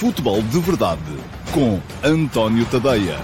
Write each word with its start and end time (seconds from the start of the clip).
Futebol 0.00 0.40
de 0.40 0.58
Verdade 0.60 1.02
com 1.52 1.78
António 2.02 2.64
Tadeia. 2.70 3.18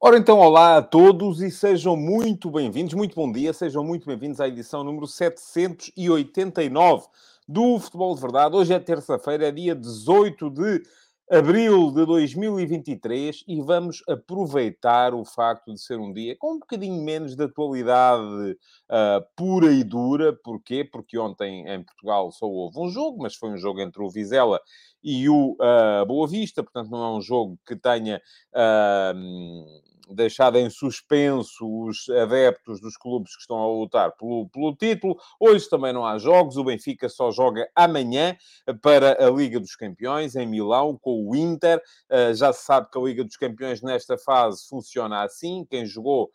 Ora 0.00 0.16
então, 0.16 0.38
olá 0.38 0.76
a 0.76 0.82
todos 0.82 1.42
e 1.42 1.50
sejam 1.50 1.96
muito 1.96 2.52
bem-vindos, 2.52 2.94
muito 2.94 3.16
bom 3.16 3.32
dia, 3.32 3.52
sejam 3.52 3.82
muito 3.82 4.06
bem-vindos 4.06 4.40
à 4.40 4.46
edição 4.46 4.84
número 4.84 5.08
789 5.08 7.08
do 7.48 7.80
Futebol 7.80 8.14
de 8.14 8.20
Verdade. 8.20 8.54
Hoje 8.54 8.72
é 8.72 8.78
terça-feira, 8.78 9.48
é 9.48 9.50
dia 9.50 9.74
18 9.74 10.48
de 10.48 10.82
abril 11.30 11.90
de 11.90 12.06
2023 12.06 13.44
e 13.46 13.60
vamos 13.60 14.02
aproveitar 14.08 15.12
o 15.12 15.24
facto 15.24 15.74
de 15.74 15.80
ser 15.80 15.98
um 15.98 16.12
dia 16.12 16.34
com 16.38 16.54
um 16.54 16.58
bocadinho 16.58 17.02
menos 17.02 17.36
de 17.36 17.44
atualidade 17.44 18.52
uh, 18.88 19.24
pura 19.36 19.70
e 19.70 19.84
dura. 19.84 20.32
Porquê? 20.32 20.84
Porque 20.84 21.18
ontem 21.18 21.68
em 21.68 21.82
Portugal 21.82 22.30
só 22.32 22.46
houve 22.46 22.80
um 22.80 22.88
jogo, 22.88 23.22
mas 23.22 23.34
foi 23.34 23.50
um 23.50 23.58
jogo 23.58 23.80
entre 23.80 24.02
o 24.02 24.08
Vizela 24.08 24.58
e 25.04 25.28
o 25.28 25.52
uh, 25.52 26.06
Boa 26.06 26.26
Vista, 26.26 26.62
portanto 26.62 26.90
não 26.90 27.04
é 27.04 27.16
um 27.18 27.20
jogo 27.20 27.58
que 27.66 27.76
tenha 27.76 28.20
uh, 28.54 29.97
deixado 30.14 30.56
em 30.56 30.70
suspenso 30.70 31.66
os 31.66 32.08
adeptos 32.08 32.80
dos 32.80 32.96
clubes 32.96 33.34
que 33.34 33.40
estão 33.40 33.58
a 33.58 33.66
lutar 33.66 34.12
pelo, 34.12 34.48
pelo 34.48 34.74
título. 34.74 35.18
Hoje 35.38 35.68
também 35.68 35.92
não 35.92 36.04
há 36.04 36.18
jogos, 36.18 36.56
o 36.56 36.64
Benfica 36.64 37.08
só 37.08 37.30
joga 37.30 37.68
amanhã 37.74 38.36
para 38.82 39.24
a 39.24 39.30
Liga 39.30 39.60
dos 39.60 39.76
Campeões, 39.76 40.36
em 40.36 40.46
Milão, 40.46 40.98
com 41.00 41.28
o 41.28 41.36
Inter. 41.36 41.82
Uh, 42.10 42.34
já 42.34 42.52
se 42.52 42.64
sabe 42.64 42.88
que 42.90 42.98
a 42.98 43.02
Liga 43.02 43.24
dos 43.24 43.36
Campeões 43.36 43.82
nesta 43.82 44.16
fase 44.18 44.66
funciona 44.68 45.22
assim, 45.22 45.66
quem 45.68 45.86
jogou 45.86 46.30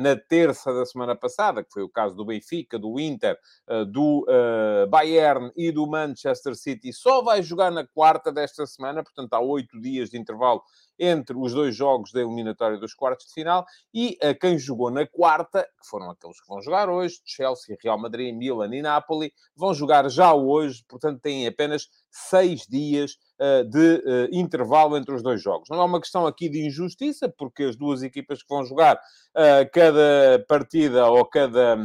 na 0.00 0.16
terça 0.16 0.72
da 0.72 0.86
semana 0.86 1.14
passada, 1.14 1.62
que 1.62 1.72
foi 1.72 1.82
o 1.82 1.88
caso 1.88 2.14
do 2.14 2.24
Benfica, 2.24 2.78
do 2.78 2.98
Inter, 2.98 3.38
uh, 3.68 3.84
do 3.84 4.24
uh, 4.28 4.88
Bayern 4.88 5.50
e 5.56 5.70
do 5.70 5.86
Manchester 5.86 6.54
City, 6.54 6.92
só 6.92 7.22
vai 7.22 7.42
jogar 7.42 7.70
na 7.70 7.86
quarta 7.86 8.32
desta 8.32 8.66
semana, 8.66 9.02
portanto 9.02 9.32
há 9.34 9.40
oito 9.40 9.80
dias 9.80 10.10
de 10.10 10.18
intervalo 10.18 10.62
entre 10.98 11.36
os 11.36 11.54
dois 11.54 11.76
jogos 11.76 12.10
da 12.12 12.20
eliminatória 12.20 12.76
dos 12.76 12.92
quartos 12.92 13.26
de 13.26 13.34
final. 13.34 13.64
E 13.94 14.18
a 14.22 14.34
quem 14.34 14.58
jogou 14.58 14.90
na 14.90 15.06
quarta, 15.06 15.62
que 15.62 15.88
foram 15.88 16.10
aqueles 16.10 16.40
que 16.40 16.48
vão 16.48 16.60
jogar 16.60 16.88
hoje, 16.88 17.20
Chelsea, 17.24 17.76
Real 17.80 17.98
Madrid, 17.98 18.34
Milan 18.34 18.74
e 18.74 18.82
Napoli, 18.82 19.32
vão 19.54 19.72
jogar 19.72 20.08
já 20.10 20.34
hoje, 20.34 20.84
portanto 20.88 21.20
têm 21.20 21.46
apenas 21.46 21.88
seis 22.10 22.66
dias 22.68 23.16
uh, 23.40 23.64
de 23.64 23.96
uh, 23.96 24.28
intervalo 24.32 24.96
entre 24.96 25.14
os 25.14 25.22
dois 25.22 25.42
jogos. 25.42 25.68
Não 25.68 25.80
é 25.80 25.84
uma 25.84 26.00
questão 26.00 26.26
aqui 26.26 26.48
de 26.48 26.66
injustiça, 26.66 27.28
porque 27.28 27.64
as 27.64 27.76
duas 27.76 28.02
equipas 28.02 28.42
que 28.42 28.48
vão 28.48 28.64
jogar 28.64 28.96
uh, 28.96 29.70
cada 29.72 30.44
partida 30.48 31.06
ou 31.06 31.24
cada... 31.24 31.76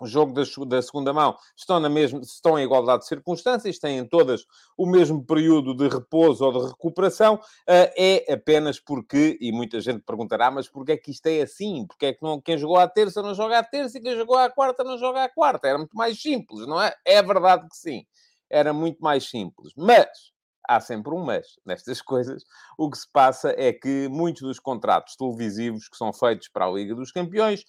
O 0.00 0.06
jogo 0.06 0.34
da, 0.34 0.42
da, 0.66 0.82
segunda 0.82 1.12
mão 1.12 1.36
estão, 1.56 1.78
na 1.78 1.88
mesma, 1.88 2.20
estão 2.20 2.58
em 2.58 2.64
igualdade 2.64 3.02
de 3.02 3.08
circunstâncias, 3.08 3.78
têm 3.78 4.04
todas 4.04 4.44
o 4.76 4.86
mesmo 4.86 5.24
período 5.24 5.72
de 5.72 5.88
repouso 5.88 6.44
ou 6.44 6.52
de 6.52 6.68
recuperação, 6.70 7.40
é 7.64 8.30
apenas 8.30 8.80
porque, 8.80 9.38
e 9.40 9.52
muita 9.52 9.80
gente 9.80 10.00
perguntará, 10.00 10.50
mas 10.50 10.68
porquê 10.68 10.92
é 10.92 10.96
que 10.96 11.12
isto 11.12 11.24
é 11.28 11.42
assim? 11.42 11.86
Porque 11.86 12.06
é 12.06 12.12
que 12.12 12.20
não, 12.24 12.40
quem 12.40 12.58
jogou 12.58 12.76
à 12.76 12.88
terça 12.88 13.22
não 13.22 13.34
joga 13.34 13.60
à 13.60 13.62
terça 13.62 13.96
e 13.96 14.02
quem 14.02 14.16
jogou 14.16 14.36
à 14.36 14.50
quarta 14.50 14.82
não 14.82 14.98
joga 14.98 15.22
à 15.22 15.28
quarta? 15.28 15.68
Era 15.68 15.78
muito 15.78 15.96
mais 15.96 16.20
simples, 16.20 16.66
não 16.66 16.82
é? 16.82 16.92
É 17.06 17.22
verdade 17.22 17.68
que 17.68 17.76
sim, 17.76 18.04
era 18.54 18.72
muito 18.72 18.98
mais 19.00 19.28
simples. 19.28 19.72
Mas 19.76 20.08
há 20.68 20.80
sempre 20.80 21.12
um 21.12 21.22
mas 21.24 21.46
nestas 21.66 22.00
coisas. 22.02 22.42
O 22.78 22.90
que 22.90 22.98
se 22.98 23.10
passa 23.12 23.54
é 23.56 23.72
que 23.72 24.08
muitos 24.08 24.42
dos 24.42 24.58
contratos 24.58 25.16
televisivos 25.16 25.88
que 25.88 25.96
são 25.96 26.12
feitos 26.12 26.48
para 26.48 26.66
a 26.66 26.70
Liga 26.70 26.94
dos 26.94 27.12
Campeões 27.12 27.64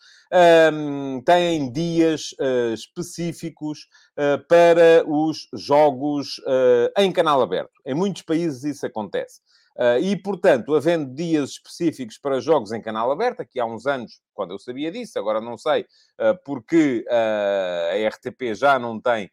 um, 0.74 1.22
têm 1.22 1.72
dias 1.72 2.32
uh, 2.40 2.74
específicos 2.74 3.88
uh, 4.18 4.46
para 4.48 5.04
os 5.08 5.48
jogos 5.54 6.38
uh, 6.40 6.92
em 6.98 7.12
canal 7.12 7.42
aberto. 7.42 7.74
Em 7.86 7.94
muitos 7.94 8.22
países 8.22 8.64
isso 8.64 8.86
acontece. 8.86 9.42
Uh, 9.78 10.00
e, 10.00 10.16
portanto, 10.16 10.74
havendo 10.74 11.14
dias 11.14 11.52
específicos 11.52 12.18
para 12.18 12.40
jogos 12.40 12.72
em 12.72 12.82
canal 12.82 13.12
aberto, 13.12 13.42
aqui 13.42 13.60
há 13.60 13.66
uns 13.66 13.86
anos, 13.86 14.22
quando 14.34 14.52
eu 14.52 14.60
sabia 14.60 14.90
disso, 14.90 15.20
agora 15.20 15.42
não 15.42 15.58
sei, 15.58 15.82
uh, 15.82 16.38
porque 16.46 17.06
uh, 17.10 18.06
a 18.06 18.08
RTP 18.08 18.56
já 18.56 18.80
não 18.80 19.00
tem 19.00 19.30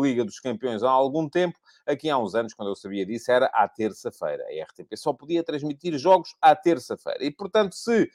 Liga 0.00 0.24
dos 0.24 0.38
Campeões 0.38 0.84
há 0.84 0.90
algum 0.90 1.28
tempo, 1.28 1.58
aqui 1.84 2.08
há 2.08 2.16
uns 2.16 2.36
anos, 2.36 2.54
quando 2.54 2.68
eu 2.68 2.76
sabia 2.76 3.04
disso, 3.04 3.32
era 3.32 3.46
à 3.46 3.66
terça-feira. 3.66 4.44
A 4.44 4.64
RTP 4.66 4.96
só 4.96 5.12
podia 5.12 5.42
transmitir 5.42 5.98
jogos 5.98 6.32
à 6.40 6.54
terça-feira. 6.54 7.24
E, 7.24 7.32
portanto, 7.32 7.74
se 7.74 8.08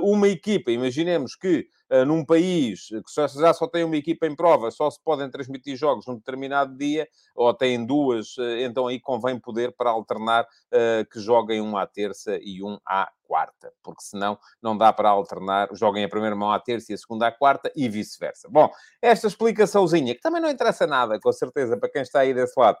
uma 0.00 0.28
equipa, 0.28 0.70
imaginemos 0.70 1.34
que 1.34 1.68
num 2.06 2.24
país 2.24 2.88
que 2.88 3.40
já 3.40 3.52
só 3.52 3.66
tem 3.66 3.84
uma 3.84 3.96
equipa 3.96 4.26
em 4.26 4.34
prova, 4.34 4.70
só 4.70 4.90
se 4.90 4.98
podem 5.02 5.30
transmitir 5.30 5.76
jogos 5.76 6.06
num 6.06 6.16
determinado 6.16 6.76
dia, 6.76 7.06
ou 7.34 7.52
têm 7.52 7.84
duas, 7.84 8.36
uh, 8.38 8.58
então 8.60 8.86
aí 8.86 8.98
convém 8.98 9.38
poder 9.38 9.74
para 9.76 9.90
alternar 9.90 10.44
uh, 10.44 11.08
que 11.10 11.20
joguem 11.20 11.60
um 11.60 11.76
à 11.76 11.86
terça 11.86 12.38
e 12.42 12.62
um 12.62 12.78
à 12.86 13.10
quarta, 13.24 13.72
porque 13.82 14.02
senão 14.02 14.38
não 14.62 14.76
dá 14.76 14.92
para 14.92 15.08
alternar, 15.08 15.68
joguem 15.72 16.04
a 16.04 16.08
primeira 16.08 16.36
mão 16.36 16.50
à 16.50 16.58
terça 16.58 16.92
e 16.92 16.94
a 16.94 16.98
segunda 16.98 17.26
à 17.26 17.32
quarta 17.32 17.70
e 17.74 17.88
vice-versa. 17.88 18.48
Bom, 18.50 18.70
esta 19.00 19.26
explicaçãozinha, 19.26 20.14
que 20.14 20.20
também 20.20 20.40
não 20.40 20.50
interessa 20.50 20.86
nada, 20.86 21.18
com 21.20 21.32
certeza, 21.32 21.76
para 21.76 21.90
quem 21.90 22.02
está 22.02 22.20
aí 22.20 22.34
desse 22.34 22.58
lado, 22.58 22.78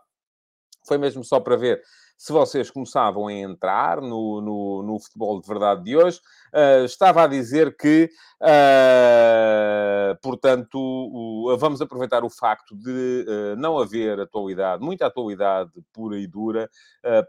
foi 0.86 0.98
mesmo 0.98 1.24
só 1.24 1.40
para 1.40 1.56
ver 1.56 1.82
se 2.16 2.32
vocês 2.32 2.70
começavam 2.70 3.26
a 3.26 3.32
entrar 3.32 4.00
no, 4.00 4.40
no, 4.40 4.82
no 4.82 5.00
futebol 5.00 5.40
de 5.40 5.48
verdade 5.48 5.82
de 5.82 5.96
hoje. 5.96 6.20
Uh, 6.54 6.84
estava 6.84 7.24
a 7.24 7.26
dizer 7.26 7.74
que, 7.78 8.10
uh, 8.42 10.14
portanto, 10.20 10.76
o, 10.78 11.56
vamos 11.56 11.80
aproveitar 11.80 12.24
o 12.24 12.28
facto 12.28 12.76
de 12.76 13.24
uh, 13.26 13.56
não 13.56 13.78
haver 13.78 14.20
atualidade, 14.20 14.84
muita 14.84 15.06
atualidade 15.06 15.70
pura 15.94 16.18
e 16.18 16.26
dura, 16.26 16.68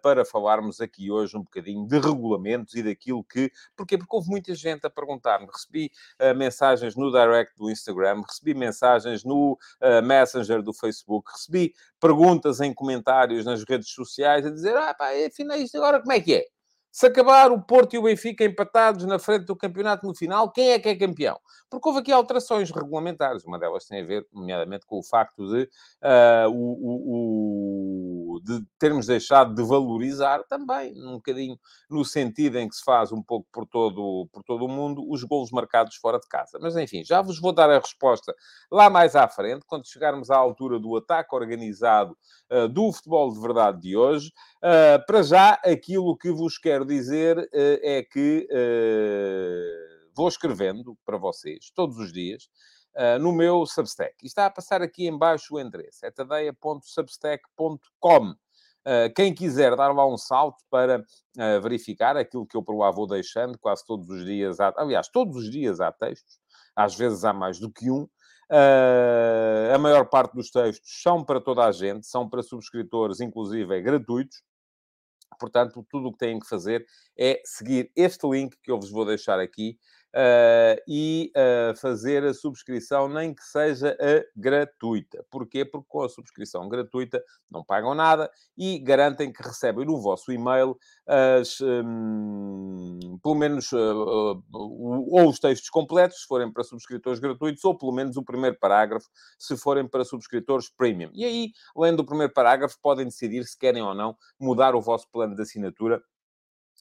para 0.02 0.26
falarmos 0.26 0.80
aqui 0.82 1.10
hoje 1.10 1.38
um 1.38 1.42
bocadinho 1.42 1.88
de 1.88 1.98
regulamentos 2.00 2.76
e 2.76 2.84
daquilo 2.84 3.24
que. 3.24 3.52
Porquê? 3.76 3.98
Porque 3.98 4.16
houve 4.16 4.30
muita 4.30 4.54
gente 4.54 4.86
a 4.86 4.90
perguntar-me. 4.90 5.48
Recebi 5.48 5.90
mensagens 6.36 6.96
no 6.96 7.12
direct 7.12 7.56
do 7.58 7.72
Instagram, 7.72 8.22
recebi 8.28 8.54
mensagens 8.54 9.24
no 9.24 9.58
Messenger 10.04 10.62
do 10.62 10.74
Facebook, 10.74 11.32
recebi 11.32 11.74
perguntas 12.00 12.60
em 12.62 12.74
comentários 12.74 13.46
nas 13.46 13.64
redes 13.64 13.90
sociais 13.90 14.46
a 14.46 14.52
dizer: 14.52 14.76
ah, 14.78 14.94
pá, 14.94 15.10
afinal, 15.26 15.58
isto 15.58 15.78
agora 15.78 16.00
como 16.00 16.12
é 16.12 16.20
que 16.20 16.36
é? 16.36 16.46
Se 16.94 17.08
acabar 17.08 17.52
o 17.52 17.60
Porto 17.60 17.96
e 17.96 17.98
o 17.98 18.04
Benfica 18.04 18.46
empatados 18.46 19.04
na 19.06 19.18
frente 19.18 19.46
do 19.46 19.56
campeonato 19.56 20.06
no 20.06 20.14
final, 20.14 20.52
quem 20.52 20.74
é 20.74 20.80
que 20.80 20.88
é 20.88 20.96
campeão? 20.96 21.40
Porque 21.68 21.90
houve 21.90 22.02
aqui 22.02 22.12
alterações 22.12 22.70
regulamentares. 22.70 23.44
Uma 23.46 23.58
delas 23.58 23.88
tem 23.88 24.02
a 24.02 24.06
ver, 24.06 24.28
nomeadamente, 24.32 24.86
com 24.86 25.00
o 25.00 25.04
facto 25.04 25.44
de, 25.44 25.64
uh, 25.64 26.50
o, 26.52 26.54
o, 26.54 27.02
o, 27.08 27.93
de 28.42 28.62
termos 28.80 29.06
deixado 29.06 29.54
de 29.54 29.64
valorizar 29.64 30.44
também, 30.44 30.94
um 31.04 31.14
bocadinho 31.14 31.58
no 31.90 32.04
sentido 32.06 32.58
em 32.58 32.68
que 32.68 32.76
se 32.76 32.84
faz 32.84 33.12
um 33.12 33.22
pouco 33.22 33.48
por 33.52 33.66
todo, 33.66 34.28
por 34.32 34.44
todo 34.44 34.66
o 34.66 34.68
mundo, 34.68 35.04
os 35.10 35.24
golos 35.24 35.52
marcados 35.52 35.96
fora 35.96 36.20
de 36.20 36.28
casa. 36.28 36.58
Mas, 36.62 36.76
enfim, 36.76 37.04
já 37.04 37.22
vos 37.22 37.40
vou 37.40 37.54
dar 37.54 37.70
a 37.70 37.80
resposta 37.80 38.34
lá 38.72 38.90
mais 38.90 39.16
à 39.16 39.28
frente, 39.28 39.66
quando 39.66 39.88
chegarmos 39.88 40.30
à 40.30 40.38
altura 40.38 40.80
do 40.80 40.96
ataque 40.96 41.36
organizado 41.36 42.18
uh, 42.52 42.68
do 42.68 42.92
futebol 42.92 43.34
de 43.34 43.40
verdade 43.40 43.82
de 43.82 43.96
hoje. 43.96 44.32
Uh, 44.58 45.06
para 45.06 45.22
já, 45.24 45.54
aquilo 45.64 46.18
que 46.18 46.32
vos 46.32 46.58
quero 46.58 46.86
dizer 46.86 47.38
uh, 47.38 47.50
é 47.54 48.04
que 48.04 48.48
vou 50.16 50.28
escrevendo 50.28 50.96
para 51.06 51.18
vocês 51.18 51.72
todos 51.74 51.98
os 51.98 52.14
dias 52.14 52.48
no 53.20 53.32
meu 53.32 53.66
Substack. 53.66 54.16
E 54.24 54.28
está 54.28 54.46
a 54.46 54.52
passar 54.52 54.82
aqui 54.82 55.08
embaixo 55.08 55.56
o 55.56 55.60
endereço, 55.60 56.06
é 56.06 56.12
tadeia.substack.com. 56.12 58.36
quem 59.16 59.34
quiser 59.34 59.76
dar 59.76 59.94
lá 59.94 60.08
um 60.08 60.18
salto 60.18 60.64
para 60.70 61.04
verificar 61.62 62.16
aquilo 62.16 62.46
que 62.46 62.56
eu 62.56 62.64
por 62.64 62.78
lá 62.78 62.92
vou 62.92 63.08
deixando, 63.08 63.58
quase 63.58 63.84
todos 63.86 64.10
os 64.10 64.24
dias, 64.24 64.60
há, 64.60 64.72
aliás, 64.78 65.08
todos 65.08 65.38
os 65.38 65.50
dias 65.50 65.80
há 65.80 65.92
textos, 65.92 66.40
às 66.76 66.96
vezes 66.96 67.24
há 67.24 67.34
mais 67.34 67.60
do 67.60 67.72
que 67.72 67.90
um, 67.90 68.08
Uh, 68.54 69.74
a 69.74 69.80
maior 69.80 70.06
parte 70.06 70.36
dos 70.36 70.52
textos 70.52 71.02
são 71.02 71.24
para 71.24 71.42
toda 71.42 71.66
a 71.66 71.72
gente, 71.72 72.06
são 72.06 72.30
para 72.30 72.44
subscritores, 72.44 73.20
inclusive 73.20 73.76
é 73.76 73.82
gratuitos. 73.82 74.44
Portanto, 75.40 75.84
tudo 75.90 76.10
o 76.10 76.12
que 76.12 76.20
têm 76.20 76.40
que 76.40 76.48
fazer 76.48 76.86
é 77.18 77.42
seguir 77.44 77.92
este 77.96 78.28
link 78.28 78.56
que 78.62 78.72
eu 78.72 78.80
vos 78.80 78.92
vou 78.92 79.06
deixar 79.06 79.40
aqui 79.40 79.80
uh, 80.14 80.82
e 80.88 81.32
uh, 81.36 81.76
fazer 81.76 82.24
a 82.24 82.34
subscrição, 82.34 83.10
nem 83.10 83.34
que 83.34 83.44
seja 83.44 83.98
a 84.00 84.24
gratuita. 84.36 85.26
Porquê? 85.30 85.66
Porque 85.66 85.88
com 85.90 86.04
a 86.04 86.10
subscrição 86.10 86.70
gratuita 86.70 87.24
não 87.50 87.64
pagam 87.64 87.94
nada 87.94 88.32
e 88.58 88.80
garantem 88.80 89.32
que 89.32 89.42
recebem 89.42 89.86
no 89.86 90.00
vosso 90.00 90.32
e-mail 90.32 90.78
as, 91.08 91.60
um, 91.62 93.18
pelo 93.22 93.36
menos 93.36 93.72
uh, 93.72 94.44
ou 94.52 95.30
os 95.30 95.40
textos 95.40 95.70
completos, 95.70 96.22
se 96.22 96.28
forem 96.28 96.52
para 96.52 96.64
subscritores 96.64 97.20
gratuitos, 97.20 97.64
ou 97.66 97.78
pelo 97.78 97.92
menos 97.92 98.16
o 98.18 98.24
primeiro 98.24 98.58
parágrafo, 98.60 99.08
se 99.38 99.58
forem 99.58 99.88
para 99.88 100.06
subscritores 100.06 100.70
premium. 100.70 101.10
E 101.14 101.26
aí, 101.26 101.52
além 101.76 101.96
do 101.96 102.06
primeiro 102.06 102.34
parágrafo, 102.34 102.78
podem 102.82 103.06
decidir 103.06 103.44
se 103.46 103.58
querem 103.58 103.82
ou 103.82 103.94
não 103.94 104.16
mudar 104.40 104.76
o 104.76 104.82
vosso 104.82 105.08
plano 105.12 105.36
de 105.36 105.42
assinatura 105.42 106.02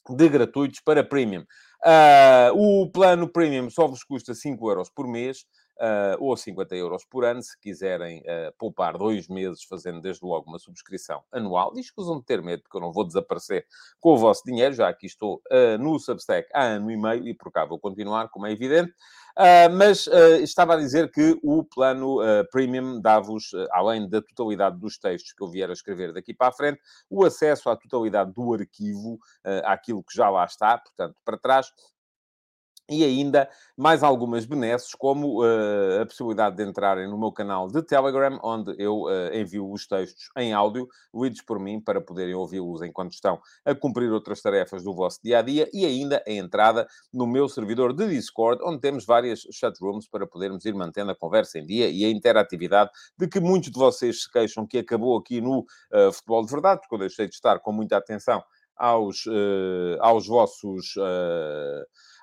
de 0.09 0.29
gratuitos 0.29 0.81
para 0.81 1.07
Premium. 1.07 1.43
Uh, 1.85 2.83
o 2.83 2.91
plano 2.91 3.27
Premium 3.27 3.69
só 3.69 3.87
vos 3.87 4.03
custa 4.03 4.33
5 4.33 4.69
euros 4.69 4.89
por 4.89 5.07
mês. 5.07 5.45
Uh, 5.73 6.15
ou 6.19 6.37
50 6.37 6.75
euros 6.75 7.03
por 7.03 7.25
ano, 7.25 7.41
se 7.41 7.59
quiserem 7.59 8.19
uh, 8.19 8.53
poupar 8.59 8.95
dois 8.95 9.27
meses 9.27 9.63
fazendo 9.63 9.99
desde 10.01 10.23
logo 10.23 10.47
uma 10.47 10.59
subscrição 10.59 11.23
anual. 11.31 11.73
E 11.75 11.79
escusam 11.79 12.19
de 12.19 12.25
ter 12.25 12.43
medo, 12.43 12.61
porque 12.61 12.77
eu 12.77 12.81
não 12.81 12.93
vou 12.93 13.03
desaparecer 13.03 13.65
com 13.99 14.13
o 14.13 14.17
vosso 14.17 14.43
dinheiro, 14.45 14.75
já 14.75 14.87
aqui 14.87 15.07
estou 15.07 15.41
uh, 15.51 15.77
no 15.79 15.99
Substack 15.99 16.47
há 16.53 16.63
ano 16.63 16.91
e 16.91 16.95
meio 16.95 17.27
e 17.27 17.33
por 17.33 17.51
cá 17.51 17.65
vou 17.65 17.79
continuar, 17.79 18.29
como 18.29 18.45
é 18.45 18.51
evidente. 18.51 18.93
mas 19.75 20.07
estava 20.41 20.75
a 20.75 20.77
dizer 20.77 21.11
que 21.11 21.39
o 21.41 21.63
plano 21.63 22.19
Premium 22.51 23.01
dá-vos, 23.01 23.51
além 23.71 24.07
da 24.07 24.21
totalidade 24.21 24.79
dos 24.79 24.99
textos 24.99 25.33
que 25.33 25.43
eu 25.43 25.47
vier 25.47 25.69
a 25.71 25.73
escrever 25.73 26.13
daqui 26.13 26.35
para 26.35 26.49
a 26.49 26.51
frente, 26.51 26.79
o 27.09 27.25
acesso 27.25 27.67
à 27.69 27.75
totalidade 27.75 28.31
do 28.31 28.53
arquivo, 28.53 29.19
àquilo 29.65 30.03
que 30.03 30.15
já 30.15 30.29
lá 30.29 30.45
está, 30.45 30.77
portanto, 30.77 31.15
para 31.25 31.37
trás, 31.37 31.73
e 32.89 33.03
ainda 33.03 33.49
mais 33.77 34.03
algumas 34.03 34.45
benesses, 34.45 34.93
como 34.93 35.41
uh, 35.41 36.01
a 36.01 36.05
possibilidade 36.05 36.57
de 36.57 36.63
entrarem 36.63 37.09
no 37.09 37.17
meu 37.17 37.31
canal 37.31 37.67
de 37.67 37.81
Telegram, 37.81 38.37
onde 38.43 38.75
eu 38.77 39.03
uh, 39.03 39.33
envio 39.33 39.71
os 39.71 39.87
textos 39.87 40.29
em 40.37 40.53
áudio, 40.53 40.87
lidos 41.15 41.41
por 41.41 41.59
mim, 41.59 41.79
para 41.79 42.01
poderem 42.01 42.35
ouvi-los 42.35 42.81
enquanto 42.81 43.13
estão 43.13 43.39
a 43.63 43.73
cumprir 43.73 44.11
outras 44.11 44.41
tarefas 44.41 44.83
do 44.83 44.93
vosso 44.93 45.19
dia 45.23 45.39
a 45.39 45.41
dia, 45.41 45.69
e 45.73 45.85
ainda 45.85 46.21
a 46.27 46.31
entrada 46.31 46.85
no 47.13 47.25
meu 47.25 47.47
servidor 47.47 47.93
de 47.93 48.07
Discord, 48.07 48.61
onde 48.63 48.81
temos 48.81 49.05
várias 49.05 49.47
chatrooms 49.51 50.07
para 50.07 50.27
podermos 50.27 50.65
ir 50.65 50.75
mantendo 50.75 51.11
a 51.11 51.15
conversa 51.15 51.59
em 51.59 51.65
dia 51.65 51.89
e 51.89 52.03
a 52.03 52.09
interatividade 52.09 52.91
de 53.17 53.27
que 53.27 53.39
muitos 53.39 53.71
de 53.71 53.79
vocês 53.79 54.23
se 54.23 54.31
queixam 54.31 54.67
que 54.67 54.79
acabou 54.79 55.17
aqui 55.17 55.39
no 55.39 55.59
uh, 55.59 56.11
Futebol 56.11 56.45
de 56.45 56.51
Verdade, 56.51 56.81
porque 56.81 56.95
eu 56.95 56.99
deixei 56.99 57.27
de 57.27 57.35
estar 57.35 57.59
com 57.59 57.71
muita 57.71 57.95
atenção 57.95 58.43
aos, 58.75 59.25
aos 60.01 60.25
vossos 60.25 60.95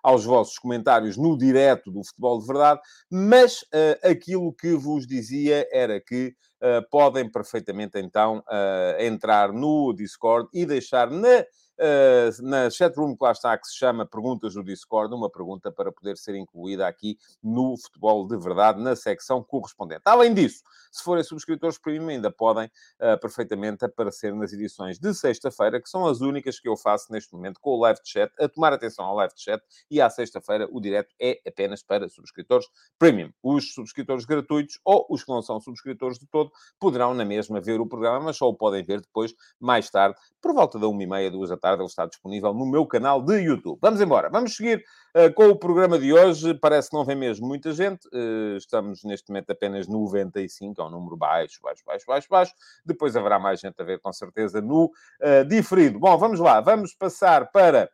aos 0.02 0.24
vossos 0.24 0.58
comentários 0.58 1.16
no 1.16 1.36
direto 1.36 1.90
do 1.90 2.04
Futebol 2.04 2.40
de 2.40 2.46
Verdade, 2.46 2.80
mas 3.10 3.62
uh, 3.62 4.08
aquilo 4.10 4.52
que 4.52 4.74
vos 4.74 5.06
dizia 5.06 5.66
era 5.72 6.00
que 6.00 6.34
uh, 6.62 6.88
podem 6.90 7.30
perfeitamente 7.30 7.98
então 7.98 8.38
uh, 8.38 9.02
entrar 9.02 9.52
no 9.52 9.92
Discord 9.92 10.48
e 10.52 10.64
deixar 10.64 11.10
na 11.10 11.44
uh, 11.80 12.42
na 12.42 12.70
chatroom 12.70 13.16
que 13.16 13.24
lá 13.24 13.32
está, 13.32 13.56
que 13.56 13.66
se 13.66 13.76
chama 13.76 14.06
Perguntas 14.06 14.54
do 14.54 14.62
Discord, 14.62 15.14
uma 15.14 15.30
pergunta 15.30 15.72
para 15.72 15.90
poder 15.90 16.16
ser 16.16 16.34
incluída 16.34 16.86
aqui 16.86 17.18
no 17.42 17.76
Futebol 17.76 18.26
de 18.26 18.36
Verdade, 18.36 18.80
na 18.80 18.94
secção 18.94 19.42
correspondente. 19.42 20.02
Além 20.04 20.34
disso, 20.34 20.62
se 20.92 21.02
forem 21.02 21.24
subscritores 21.24 21.78
premium, 21.78 22.08
ainda 22.08 22.30
podem 22.30 22.66
uh, 22.66 23.18
perfeitamente 23.20 23.84
aparecer 23.84 24.34
nas 24.34 24.52
edições 24.52 24.98
de 24.98 25.14
sexta-feira, 25.14 25.80
que 25.80 25.88
são 25.88 26.06
as 26.06 26.20
únicas 26.20 26.60
que 26.60 26.68
eu 26.68 26.76
faço 26.76 27.12
neste 27.12 27.32
momento 27.32 27.60
com 27.60 27.70
o 27.70 27.80
live 27.80 28.00
chat, 28.04 28.32
a 28.38 28.48
tomar 28.48 28.72
atenção 28.72 29.04
ao 29.04 29.16
live 29.16 29.32
chat, 29.36 29.62
e 29.90 30.00
à 30.00 30.10
sexta-feira 30.10 30.68
o 30.70 30.80
direto 30.80 31.14
é 31.20 31.40
apenas 31.46 31.82
para 31.82 32.08
subscritores 32.08 32.66
premium. 32.98 33.32
Os 33.42 33.72
subscritores 33.72 34.24
gratuitos 34.24 34.78
ou 34.84 35.06
os 35.08 35.24
que 35.24 35.30
não 35.30 35.42
são 35.42 35.60
subscritores 35.60 36.18
de 36.18 36.26
todo 36.26 36.50
poderão 36.78 37.14
na 37.14 37.24
mesma 37.24 37.60
ver 37.60 37.80
o 37.80 37.86
programa, 37.86 38.20
mas 38.20 38.36
só 38.36 38.48
o 38.48 38.54
podem 38.54 38.82
ver 38.82 39.00
depois, 39.00 39.34
mais 39.58 39.88
tarde, 39.90 40.18
por 40.40 40.52
volta 40.52 40.78
da 40.78 40.88
uma 40.88 41.02
e 41.02 41.06
meia, 41.06 41.30
duas 41.30 41.50
da 41.50 41.56
tarde, 41.56 41.69
tarde 41.70 41.82
ele 41.82 41.88
está 41.88 42.06
disponível 42.06 42.52
no 42.52 42.66
meu 42.66 42.86
canal 42.86 43.22
de 43.22 43.38
YouTube. 43.38 43.78
Vamos 43.80 44.00
embora, 44.00 44.28
vamos 44.28 44.56
seguir 44.56 44.84
uh, 45.16 45.32
com 45.34 45.48
o 45.48 45.56
programa 45.56 45.98
de 45.98 46.12
hoje. 46.12 46.54
Parece 46.54 46.90
que 46.90 46.96
não 46.96 47.04
vem 47.04 47.16
mesmo 47.16 47.46
muita 47.46 47.72
gente. 47.72 48.06
Uh, 48.08 48.56
estamos 48.56 49.04
neste 49.04 49.28
momento 49.28 49.50
apenas 49.50 49.86
95, 49.86 50.80
é 50.80 50.84
um 50.84 50.90
número 50.90 51.16
baixo, 51.16 51.60
baixo, 51.62 51.82
baixo, 51.86 52.04
baixo, 52.06 52.28
baixo. 52.28 52.52
Depois 52.84 53.16
haverá 53.16 53.38
mais 53.38 53.60
gente 53.60 53.80
a 53.80 53.84
ver, 53.84 54.00
com 54.00 54.12
certeza, 54.12 54.60
no 54.60 54.86
uh, 54.86 55.44
diferido. 55.48 55.98
Bom, 55.98 56.16
vamos 56.18 56.40
lá, 56.40 56.60
vamos 56.60 56.94
passar 56.94 57.50
para 57.50 57.90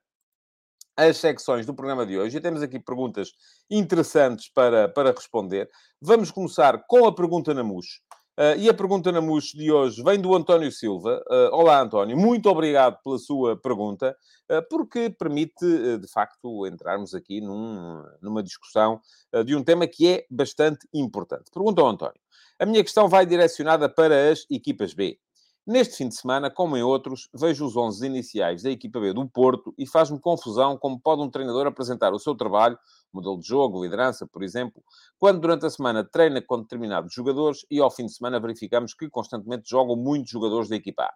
as 0.96 1.18
secções 1.18 1.66
do 1.66 1.74
programa 1.74 2.06
de 2.06 2.18
hoje 2.18 2.38
e 2.38 2.40
temos 2.40 2.62
aqui 2.62 2.78
perguntas 2.78 3.32
interessantes 3.70 4.48
para, 4.48 4.88
para 4.88 5.10
responder. 5.10 5.68
Vamos 6.00 6.30
começar 6.30 6.82
com 6.88 7.06
a 7.06 7.14
pergunta 7.14 7.52
na 7.52 7.62
MUS. 7.62 8.00
Uh, 8.38 8.52
e 8.58 8.68
a 8.68 8.74
pergunta 8.74 9.10
na 9.10 9.22
MUS 9.22 9.52
de 9.52 9.72
hoje 9.72 10.02
vem 10.02 10.20
do 10.20 10.34
António 10.34 10.70
Silva. 10.70 11.24
Uh, 11.26 11.54
olá, 11.54 11.80
António. 11.80 12.18
Muito 12.18 12.50
obrigado 12.50 12.98
pela 13.02 13.18
sua 13.18 13.56
pergunta, 13.56 14.14
uh, 14.52 14.62
porque 14.68 15.08
permite, 15.08 15.64
de 15.98 16.06
facto, 16.06 16.66
entrarmos 16.66 17.14
aqui 17.14 17.40
num, 17.40 18.04
numa 18.20 18.42
discussão 18.42 19.00
de 19.46 19.56
um 19.56 19.64
tema 19.64 19.86
que 19.86 20.06
é 20.06 20.26
bastante 20.30 20.86
importante. 20.92 21.50
Pergunta 21.50 21.80
ao 21.80 21.88
António. 21.88 22.20
A 22.58 22.66
minha 22.66 22.84
questão 22.84 23.08
vai 23.08 23.24
direcionada 23.24 23.88
para 23.88 24.30
as 24.30 24.44
equipas 24.50 24.92
B. 24.92 25.18
Neste 25.66 25.96
fim 25.96 26.08
de 26.08 26.14
semana, 26.14 26.48
como 26.48 26.76
em 26.76 26.82
outros, 26.84 27.28
vejo 27.34 27.66
os 27.66 27.76
11 27.76 28.06
iniciais 28.06 28.62
da 28.62 28.70
equipa 28.70 29.00
B 29.00 29.12
do 29.12 29.28
Porto 29.28 29.74
e 29.76 29.84
faz-me 29.84 30.20
confusão 30.20 30.78
como 30.78 31.00
pode 31.00 31.20
um 31.22 31.28
treinador 31.28 31.66
apresentar 31.66 32.12
o 32.12 32.20
seu 32.20 32.36
trabalho, 32.36 32.78
modelo 33.12 33.36
de 33.40 33.48
jogo, 33.48 33.82
liderança, 33.82 34.28
por 34.28 34.44
exemplo, 34.44 34.80
quando 35.18 35.40
durante 35.40 35.66
a 35.66 35.70
semana 35.70 36.04
treina 36.04 36.40
com 36.40 36.62
determinados 36.62 37.12
jogadores 37.12 37.66
e 37.68 37.80
ao 37.80 37.90
fim 37.90 38.06
de 38.06 38.14
semana 38.14 38.38
verificamos 38.38 38.94
que 38.94 39.10
constantemente 39.10 39.68
jogam 39.68 39.96
muitos 39.96 40.30
jogadores 40.30 40.68
da 40.68 40.76
equipa 40.76 41.02
A. 41.02 41.12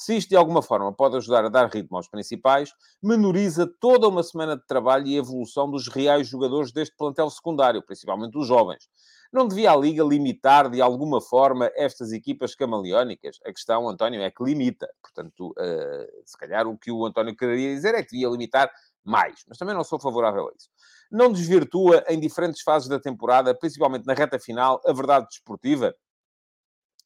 Se 0.00 0.16
isto 0.16 0.30
de 0.30 0.36
alguma 0.36 0.62
forma 0.62 0.90
pode 0.90 1.18
ajudar 1.18 1.44
a 1.44 1.50
dar 1.50 1.68
ritmo 1.68 1.98
aos 1.98 2.08
principais, 2.08 2.72
menoriza 3.02 3.70
toda 3.78 4.08
uma 4.08 4.22
semana 4.22 4.56
de 4.56 4.66
trabalho 4.66 5.06
e 5.06 5.14
evolução 5.14 5.70
dos 5.70 5.88
reais 5.88 6.26
jogadores 6.26 6.72
deste 6.72 6.96
plantel 6.96 7.28
secundário, 7.28 7.82
principalmente 7.82 8.38
os 8.38 8.48
jovens. 8.48 8.88
Não 9.30 9.46
devia 9.46 9.70
a 9.70 9.76
Liga 9.76 10.02
limitar 10.02 10.70
de 10.70 10.80
alguma 10.80 11.20
forma 11.20 11.70
estas 11.74 12.12
equipas 12.12 12.54
camaleónicas? 12.54 13.40
A 13.44 13.52
questão, 13.52 13.86
António, 13.90 14.22
é 14.22 14.30
que 14.30 14.42
limita. 14.42 14.88
Portanto, 15.02 15.50
uh, 15.50 16.22
se 16.24 16.38
calhar 16.38 16.66
o 16.66 16.78
que 16.78 16.90
o 16.90 17.04
António 17.04 17.36
queria 17.36 17.74
dizer 17.74 17.94
é 17.94 18.02
que 18.02 18.12
devia 18.12 18.30
limitar 18.30 18.72
mais, 19.04 19.44
mas 19.46 19.58
também 19.58 19.74
não 19.74 19.84
sou 19.84 20.00
favorável 20.00 20.48
a 20.48 20.52
isso. 20.56 20.70
Não 21.12 21.30
desvirtua 21.30 22.02
em 22.08 22.18
diferentes 22.18 22.62
fases 22.62 22.88
da 22.88 22.98
temporada, 22.98 23.54
principalmente 23.54 24.06
na 24.06 24.14
reta 24.14 24.38
final, 24.38 24.80
a 24.86 24.94
verdade 24.94 25.26
desportiva? 25.26 25.94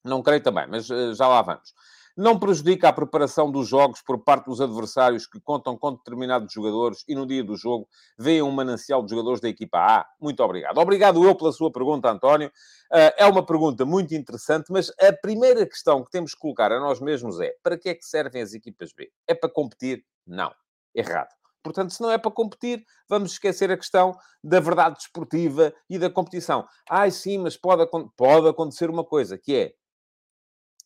Não 0.05 0.23
creio 0.23 0.45
também, 0.45 0.69
mas 0.69 0.89
uh, 0.89 1.13
já 1.13 1.27
lá 1.27 1.43
vamos 1.43 1.73
não 2.17 2.39
prejudica 2.39 2.89
a 2.89 2.93
preparação 2.93 3.51
dos 3.51 3.69
jogos 3.69 4.01
por 4.03 4.19
parte 4.23 4.47
dos 4.47 4.61
adversários 4.61 5.27
que 5.27 5.41
contam 5.41 5.77
com 5.77 5.93
determinados 5.93 6.53
jogadores 6.53 7.05
e 7.09 7.15
no 7.15 7.27
dia 7.27 7.43
do 7.43 7.57
jogo 7.57 7.89
veem 8.19 8.43
um 8.43 8.51
manancial 8.51 9.03
de 9.03 9.11
jogadores 9.11 9.41
da 9.41 9.49
equipa 9.49 9.79
A? 9.79 10.07
Muito 10.21 10.43
obrigado. 10.43 10.79
Obrigado 10.79 11.25
eu 11.25 11.35
pela 11.35 11.53
sua 11.53 11.73
pergunta, 11.73 12.11
António. 12.11 12.53
Ah, 12.93 13.13
é 13.19 13.27
uma 13.27 13.45
pergunta 13.45 13.85
muito 13.85 14.15
interessante, 14.15 14.67
mas 14.71 14.91
a 15.01 15.13
primeira 15.13 15.67
questão 15.67 16.05
que 16.05 16.11
temos 16.11 16.33
que 16.33 16.41
colocar 16.41 16.71
a 16.71 16.79
nós 16.79 17.01
mesmos 17.01 17.41
é: 17.41 17.53
para 17.63 17.77
que 17.77 17.89
é 17.89 17.95
que 17.95 18.05
servem 18.05 18.41
as 18.43 18.55
equipas 18.55 18.93
B? 18.93 19.11
É 19.27 19.35
para 19.35 19.51
competir? 19.51 20.05
Não. 20.27 20.53
Errado. 20.95 21.31
Portanto, 21.65 21.93
se 21.95 22.03
não 22.03 22.11
é 22.11 22.19
para 22.19 22.31
competir, 22.31 22.85
vamos 23.09 23.33
esquecer 23.33 23.71
a 23.71 23.77
questão 23.77 24.15
da 24.43 24.61
verdade 24.61 24.97
desportiva 24.97 25.75
e 25.89 25.99
da 25.99 26.11
competição. 26.11 26.67
Ai, 26.89 27.11
sim, 27.11 27.39
mas 27.39 27.57
pode, 27.57 27.89
pode 28.17 28.47
acontecer 28.47 28.91
uma 28.91 29.03
coisa, 29.03 29.39
que 29.39 29.57
é 29.57 29.75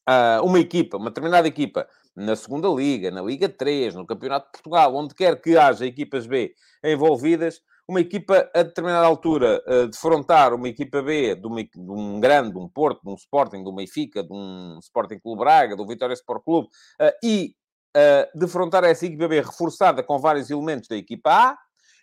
uh, 0.09 0.45
uma 0.45 0.59
equipa, 0.59 0.97
uma 0.97 1.11
determinada 1.11 1.47
equipa, 1.47 1.87
na 2.17 2.35
segunda 2.35 2.69
Liga, 2.69 3.11
na 3.11 3.23
Liga 3.23 3.49
3, 3.49 3.95
no 3.95 4.07
Campeonato 4.07 4.47
de 4.47 4.53
Portugal, 4.53 4.95
onde 4.97 5.15
quer 5.15 5.41
que 5.41 5.57
haja 5.57 5.87
equipas 5.87 6.27
B 6.27 6.53
envolvidas, 6.83 7.61
uma 7.87 8.01
equipa 8.01 8.51
a 8.55 8.63
determinada 8.63 9.07
altura 9.07 9.63
uh, 9.67 9.87
defrontar 9.87 10.53
uma 10.53 10.69
equipa 10.69 11.01
B 11.01 11.35
de, 11.35 11.47
uma, 11.47 11.63
de, 11.63 11.71
um 11.79 12.21
grande, 12.21 12.53
de 12.53 12.59
um 12.59 12.69
Porto, 12.69 13.03
de 13.03 13.11
um 13.11 13.15
Sporting, 13.15 13.63
de 13.63 13.69
um 13.69 13.75
Benfica, 13.75 14.23
de 14.23 14.33
um 14.33 14.79
Sporting 14.83 15.19
Clube 15.19 15.41
Braga, 15.41 15.77
do 15.77 15.87
Vitória 15.87 16.13
Sport 16.13 16.43
Clube, 16.45 16.69
uh, 17.01 17.13
e 17.23 17.55
uh, 17.97 18.39
defrontar 18.39 18.85
essa 18.85 19.07
equipa 19.07 19.29
B 19.29 19.41
reforçada 19.41 20.03
com 20.03 20.19
vários 20.19 20.51
elementos 20.51 20.89
da 20.89 20.97
equipa 20.97 21.31
A, 21.31 21.59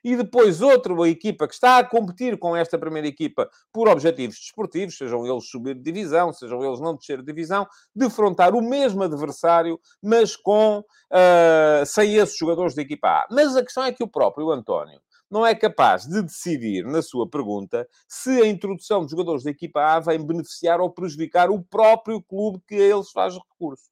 e 0.06 0.16
depois 0.16 0.62
outra 0.62 0.94
equipa 1.10 1.48
que 1.48 1.56
está 1.56 1.80
a 1.80 1.84
competir 1.84 2.38
com 2.38 2.56
esta 2.56 2.78
primeira 2.78 3.08
equipa 3.08 3.50
por 3.74 3.90
objetivos 3.90 4.36
desportivos, 4.38 4.96
sejam 4.96 5.26
eles 5.26 5.50
subir 5.50 5.74
de 5.74 5.82
divisão, 5.82 6.32
sejam 6.32 6.64
eles 6.64 6.80
não 6.80 6.96
descer 6.96 7.18
de 7.18 7.26
divisão, 7.26 7.66
defrontar 7.96 8.54
o 8.54 8.62
mesmo 8.62 9.02
adversário, 9.02 9.80
mas 10.04 10.36
com 10.36 10.78
uh, 10.78 11.86
sem 11.88 12.18
esses 12.18 12.38
jogadores 12.38 12.76
da 12.76 12.84
equipa 12.84 13.08
A. 13.08 13.28
Mas 13.32 13.56
a 13.56 13.64
questão 13.64 13.84
é 13.84 13.92
que 13.92 14.04
o 14.04 14.08
próprio 14.08 14.52
António 14.52 15.02
não 15.30 15.44
é 15.44 15.56
capaz 15.56 16.06
de 16.06 16.22
decidir, 16.22 16.86
na 16.86 17.02
sua 17.02 17.28
pergunta, 17.28 17.88
se 18.08 18.30
a 18.44 18.46
introdução 18.46 19.04
de 19.04 19.10
jogadores 19.10 19.44
da 19.44 19.50
equipa 19.50 19.82
A 19.82 20.00
vem 20.00 20.24
beneficiar 20.24 20.80
ou 20.80 20.92
prejudicar 20.92 21.50
o 21.50 21.64
próprio 21.64 22.22
clube 22.22 22.62
que 22.68 22.76
a 22.76 22.96
eles 22.96 23.10
faz 23.10 23.34
recurso. 23.34 23.90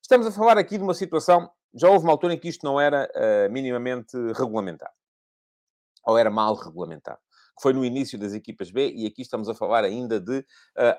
Estamos 0.00 0.28
a 0.28 0.30
falar 0.30 0.58
aqui 0.58 0.78
de 0.78 0.84
uma 0.84 0.94
situação, 0.94 1.50
já 1.74 1.90
houve 1.90 2.04
uma 2.04 2.12
altura 2.12 2.34
em 2.34 2.38
que 2.38 2.48
isto 2.48 2.64
não 2.64 2.80
era 2.80 3.10
uh, 3.16 3.52
minimamente 3.52 4.16
regulamentado 4.32 4.92
ou 6.06 6.18
era 6.18 6.30
mal 6.30 6.54
regulamentado. 6.54 7.18
Que 7.56 7.62
foi 7.62 7.72
no 7.72 7.84
início 7.84 8.18
das 8.18 8.32
equipas 8.32 8.70
B, 8.70 8.92
e 8.92 9.06
aqui 9.06 9.22
estamos 9.22 9.48
a 9.48 9.54
falar 9.54 9.84
ainda 9.84 10.18
de 10.18 10.38
uh, 10.38 10.44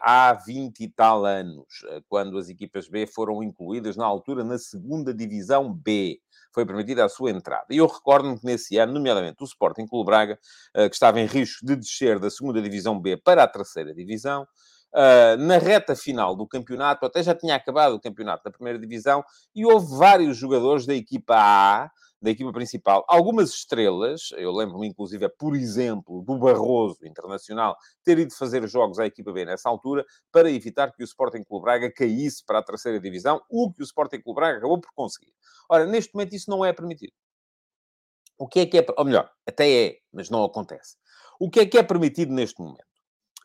há 0.02 0.34
20 0.34 0.80
e 0.80 0.88
tal 0.88 1.26
anos, 1.26 1.66
uh, 1.84 2.02
quando 2.08 2.38
as 2.38 2.48
equipas 2.48 2.88
B 2.88 3.06
foram 3.06 3.44
incluídas 3.44 3.98
na 3.98 4.06
altura 4.06 4.42
na 4.44 4.58
segunda 4.58 5.14
divisão 5.14 5.74
B. 5.74 6.20
Foi 6.54 6.66
permitida 6.66 7.04
a 7.04 7.10
sua 7.10 7.32
entrada. 7.32 7.66
E 7.70 7.78
eu 7.78 7.88
recordo-me 7.88 8.40
que 8.40 8.46
nesse 8.46 8.78
ano, 8.78 8.94
nomeadamente 8.94 9.44
o 9.44 9.46
Sporting 9.46 9.86
Clube 9.86 10.06
Braga, 10.06 10.40
uh, 10.78 10.90
que 10.90 10.96
estava 10.96 11.20
em 11.20 11.26
risco 11.26 11.66
de 11.66 11.76
descer 11.76 12.20
da 12.20 12.30
segunda 12.30 12.62
divisão 12.62 12.98
B 12.98 13.18
para 13.18 13.44
a 13.44 13.48
terceira 13.48 13.94
divisão, 13.94 14.48
Uh, 14.96 15.36
na 15.38 15.58
reta 15.58 15.94
final 15.94 16.38
do 16.38 16.48
campeonato, 16.48 17.06
até 17.06 17.22
já 17.22 17.36
tinha 17.36 17.54
acabado 17.54 17.96
o 17.96 18.00
campeonato 18.00 18.46
da 18.46 18.50
primeira 18.50 18.80
divisão, 18.80 19.22
e 19.54 19.66
houve 19.66 19.94
vários 19.98 20.38
jogadores 20.38 20.86
da 20.86 20.96
equipa 20.96 21.36
A 21.36 21.92
da 22.26 22.32
equipa 22.32 22.52
principal, 22.52 23.06
algumas 23.08 23.52
estrelas, 23.52 24.30
eu 24.36 24.52
lembro-me 24.52 24.88
inclusive, 24.88 25.30
por 25.38 25.56
exemplo, 25.56 26.24
do 26.24 26.40
Barroso 26.40 27.06
Internacional, 27.06 27.78
ter 28.04 28.18
ido 28.18 28.34
fazer 28.34 28.68
jogos 28.68 28.98
à 28.98 29.06
equipa 29.06 29.32
B 29.32 29.46
nessa 29.46 29.70
altura, 29.70 30.04
para 30.32 30.50
evitar 30.50 30.92
que 30.92 31.04
o 31.04 31.06
Sporting 31.06 31.44
Clube 31.44 31.64
Braga 31.64 31.92
caísse 31.92 32.44
para 32.44 32.60
a 32.60 32.64
terceira 32.64 33.00
divisão, 33.00 33.40
o 33.48 33.72
que 33.72 33.82
o 33.82 33.86
Sporting 33.86 34.22
Clube 34.22 34.40
Braga 34.40 34.58
acabou 34.58 34.82
por 34.82 34.90
conseguir. 34.96 35.32
Ora, 35.70 35.86
neste 35.86 36.16
momento 36.16 36.36
isso 36.36 36.50
não 36.50 36.66
é 36.66 36.74
permitido. 36.74 37.14
O 38.40 38.48
que 38.48 38.62
é 38.62 38.66
que 38.66 38.80
é, 38.80 38.86
ou 38.98 39.06
melhor, 39.06 39.32
até 39.48 39.86
é, 39.86 39.98
mas 40.12 40.30
não 40.30 40.44
acontece. 40.44 40.98
O 41.40 41.50
que 41.50 41.60
é 41.60 41.66
que 41.66 41.78
é 41.78 41.84
permitido 41.84 42.34
neste 42.34 42.60
momento? 42.60 42.84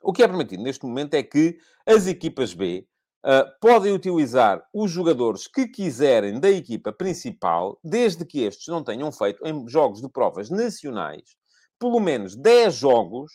O 0.03 0.13
que 0.13 0.23
é 0.23 0.27
permitido 0.27 0.63
neste 0.63 0.87
momento 0.87 1.13
é 1.15 1.23
que 1.23 1.59
as 1.87 2.07
equipas 2.07 2.55
B 2.55 2.89
uh, 3.25 3.51
podem 3.61 3.93
utilizar 3.93 4.63
os 4.73 4.91
jogadores 4.91 5.47
que 5.47 5.67
quiserem 5.67 6.39
da 6.39 6.51
equipa 6.51 6.93
principal, 6.93 7.79
desde 7.83 8.25
que 8.25 8.43
estes 8.43 8.69
não 8.69 8.83
tenham 8.83 9.11
feito, 9.13 9.47
em 9.47 9.69
jogos 9.69 10.01
de 10.01 10.09
provas 10.09 10.51
nacionais, 10.51 11.37
pelo 11.79 12.01
menos 12.01 12.37
10 12.37 12.75
jogos, 12.75 13.33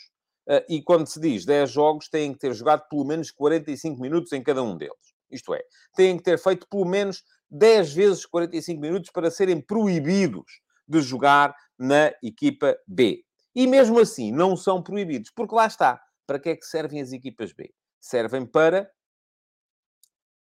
uh, 0.50 0.64
e 0.70 0.82
quando 0.82 1.08
se 1.08 1.20
diz 1.20 1.46
10 1.46 1.72
jogos, 1.72 2.10
têm 2.10 2.34
que 2.34 2.40
ter 2.40 2.54
jogado 2.54 2.88
pelo 2.90 3.06
menos 3.06 3.32
45 3.32 4.02
minutos 4.02 4.32
em 4.32 4.44
cada 4.44 4.62
um 4.64 4.78
deles. 4.78 5.16
Isto 5.32 5.54
é, 5.54 5.62
têm 5.96 6.18
que 6.18 6.24
ter 6.24 6.38
feito 6.38 6.68
pelo 6.70 6.86
menos 6.86 7.24
10 7.50 7.94
vezes 7.94 8.26
45 8.26 8.80
minutos 8.80 9.12
para 9.12 9.32
serem 9.32 9.60
proibidos 9.60 10.62
de 10.88 11.02
jogar 11.02 11.56
na 11.78 12.14
equipa 12.24 12.78
B. 12.88 13.24
E 13.56 13.68
mesmo 13.68 14.00
assim, 14.00 14.32
não 14.32 14.56
são 14.56 14.82
proibidos, 14.84 15.32
porque 15.32 15.56
lá 15.56 15.66
está. 15.66 16.02
Para 16.28 16.40
que 16.40 16.50
é 16.50 16.56
que 16.56 16.66
servem 16.66 17.02
as 17.02 17.12
equipas 17.12 17.54
B? 17.54 17.72
Servem 18.00 18.46
para 18.46 18.90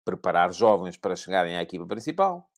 preparar 0.07 0.53
jovens 0.53 0.97
para 0.97 1.17
chegarem 1.17 1.57
à 1.57 1.63
equipa 1.63 1.85
principal, 1.85 2.49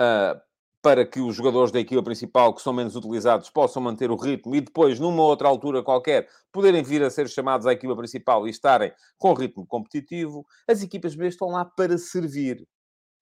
uh, 0.00 0.40
para 0.80 1.04
que 1.04 1.20
os 1.20 1.34
jogadores 1.34 1.72
da 1.72 1.80
equipa 1.80 2.02
principal, 2.02 2.54
que 2.54 2.62
são 2.62 2.72
menos 2.72 2.94
utilizados, 2.94 3.50
possam 3.50 3.82
manter 3.82 4.12
o 4.12 4.16
ritmo 4.16 4.54
e 4.54 4.60
depois, 4.60 5.00
numa 5.00 5.22
outra 5.24 5.48
altura 5.48 5.82
qualquer, 5.82 6.28
poderem 6.52 6.84
vir 6.84 7.02
a 7.02 7.10
ser 7.10 7.28
chamados 7.28 7.66
à 7.66 7.72
equipa 7.72 7.96
principal 7.96 8.46
e 8.46 8.50
estarem 8.50 8.92
com 9.18 9.34
ritmo 9.34 9.66
competitivo. 9.66 10.46
As 10.68 10.80
equipas 10.80 11.16
B 11.16 11.26
estão 11.26 11.48
lá 11.48 11.64
para 11.64 11.98
servir 11.98 12.64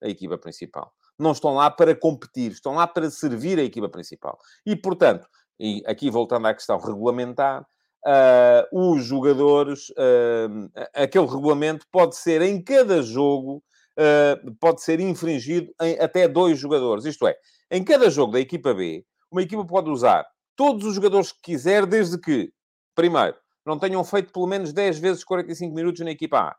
a 0.02 0.08
equipa 0.08 0.36
principal. 0.36 0.92
Não 1.18 1.32
estão 1.32 1.54
lá 1.54 1.70
para 1.70 1.96
competir, 1.96 2.52
estão 2.52 2.74
lá 2.74 2.86
para 2.86 3.10
servir 3.10 3.58
a 3.58 3.62
equipa 3.62 3.88
principal. 3.88 4.38
E, 4.66 4.76
portanto, 4.76 5.26
e 5.58 5.82
aqui 5.86 6.10
voltando 6.10 6.46
à 6.46 6.52
questão 6.52 6.78
regulamentar, 6.78 7.66
uh, 8.06 8.92
os 8.92 9.04
jogadores, 9.04 9.90
uh, 9.90 10.70
aquele 10.94 11.26
regulamento 11.26 11.86
pode 11.90 12.16
ser 12.16 12.40
em 12.42 12.62
cada 12.62 13.02
jogo, 13.02 13.62
uh, 13.98 14.54
pode 14.60 14.82
ser 14.82 15.00
infringido 15.00 15.72
em 15.82 15.98
até 15.98 16.28
dois 16.28 16.58
jogadores. 16.58 17.04
Isto 17.04 17.26
é, 17.26 17.36
em 17.70 17.82
cada 17.82 18.08
jogo 18.08 18.32
da 18.32 18.40
equipa 18.40 18.72
B, 18.72 19.04
uma 19.30 19.42
equipa 19.42 19.64
pode 19.66 19.90
usar 19.90 20.24
todos 20.54 20.86
os 20.86 20.94
jogadores 20.94 21.32
que 21.32 21.40
quiser, 21.42 21.84
desde 21.84 22.18
que, 22.18 22.52
primeiro, 22.94 23.36
não 23.64 23.78
tenham 23.78 24.02
feito 24.04 24.32
pelo 24.32 24.46
menos 24.46 24.72
10 24.72 24.98
vezes 25.00 25.24
45 25.24 25.74
minutos 25.74 26.00
na 26.00 26.12
equipa 26.12 26.38
A. 26.38 26.56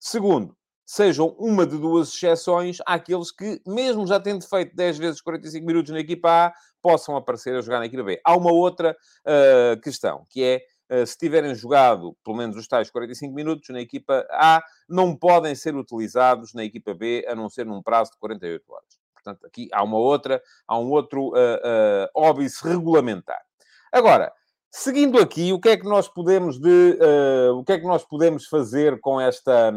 Segundo, 0.00 0.56
sejam 0.84 1.28
uma 1.38 1.66
de 1.66 1.78
duas 1.78 2.08
exceções 2.08 2.78
àqueles 2.86 3.30
que, 3.30 3.60
mesmo 3.66 4.06
já 4.06 4.18
tendo 4.18 4.44
feito 4.44 4.74
10 4.74 4.98
vezes 4.98 5.20
45 5.20 5.64
minutos 5.64 5.92
na 5.92 6.00
equipa 6.00 6.46
A, 6.46 6.52
possam 6.82 7.16
aparecer 7.16 7.56
a 7.56 7.60
jogar 7.60 7.78
na 7.78 7.86
equipa 7.86 8.02
B. 8.02 8.20
Há 8.24 8.36
uma 8.36 8.52
outra 8.52 8.96
uh, 9.24 9.80
questão, 9.80 10.26
que 10.28 10.42
é, 10.42 10.62
uh, 10.90 11.06
se 11.06 11.16
tiverem 11.16 11.54
jogado 11.54 12.16
pelo 12.24 12.36
menos 12.36 12.56
os 12.56 12.66
tais 12.66 12.90
45 12.90 13.32
minutos 13.32 13.68
na 13.70 13.80
equipa 13.80 14.26
A, 14.30 14.62
não 14.88 15.16
podem 15.16 15.54
ser 15.54 15.76
utilizados 15.76 16.52
na 16.52 16.64
equipa 16.64 16.92
B, 16.92 17.24
a 17.28 17.34
não 17.34 17.48
ser 17.48 17.64
num 17.64 17.82
prazo 17.82 18.10
de 18.10 18.18
48 18.18 18.72
horas. 18.72 19.00
Portanto, 19.14 19.46
aqui 19.46 19.68
há 19.72 19.82
uma 19.84 19.98
outra, 19.98 20.42
há 20.66 20.76
um 20.76 20.90
outro 20.90 21.28
uh, 21.28 22.08
óbice 22.14 22.66
regulamentar. 22.66 23.40
Agora, 23.92 24.32
Seguindo 24.74 25.20
aqui, 25.20 25.52
o 25.52 25.60
que 25.60 25.68
é 25.68 25.76
que 25.76 25.84
nós 25.84 26.08
podemos 26.08 26.58
de, 26.58 26.98
uh, 26.98 27.54
o 27.58 27.62
que 27.62 27.72
é 27.72 27.78
que 27.78 27.84
nós 27.84 28.06
podemos 28.06 28.46
fazer 28.46 28.98
com 29.02 29.20
esta, 29.20 29.70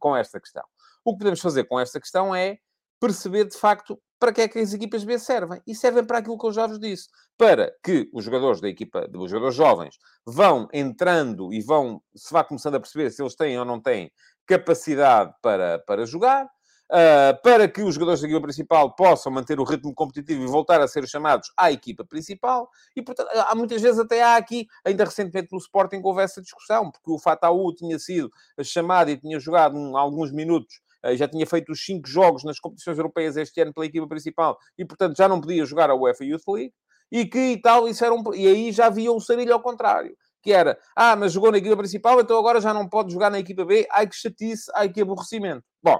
com 0.00 0.16
esta 0.16 0.40
questão? 0.40 0.64
O 1.04 1.12
que 1.12 1.18
podemos 1.18 1.40
fazer 1.40 1.64
com 1.64 1.78
esta 1.78 2.00
questão 2.00 2.34
é 2.34 2.58
perceber 3.00 3.44
de 3.44 3.56
facto 3.56 3.98
para 4.18 4.32
que 4.32 4.40
é 4.40 4.48
que 4.48 4.58
as 4.58 4.72
equipas 4.72 5.04
B 5.04 5.18
servem. 5.18 5.60
E 5.66 5.74
servem 5.74 6.04
para 6.04 6.18
aquilo 6.18 6.38
que 6.38 6.46
eu 6.46 6.52
já 6.52 6.66
vos 6.66 6.78
disse. 6.78 7.08
Para 7.36 7.72
que 7.82 8.10
os 8.12 8.24
jogadores 8.24 8.60
da 8.60 8.68
equipa, 8.68 9.08
os 9.16 9.30
jogadores 9.30 9.54
jovens, 9.54 9.96
vão 10.26 10.68
entrando 10.72 11.52
e 11.52 11.60
vão, 11.60 12.02
se 12.14 12.32
vá 12.32 12.42
começando 12.42 12.74
a 12.74 12.80
perceber 12.80 13.10
se 13.10 13.22
eles 13.22 13.36
têm 13.36 13.58
ou 13.58 13.64
não 13.64 13.80
têm 13.80 14.10
capacidade 14.46 15.32
para, 15.40 15.78
para 15.86 16.04
jogar, 16.06 16.46
uh, 16.46 17.42
para 17.42 17.68
que 17.68 17.82
os 17.82 17.94
jogadores 17.94 18.20
da 18.20 18.26
equipa 18.26 18.42
principal 18.42 18.94
possam 18.96 19.30
manter 19.30 19.60
o 19.60 19.64
ritmo 19.64 19.94
competitivo 19.94 20.42
e 20.42 20.46
voltar 20.46 20.80
a 20.80 20.88
ser 20.88 21.06
chamados 21.06 21.52
à 21.56 21.70
equipa 21.70 22.04
principal. 22.04 22.68
E, 22.96 23.02
portanto, 23.02 23.28
há 23.32 23.54
muitas 23.54 23.80
vezes 23.80 24.00
até 24.00 24.22
há 24.22 24.36
aqui, 24.36 24.66
ainda 24.84 25.04
recentemente 25.04 25.48
no 25.52 25.58
Sporting 25.58 26.00
houve 26.02 26.22
essa 26.22 26.40
discussão, 26.40 26.90
porque 26.90 27.10
o 27.10 27.18
Fataú 27.18 27.72
tinha 27.74 27.98
sido 27.98 28.30
chamado 28.64 29.10
e 29.10 29.16
tinha 29.16 29.38
jogado 29.38 29.76
um, 29.76 29.96
alguns 29.96 30.32
minutos 30.32 30.80
já 31.14 31.28
tinha 31.28 31.46
feito 31.46 31.72
os 31.72 31.84
cinco 31.84 32.08
jogos 32.08 32.44
nas 32.44 32.58
competições 32.58 32.98
europeias 32.98 33.36
este 33.36 33.60
ano 33.60 33.72
pela 33.72 33.86
equipa 33.86 34.06
principal 34.06 34.58
e, 34.76 34.84
portanto, 34.84 35.16
já 35.16 35.28
não 35.28 35.40
podia 35.40 35.64
jogar 35.64 35.90
a 35.90 35.94
UEFA 35.94 36.24
Youth 36.24 36.48
League. 36.48 36.74
E 37.10 37.24
que 37.24 37.38
e 37.38 37.60
tal, 37.60 37.88
isso 37.88 38.04
era 38.04 38.14
um... 38.14 38.22
E 38.34 38.46
aí 38.46 38.72
já 38.72 38.86
havia 38.86 39.10
um 39.10 39.20
sarilho 39.20 39.54
ao 39.54 39.62
contrário. 39.62 40.14
Que 40.42 40.52
era, 40.52 40.78
ah, 40.94 41.16
mas 41.16 41.32
jogou 41.32 41.50
na 41.50 41.58
equipa 41.58 41.76
principal, 41.76 42.20
então 42.20 42.38
agora 42.38 42.60
já 42.60 42.72
não 42.72 42.88
pode 42.88 43.12
jogar 43.12 43.30
na 43.30 43.38
equipa 43.38 43.64
B. 43.64 43.86
Ai 43.90 44.06
que 44.06 44.14
chatice, 44.14 44.70
ai 44.74 44.88
que 44.88 45.00
aborrecimento. 45.00 45.64
Bom, 45.82 45.98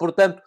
Portanto, 0.00 0.40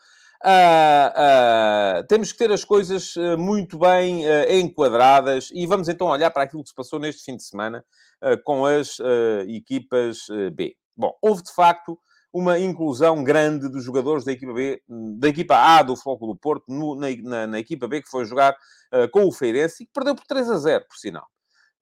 uh, 0.43 1.99
uh, 2.01 2.07
temos 2.07 2.31
que 2.31 2.39
ter 2.39 2.51
as 2.51 2.65
coisas 2.65 3.13
ah, 3.15 3.37
muito 3.37 3.77
bem 3.77 4.23
enquadradas 4.49 5.49
e 5.53 5.67
vamos 5.67 5.87
então 5.87 6.07
olhar 6.07 6.31
para 6.31 6.41
aquilo 6.41 6.63
que 6.63 6.69
se 6.69 6.75
passou 6.75 6.99
neste 6.99 7.23
fim 7.23 7.37
de 7.37 7.43
semana 7.43 7.85
com 8.43 8.65
as 8.65 8.97
equipas 9.47 10.19
B. 10.53 10.75
Bom, 10.97 11.13
houve 11.21 11.43
de 11.43 11.53
facto 11.53 11.99
uma 12.33 12.57
inclusão 12.57 13.23
grande 13.23 13.69
dos 13.69 13.83
jogadores 13.83 14.25
da 14.25 14.31
equipa 14.31 14.53
B, 14.53 14.81
da 14.89 15.29
equipa 15.29 15.55
A 15.55 15.83
do 15.83 15.93
do 15.93 16.35
Porto, 16.35 16.65
no, 16.67 16.95
na, 16.95 17.07
na, 17.21 17.47
na, 17.47 17.59
equipa 17.59 17.87
B 17.87 18.01
que 18.01 18.09
foi 18.09 18.25
jogar 18.25 18.53
uh, 18.91 19.07
com 19.11 19.25
o 19.25 19.31
Feirense 19.31 19.83
e 19.83 19.85
que 19.85 19.93
perdeu 19.93 20.15
por 20.15 20.25
3 20.25 20.49
a 20.49 20.57
0, 20.57 20.85
por 20.89 20.97
sinal. 20.97 21.27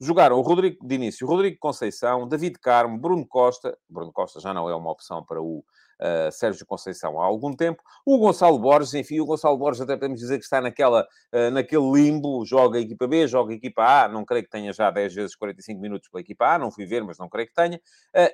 Jogaram 0.04 0.38
o 0.38 0.42
Rodrigo 0.42 0.86
de 0.86 0.96
início, 0.96 1.28
Rodrigo 1.28 1.58
Conceição, 1.60 2.28
David 2.28 2.58
Carmo, 2.60 3.00
Bruno 3.00 3.26
Costa. 3.26 3.78
Bruno 3.88 4.12
Costa 4.12 4.40
já 4.40 4.52
não 4.54 4.68
é 4.68 4.76
uma 4.76 4.92
opção 4.92 5.24
para 5.24 5.40
o 5.40 5.60
uh, 5.60 6.32
Sérgio 6.32 6.66
Conceição 6.66 7.22
há 7.22 7.24
algum 7.24 7.54
tempo. 7.54 7.82
O 8.06 8.18
Gonçalo 8.18 8.60
Borges, 8.60 8.96
enfim, 8.96 9.20
o 9.20 9.26
Gonçalo 9.26 9.58
Borges 9.58 9.80
até 9.80 9.96
podemos 9.96 10.20
dizer 10.20 10.40
que 10.40 10.44
está 10.44 10.60
naquela, 10.60 11.08
uh, 11.34 11.52
naquele 11.52 11.90
limbo, 11.92 12.44
joga 12.46 12.80
a 12.80 12.82
equipa 12.82 13.08
B, 13.08 13.28
joga 13.28 13.54
a 13.54 13.56
equipa 13.56 13.84
A, 13.84 14.08
não 14.10 14.26
creio 14.26 14.44
que 14.44 14.50
tenha 14.50 14.74
já 14.74 14.90
10 14.92 15.14
vezes 15.14 15.36
45 15.36 15.80
minutos 15.80 16.10
pela 16.10 16.20
equipa 16.20 16.56
A, 16.56 16.58
não 16.58 16.72
fui 16.72 16.86
ver, 16.86 17.04
mas 17.04 17.20
não 17.20 17.30
creio 17.30 17.48
que 17.48 17.54
tenha. 17.54 17.80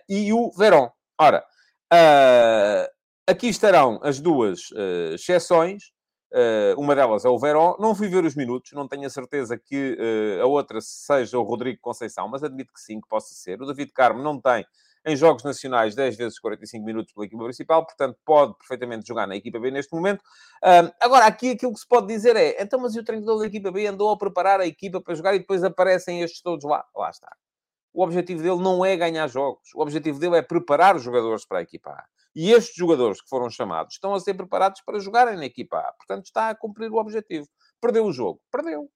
E 0.10 0.32
o 0.32 0.50
Verón. 0.58 0.90
Ora, 1.20 1.44
aqui 3.28 3.48
estarão 3.48 4.00
as 4.04 4.20
duas 4.20 4.70
exceções. 5.14 5.92
Uh, 6.34 6.78
uma 6.78 6.94
delas 6.94 7.24
é 7.24 7.30
o 7.30 7.40
Verón. 7.40 7.76
Não 7.80 7.96
fui 7.96 8.08
ver 8.10 8.26
os 8.26 8.36
minutos, 8.36 8.72
não 8.74 8.88
tenho 8.88 9.08
a 9.08 9.10
certeza 9.10 9.58
que 9.58 9.98
uh, 9.98 10.44
a 10.44 10.46
outra 10.46 10.80
seja 10.82 11.38
o 11.40 11.44
Rodrigo 11.44 11.80
Conceição, 11.82 12.28
mas 12.28 12.44
admito 12.44 12.74
que 12.74 12.82
sim, 12.82 13.00
que 13.00 13.08
possa 13.08 13.34
ser. 13.34 13.62
O 13.62 13.66
David 13.66 13.92
Carmo 13.94 14.22
não 14.22 14.40
tem 14.40 14.66
em 15.06 15.16
jogos 15.16 15.44
nacionais 15.44 15.96
10 15.96 16.18
vezes 16.18 16.40
45 16.40 16.86
minutos 16.86 17.14
pela 17.14 17.26
equipa 17.26 17.44
principal, 17.46 17.86
portanto 17.86 18.18
pode 18.26 18.58
perfeitamente 18.58 19.08
jogar 19.08 19.26
na 19.26 19.38
equipa 19.38 19.58
B 19.58 19.72
neste 19.72 19.96
momento. 19.96 20.22
Agora, 21.00 21.26
aqui 21.26 21.52
aquilo 21.52 21.74
que 21.74 21.80
se 21.80 21.88
pode 21.88 22.08
dizer 22.08 22.36
é, 22.36 22.62
então, 22.62 22.78
mas 22.78 22.94
o 22.94 23.02
treinador 23.02 23.40
da 23.40 23.46
equipa 23.46 23.72
B 23.72 23.88
andou 23.88 24.12
a 24.12 24.18
preparar 24.18 24.60
a 24.60 24.68
equipa 24.68 25.00
para 25.00 25.16
jogar 25.16 25.34
e 25.34 25.40
depois 25.40 25.64
aparecem 25.64 26.24
estes 26.24 26.42
todos 26.42 26.66
lá? 26.66 26.84
Lá 26.94 27.10
está. 27.10 27.34
O 27.98 28.04
objetivo 28.04 28.44
dele 28.44 28.62
não 28.62 28.86
é 28.86 28.96
ganhar 28.96 29.28
jogos. 29.28 29.74
O 29.74 29.82
objetivo 29.82 30.20
dele 30.20 30.38
é 30.38 30.42
preparar 30.44 30.96
os 30.96 31.02
jogadores 31.02 31.48
para 31.48 31.58
a 31.58 31.62
equipa 31.64 31.90
A. 31.90 32.06
E 32.36 32.52
estes 32.52 32.76
jogadores 32.76 33.20
que 33.20 33.28
foram 33.28 33.50
chamados 33.50 33.96
estão 33.96 34.14
a 34.14 34.20
ser 34.20 34.36
preparados 34.36 34.82
para 34.86 35.00
jogarem 35.00 35.36
na 35.36 35.46
equipa 35.46 35.80
A. 35.80 35.94
Portanto, 35.94 36.26
está 36.26 36.50
a 36.50 36.56
cumprir 36.56 36.92
o 36.92 36.98
objetivo. 36.98 37.48
Perdeu 37.82 38.06
o 38.06 38.14
jogo. 38.14 38.40
Perdeu 38.52 38.88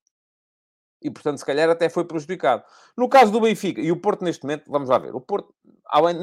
e, 1.02 1.10
portanto, 1.10 1.40
se 1.40 1.46
calhar 1.46 1.68
até 1.68 1.90
foi 1.90 2.06
prejudicado. 2.06 2.64
No 2.96 3.10
caso 3.10 3.32
do 3.32 3.42
Benfica, 3.42 3.82
e 3.82 3.92
o 3.92 4.00
Porto 4.00 4.24
neste 4.24 4.44
momento, 4.44 4.70
vamos 4.70 4.88
lá 4.88 5.00
ver, 5.00 5.16
o 5.16 5.20
Porto 5.20 5.52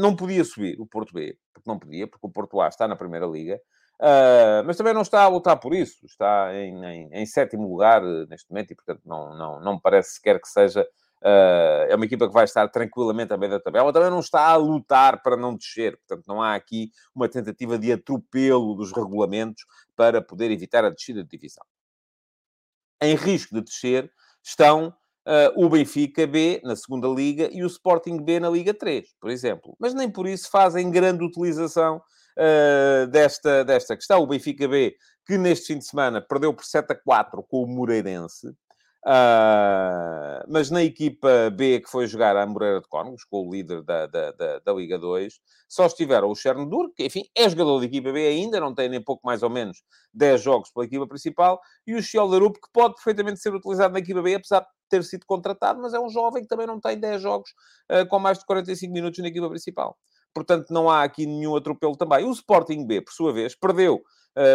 não 0.01 0.15
podia 0.15 0.45
subir, 0.45 0.81
o 0.81 0.87
Porto 0.87 1.13
B, 1.13 1.37
porque 1.53 1.69
não 1.69 1.79
podia, 1.79 2.07
porque 2.07 2.27
o 2.27 2.31
Porto 2.31 2.61
A 2.61 2.69
está 2.69 2.87
na 2.87 2.95
Primeira 2.95 3.27
Liga, 3.27 3.61
uh, 4.01 4.63
mas 4.65 4.77
também 4.77 4.95
não 4.95 5.03
está 5.03 5.23
a 5.23 5.29
lutar 5.29 5.59
por 5.59 5.75
isso, 5.75 6.07
está 6.07 6.55
em, 6.55 6.85
em, 6.85 7.11
em 7.13 7.27
sétimo 7.27 7.69
lugar 7.69 8.05
uh, 8.05 8.27
neste 8.29 8.49
momento 8.51 8.71
e, 8.71 8.77
portanto, 8.77 9.03
não, 9.05 9.37
não, 9.37 9.61
não 9.61 9.81
parece 9.81 10.15
sequer 10.15 10.41
que 10.41 10.49
seja. 10.49 10.87
Uh, 11.23 11.89
é 11.89 11.97
uma 11.97 12.05
equipa 12.05 12.29
que 12.29 12.33
vai 12.33 12.45
estar 12.45 12.69
tranquilamente 12.69 13.33
à 13.33 13.37
beira 13.37 13.59
da 13.59 13.65
tabela, 13.65 13.93
também 13.93 14.11
não 14.11 14.21
está 14.21 14.47
a 14.47 14.57
lutar 14.57 15.21
para 15.21 15.37
não 15.37 15.57
descer, 15.57 15.97
portanto, 15.99 16.25
não 16.29 16.41
há 16.41 16.55
aqui 16.55 16.93
uma 17.13 17.29
tentativa 17.29 17.77
de 17.77 17.93
atropelo 17.93 18.75
dos 18.77 18.93
regulamentos 18.93 19.65
para 19.97 20.23
poder 20.23 20.51
evitar 20.53 20.85
a 20.85 20.91
descida 20.91 21.25
de 21.25 21.29
divisão. 21.29 21.65
Em 23.03 23.17
risco 23.17 23.55
de 23.55 23.63
descer, 23.63 24.13
estão 24.43 24.95
uh, 25.27 25.65
o 25.65 25.69
Benfica 25.69 26.27
B 26.27 26.61
na 26.65 26.75
segunda 26.75 27.07
Liga 27.09 27.49
e 27.53 27.63
o 27.63 27.67
Sporting 27.67 28.23
B 28.23 28.41
na 28.41 28.49
Liga 28.49 28.73
3, 28.73 29.15
por 29.21 29.31
exemplo. 29.31 29.77
Mas 29.79 29.95
nem 29.95 30.11
por 30.11 30.27
isso 30.27 30.51
fazem 30.51 30.91
grande 30.91 31.25
utilização 31.25 32.01
uh, 32.39 33.07
desta, 33.09 33.65
desta 33.65 33.95
questão. 33.95 34.23
O 34.23 34.27
Benfica 34.27 34.67
B, 34.67 34.97
que 35.27 35.37
neste 35.37 35.67
fim 35.67 35.79
de 35.79 35.87
semana 35.87 36.21
perdeu 36.21 36.55
por 36.55 36.65
7 36.65 36.93
a 36.93 36.95
4 36.95 37.43
com 37.43 37.63
o 37.63 37.67
Moreirense. 37.67 38.49
Uh, 39.07 40.43
mas 40.49 40.71
na 40.71 40.83
equipa 40.83 41.51
B 41.51 41.81
que 41.81 41.89
foi 41.89 42.07
jogar 42.07 42.37
a 42.37 42.45
Moreira 42.47 42.81
de 42.81 42.89
Cónegos, 42.89 43.25
com 43.25 43.47
o 43.47 43.53
líder 43.53 43.83
da, 43.83 44.07
da, 44.07 44.33
da, 44.33 44.59
da 44.59 44.73
Liga 44.73 44.99
2, 44.99 45.35
só 45.69 45.87
estiveram 45.87 46.29
o 46.29 46.35
Chernobyl, 46.35 46.93
que 46.95 47.07
enfim 47.07 47.23
é 47.37 47.49
jogador 47.49 47.79
da 47.79 47.87
equipa 47.87 48.13
B 48.13 48.27
ainda, 48.27 48.59
não 48.59 48.75
tem 48.75 48.89
nem 48.89 49.03
pouco 49.03 49.25
mais 49.25 49.43
ou 49.43 49.51
menos 49.51 49.83
10 50.13 50.43
jogos 50.43 50.71
pela 50.73 50.85
equipa 50.85 51.07
principal, 51.07 51.61
e 51.87 51.95
o 51.95 52.03
Schelderup, 52.03 52.55
que 52.55 52.69
pode 52.73 52.95
perfeitamente 52.95 53.41
ser 53.41 53.55
utilizado 53.55 53.93
na 53.93 54.01
equipa 54.01 54.21
B, 54.21 54.35
apesar 54.35 54.61
de 54.61 54.67
ter 54.91 55.05
sido 55.05 55.25
contratado, 55.27 55.81
mas 55.81 55.95
é 55.95 56.01
um 56.01 56.09
jovem 56.09 56.43
que 56.43 56.49
também 56.49 56.67
não 56.67 56.81
tem 56.81 56.99
10 56.99 57.23
jogos 57.23 57.51
uh, 57.93 58.07
com 58.09 58.19
mais 58.19 58.39
de 58.39 58.47
45 58.47 58.93
minutos 58.93 59.21
na 59.21 59.29
equipa 59.29 59.49
principal. 59.49 59.97
Portanto, 60.35 60.71
não 60.71 60.91
há 60.91 61.05
aqui 61.05 61.25
nenhum 61.25 61.57
atropelo 61.57 61.97
também. 61.97 62.25
O 62.25 62.33
Sporting 62.33 62.87
B, 62.87 63.01
por 63.01 63.13
sua 63.13 63.33
vez, 63.33 63.55
perdeu 63.55 64.03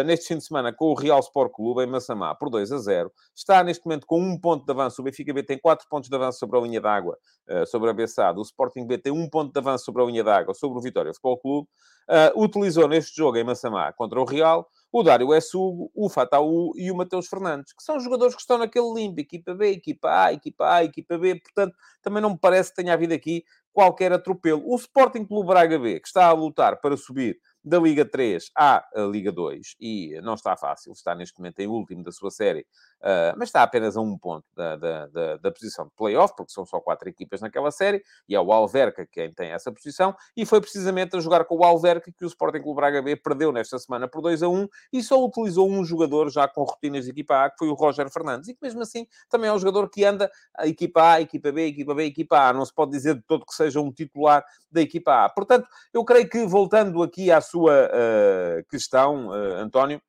neste 0.04 0.28
fim 0.28 0.38
de 0.38 0.44
semana 0.44 0.72
com 0.72 0.86
o 0.86 0.94
Real 0.94 1.20
Sport 1.20 1.52
Clube 1.52 1.82
em 1.82 1.86
Massamá 1.86 2.34
por 2.34 2.48
2 2.50 2.72
a 2.72 2.78
0. 2.78 3.12
Está 3.34 3.62
neste 3.62 3.84
momento 3.84 4.06
com 4.06 4.20
um 4.20 4.40
ponto 4.40 4.64
de 4.64 4.72
avanço. 4.72 5.00
O 5.00 5.04
Benfica 5.04 5.32
B 5.32 5.42
tem 5.42 5.58
4 5.58 5.86
pontos 5.88 6.08
de 6.08 6.16
avanço 6.16 6.38
sobre 6.38 6.58
a 6.58 6.62
linha 6.62 6.80
d'água, 6.80 7.18
uh, 7.50 7.66
sobre 7.66 7.90
a 7.90 7.92
Bessade. 7.92 8.38
O 8.38 8.42
Sporting 8.42 8.86
B 8.86 8.98
tem 8.98 9.12
um 9.12 9.28
ponto 9.28 9.52
de 9.52 9.58
avanço 9.58 9.84
sobre 9.84 10.02
a 10.02 10.06
linha 10.06 10.24
d'água, 10.24 10.54
sobre 10.54 10.78
o 10.78 10.82
Vitória 10.82 11.12
Futebol 11.12 11.38
Clube. 11.38 11.68
Uh, 12.08 12.42
utilizou 12.42 12.88
neste 12.88 13.16
jogo 13.16 13.36
em 13.36 13.44
Massamá 13.44 13.92
contra 13.92 14.20
o 14.20 14.24
Real 14.24 14.68
o 14.94 15.02
Dário 15.02 15.34
Essugo, 15.34 15.90
o 15.92 16.08
Fataú 16.08 16.70
e 16.76 16.88
o 16.88 16.94
Mateus 16.94 17.26
Fernandes, 17.26 17.72
que 17.72 17.82
são 17.82 17.98
jogadores 17.98 18.32
que 18.32 18.40
estão 18.40 18.58
naquele 18.58 18.92
limbo, 18.94 19.18
equipa 19.18 19.52
B, 19.52 19.72
equipa 19.72 20.26
A, 20.26 20.32
equipa 20.32 20.72
A, 20.72 20.84
equipa 20.84 21.18
B, 21.18 21.34
portanto, 21.34 21.74
também 22.00 22.22
não 22.22 22.30
me 22.30 22.38
parece 22.38 22.70
que 22.70 22.76
tenha 22.76 22.92
havido 22.92 23.12
aqui 23.12 23.42
qualquer 23.72 24.12
atropelo. 24.12 24.62
O 24.64 24.76
Sporting 24.76 25.24
Clube 25.24 25.48
Braga 25.48 25.80
B, 25.80 25.98
que 25.98 26.06
está 26.06 26.26
a 26.28 26.32
lutar 26.32 26.80
para 26.80 26.96
subir 26.96 27.40
da 27.64 27.78
Liga 27.78 28.04
3 28.04 28.50
à 28.56 28.86
Liga 29.10 29.32
2, 29.32 29.76
e 29.80 30.20
não 30.22 30.34
está 30.34 30.56
fácil, 30.56 30.92
está 30.92 31.14
neste 31.14 31.38
momento 31.38 31.60
em 31.60 31.66
último 31.66 32.02
da 32.04 32.12
sua 32.12 32.30
série, 32.30 32.66
uh, 33.04 33.36
mas 33.36 33.50
está 33.50 33.62
apenas 33.62 33.96
a 33.96 34.00
um 34.00 34.16
ponto 34.16 34.44
da, 34.56 34.76
da, 34.76 35.06
da, 35.06 35.36
da, 35.36 35.52
posição 35.52 35.84
de 35.84 35.92
playoff, 35.94 36.34
porque 36.34 36.52
são 36.52 36.64
só 36.64 36.80
quatro 36.80 37.08
equipas 37.08 37.40
naquela 37.40 37.70
série, 37.70 38.02
e 38.28 38.34
é 38.34 38.40
o 38.40 38.52
Alverca 38.52 39.06
quem 39.06 39.32
tem 39.32 39.50
essa 39.50 39.70
posição, 39.70 40.16
e 40.36 40.46
foi 40.46 40.60
precisamente 40.60 41.16
a 41.16 41.20
jogar 41.20 41.44
com 41.44 41.56
o 41.56 41.64
Alverca 41.64 42.10
que 42.10 42.24
o 42.24 42.28
Sporting 42.28 42.62
Clube 42.62 42.76
Braga 42.76 43.02
B 43.02 43.14
perdeu 43.16 43.52
nesta 43.52 43.78
semana 43.78 44.08
por 44.08 44.22
2 44.22 44.42
a 44.42 44.48
1, 44.48 44.68
e 44.92 45.02
só 45.02 45.22
utilizou 45.22 45.70
um 45.70 45.84
jogador 45.84 46.30
já 46.30 46.48
com 46.48 46.62
rotinas 46.62 47.04
de 47.04 47.10
equipa 47.10 47.44
A, 47.44 47.50
que 47.50 47.58
foi 47.58 47.68
o 47.68 47.74
Roger 47.74 48.10
Fernandes, 48.10 48.48
e 48.48 48.54
que 48.54 48.60
mesmo 48.62 48.80
assim 48.82 49.06
também 49.28 49.50
é 49.50 49.52
um 49.52 49.58
jogador 49.58 49.88
que 49.90 50.04
anda 50.04 50.30
a 50.56 50.66
equipa 50.66 51.12
A, 51.12 51.20
equipa 51.20 51.52
B, 51.52 51.66
equipa 51.66 51.94
B, 51.94 52.04
equipa 52.04 52.48
A, 52.48 52.52
não 52.52 52.64
se 52.64 52.72
pode 52.72 52.90
dizer 52.92 53.14
de 53.14 53.22
todo 53.22 53.44
que 53.44 53.54
seja 53.54 53.80
um 53.80 53.92
titular 53.92 54.44
da 54.70 54.80
equipa 54.80 55.24
A. 55.24 55.28
Portanto, 55.28 55.68
eu 55.92 56.04
creio 56.04 56.28
que, 56.28 56.44
voltando 56.46 57.02
aqui 57.02 57.30
à 57.30 57.40
sua 57.40 57.86
uh, 57.86 58.64
questão, 58.68 59.28
uh, 59.28 59.56
António, 59.56 60.00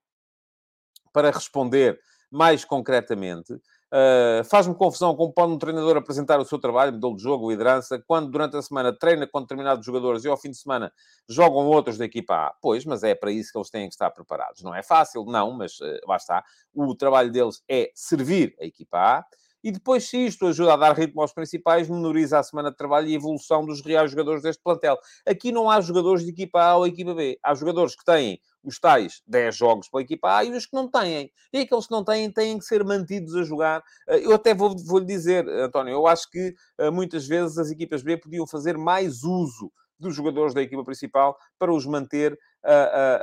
para 1.11 1.31
responder 1.31 1.99
mais 2.35 2.65
concretamente, 2.65 3.53
uh, 3.53 4.43
faz-me 4.43 4.75
confusão 4.75 5.15
como 5.15 5.31
pode 5.31 5.53
um 5.53 5.57
treinador 5.57 5.95
apresentar 5.95 6.37
o 6.37 6.45
seu 6.45 6.59
trabalho, 6.59 6.91
modelo 6.91 7.15
de 7.15 7.23
jogo, 7.23 7.49
liderança, 7.49 8.03
quando 8.05 8.29
durante 8.29 8.57
a 8.57 8.61
semana 8.61 8.91
treina 8.91 9.25
com 9.25 9.39
determinados 9.39 9.85
jogadores 9.85 10.25
e 10.25 10.27
ao 10.27 10.35
fim 10.35 10.49
de 10.49 10.57
semana 10.57 10.91
jogam 11.29 11.65
outros 11.67 11.97
da 11.97 12.03
equipa 12.03 12.35
A. 12.35 12.53
Pois, 12.61 12.83
mas 12.83 13.03
é 13.03 13.15
para 13.15 13.31
isso 13.31 13.53
que 13.53 13.57
eles 13.57 13.69
têm 13.69 13.87
que 13.87 13.93
estar 13.93 14.11
preparados. 14.11 14.61
Não 14.63 14.75
é 14.75 14.83
fácil, 14.83 15.23
não, 15.23 15.53
mas 15.53 15.77
lá 16.05 16.17
está. 16.17 16.43
O 16.73 16.93
trabalho 16.93 17.31
deles 17.31 17.63
é 17.69 17.89
servir 17.95 18.53
a 18.59 18.65
equipa 18.65 18.97
A 18.97 19.25
e 19.65 19.71
depois, 19.71 20.07
se 20.07 20.27
isto 20.27 20.45
ajuda 20.45 20.73
a 20.73 20.77
dar 20.77 20.95
ritmo 20.95 21.23
aos 21.23 21.33
principais, 21.33 21.89
menoriza 21.89 22.37
a 22.37 22.43
semana 22.43 22.69
de 22.69 22.77
trabalho 22.77 23.07
e 23.07 23.13
a 23.13 23.15
evolução 23.15 23.65
dos 23.65 23.83
reais 23.83 24.11
jogadores 24.11 24.43
deste 24.43 24.61
plantel. 24.61 24.95
Aqui 25.25 25.51
não 25.51 25.71
há 25.71 25.81
jogadores 25.81 26.23
de 26.23 26.29
equipa 26.29 26.61
A 26.61 26.77
ou 26.77 26.85
equipa 26.85 27.15
B. 27.15 27.39
Há 27.41 27.55
jogadores 27.55 27.95
que 27.95 28.05
têm 28.05 28.39
os 28.65 28.79
tais 28.79 29.21
10 29.27 29.55
jogos 29.55 29.87
pela 29.87 30.01
equipa 30.01 30.37
A 30.37 30.43
e 30.43 30.51
os 30.51 30.65
que 30.65 30.75
não 30.75 30.89
têm. 30.89 31.31
E 31.53 31.59
aqueles 31.59 31.85
que 31.85 31.91
não 31.91 32.03
têm 32.03 32.31
têm 32.31 32.57
que 32.57 32.65
ser 32.65 32.83
mantidos 32.83 33.35
a 33.35 33.43
jogar. 33.43 33.83
Eh, 34.09 34.25
eu 34.25 34.33
até 34.33 34.53
vou, 34.53 34.75
vou 34.77 34.99
dizer, 34.99 35.47
António, 35.47 35.93
eu 35.93 36.07
acho 36.07 36.29
que 36.29 36.55
eh, 36.79 36.89
muitas 36.89 37.27
vezes 37.27 37.57
as 37.57 37.69
equipas 37.69 38.01
B 38.01 38.17
podiam 38.17 38.47
fazer 38.47 38.77
mais 38.77 39.23
uso 39.23 39.71
dos 39.99 40.15
jogadores 40.15 40.53
da 40.53 40.61
equipa 40.61 40.83
principal 40.83 41.37
para 41.57 41.73
os 41.73 41.85
manter 41.85 42.33
uh, 42.33 42.67
uh, 42.67 43.21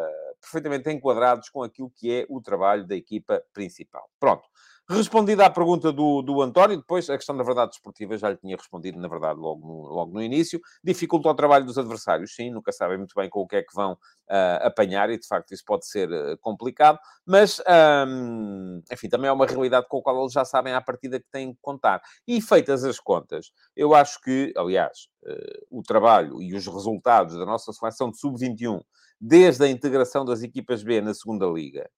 uh, 0.00 0.36
perfeitamente 0.40 0.90
enquadrados 0.90 1.48
com 1.50 1.62
aquilo 1.62 1.90
que 1.90 2.10
é 2.12 2.26
o 2.28 2.40
trabalho 2.40 2.86
da 2.86 2.96
equipa 2.96 3.42
principal. 3.52 4.08
Pronto. 4.18 4.44
Respondida 4.90 5.46
à 5.46 5.50
pergunta 5.50 5.92
do, 5.92 6.20
do 6.20 6.42
António, 6.42 6.76
depois 6.76 7.08
a 7.08 7.16
questão 7.16 7.36
da 7.36 7.44
verdade 7.44 7.70
desportiva 7.70 8.18
já 8.18 8.28
lhe 8.28 8.36
tinha 8.36 8.56
respondido, 8.56 8.98
na 8.98 9.06
verdade, 9.06 9.38
logo 9.38 9.64
no, 9.64 9.82
logo 9.88 10.12
no 10.12 10.20
início. 10.20 10.60
Dificulta 10.82 11.28
o 11.28 11.34
trabalho 11.34 11.64
dos 11.64 11.78
adversários, 11.78 12.34
sim, 12.34 12.50
nunca 12.50 12.72
sabem 12.72 12.98
muito 12.98 13.14
bem 13.14 13.30
com 13.30 13.38
o 13.38 13.46
que 13.46 13.54
é 13.54 13.62
que 13.62 13.72
vão 13.72 13.92
uh, 13.92 14.66
apanhar 14.66 15.08
e, 15.08 15.16
de 15.16 15.24
facto, 15.28 15.54
isso 15.54 15.62
pode 15.64 15.86
ser 15.86 16.10
uh, 16.10 16.36
complicado, 16.40 16.98
mas, 17.24 17.62
um, 18.08 18.82
enfim, 18.92 19.08
também 19.08 19.28
é 19.28 19.32
uma 19.32 19.46
realidade 19.46 19.86
com 19.88 19.98
a 19.98 20.02
qual 20.02 20.22
eles 20.22 20.32
já 20.32 20.44
sabem 20.44 20.72
à 20.72 20.80
partida 20.80 21.20
que 21.20 21.30
têm 21.30 21.52
que 21.52 21.60
contar. 21.62 22.02
E 22.26 22.42
feitas 22.42 22.82
as 22.82 22.98
contas, 22.98 23.52
eu 23.76 23.94
acho 23.94 24.20
que, 24.20 24.52
aliás, 24.56 25.06
uh, 25.22 25.78
o 25.78 25.84
trabalho 25.84 26.42
e 26.42 26.52
os 26.52 26.66
resultados 26.66 27.36
da 27.38 27.46
nossa 27.46 27.72
seleção 27.72 28.10
de 28.10 28.18
sub-21, 28.18 28.80
desde 29.20 29.64
a 29.64 29.68
integração 29.68 30.24
das 30.24 30.42
equipas 30.42 30.82
B 30.82 31.00
na 31.00 31.14
segunda 31.14 31.46
liga, 31.46 31.88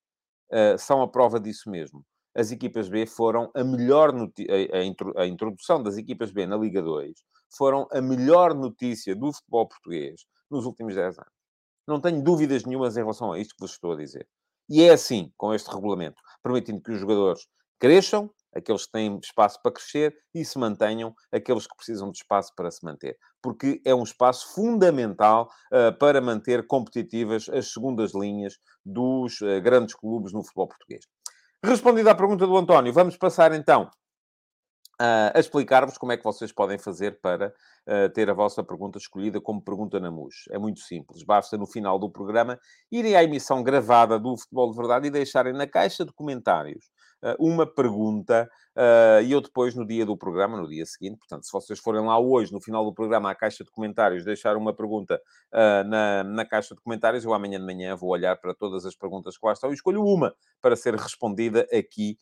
são 0.77 1.01
a 1.01 1.09
prova 1.09 1.41
disso 1.41 1.71
mesmo 1.71 2.05
as 2.35 2.51
equipas 2.51 2.89
B 2.89 3.07
foram 3.07 3.51
a 3.55 3.63
melhor 3.63 4.15
a, 4.15 5.21
a, 5.21 5.27
introdução 5.27 5.83
das 5.83 5.97
equipas 5.97 6.31
B 6.31 6.47
na 6.47 6.57
Liga 6.57 6.83
2 6.83 7.13
foram 7.57 7.87
a 7.93 8.01
melhor 8.01 8.55
notícia 8.55 9.15
do 9.15 9.33
futebol 9.33 9.69
português 9.69 10.23
nos 10.51 10.65
últimos 10.65 10.95
10 10.95 11.19
anos. 11.19 11.33
Não 11.87 12.01
tenho 12.01 12.23
dúvidas 12.23 12.65
nenhumas 12.65 12.97
em 12.97 13.01
relação 13.01 13.33
a 13.33 13.39
isto 13.39 13.55
que 13.55 13.61
vos 13.61 13.73
estou 13.73 13.93
a 13.93 13.97
dizer. 13.97 14.27
E 14.69 14.83
é 14.83 14.91
assim, 14.91 15.31
com 15.37 15.53
este 15.53 15.69
regulamento, 15.71 16.23
permitindo 16.43 16.81
que 16.81 16.93
os 16.93 17.01
jogadores 17.01 17.47
cresçam, 17.79 18.31
aqueles 18.55 18.87
que 18.87 18.93
têm 18.93 19.19
espaço 19.19 19.61
para 19.63 19.73
crescer, 19.73 20.17
e 20.35 20.45
se 20.45 20.59
mantenham 20.59 21.15
aqueles 21.33 21.67
que 21.67 21.77
precisam 21.77 22.11
de 22.11 22.19
espaço 22.19 22.53
para 22.55 22.71
se 22.71 22.85
manter. 22.85 23.19
Porque 23.43 23.83
é 23.85 23.95
um 23.95 24.05
espaço 24.05 24.55
fundamental 24.55 25.51
uh, 25.73 25.97
para 25.99 26.21
manter 26.21 26.67
competitivas 26.67 27.49
as 27.49 27.73
segundas 27.73 28.15
linhas 28.15 28.57
dos 28.85 29.41
uh, 29.41 29.61
grandes 29.61 29.95
clubes 29.95 30.33
no 30.33 30.45
futebol 30.45 30.69
português. 30.69 31.05
Respondida 31.65 32.11
à 32.11 32.15
pergunta 32.15 32.45
do 32.45 32.57
António, 32.57 32.93
vamos 32.93 33.17
passar 33.17 33.53
então 33.53 33.89
a 35.35 35.39
explicar-vos 35.39 35.99
como 35.99 36.13
é 36.13 36.17
que 36.17 36.23
vocês 36.23 36.53
podem 36.53 36.79
fazer 36.79 37.21
para 37.21 37.49
uh, 37.49 38.09
ter 38.13 38.31
a 38.31 38.35
vossa 38.35 38.63
pergunta 38.63 38.99
escolhida 38.99 39.41
como 39.41 39.61
pergunta 39.61 39.99
na 39.99 40.11
MUS. 40.13 40.45
É 40.51 40.59
muito 40.59 40.81
simples. 40.81 41.25
Basta, 41.25 41.57
no 41.57 41.67
final 41.67 41.99
do 41.99 42.09
programa, 42.09 42.59
irem 42.91 43.17
à 43.17 43.25
emissão 43.25 43.65
gravada 43.65 44.19
do 44.19 44.37
Futebol 44.37 44.71
de 44.71 44.77
Verdade 44.77 45.07
e 45.09 45.11
deixarem 45.11 45.53
na 45.53 45.67
caixa 45.67 46.05
de 46.05 46.13
comentários 46.13 46.85
uh, 47.23 47.35
uma 47.45 47.67
pergunta 47.67 48.49
uh, 48.77 49.23
e 49.23 49.33
eu 49.33 49.41
depois, 49.41 49.75
no 49.75 49.87
dia 49.87 50.05
do 50.05 50.17
programa, 50.17 50.57
no 50.57 50.69
dia 50.69 50.85
seguinte, 50.87 51.19
portanto, 51.19 51.45
se 51.45 51.53
vocês 51.53 51.79
forem 51.79 52.03
lá 52.03 52.19
hoje, 52.19 52.53
no 52.53 52.61
final 52.61 52.85
do 52.85 52.93
programa, 52.93 53.31
à 53.31 53.35
caixa 53.35 53.65
de 53.65 53.71
comentários, 53.71 54.25
deixar 54.25 54.57
uma 54.57 54.75
pergunta 54.75 55.21
na, 55.87 56.25
na 56.25 56.45
caixa 56.45 56.75
de 56.75 56.81
comentários, 56.81 57.25
eu 57.25 57.35
amanhã 57.35 57.59
de 57.59 57.67
manhã 57.67 57.95
vou 57.95 58.11
olhar 58.11 58.37
para 58.37 58.55
todas 58.55 58.87
as 58.87 58.95
perguntas 58.95 59.37
que 59.37 59.47
lá 59.47 59.53
estão 59.53 59.71
e 59.71 59.75
escolho 59.75 60.03
uma 60.03 60.35
para 60.61 60.75
ser 60.77 60.95
respondida 60.95 61.67
aqui 61.73 62.17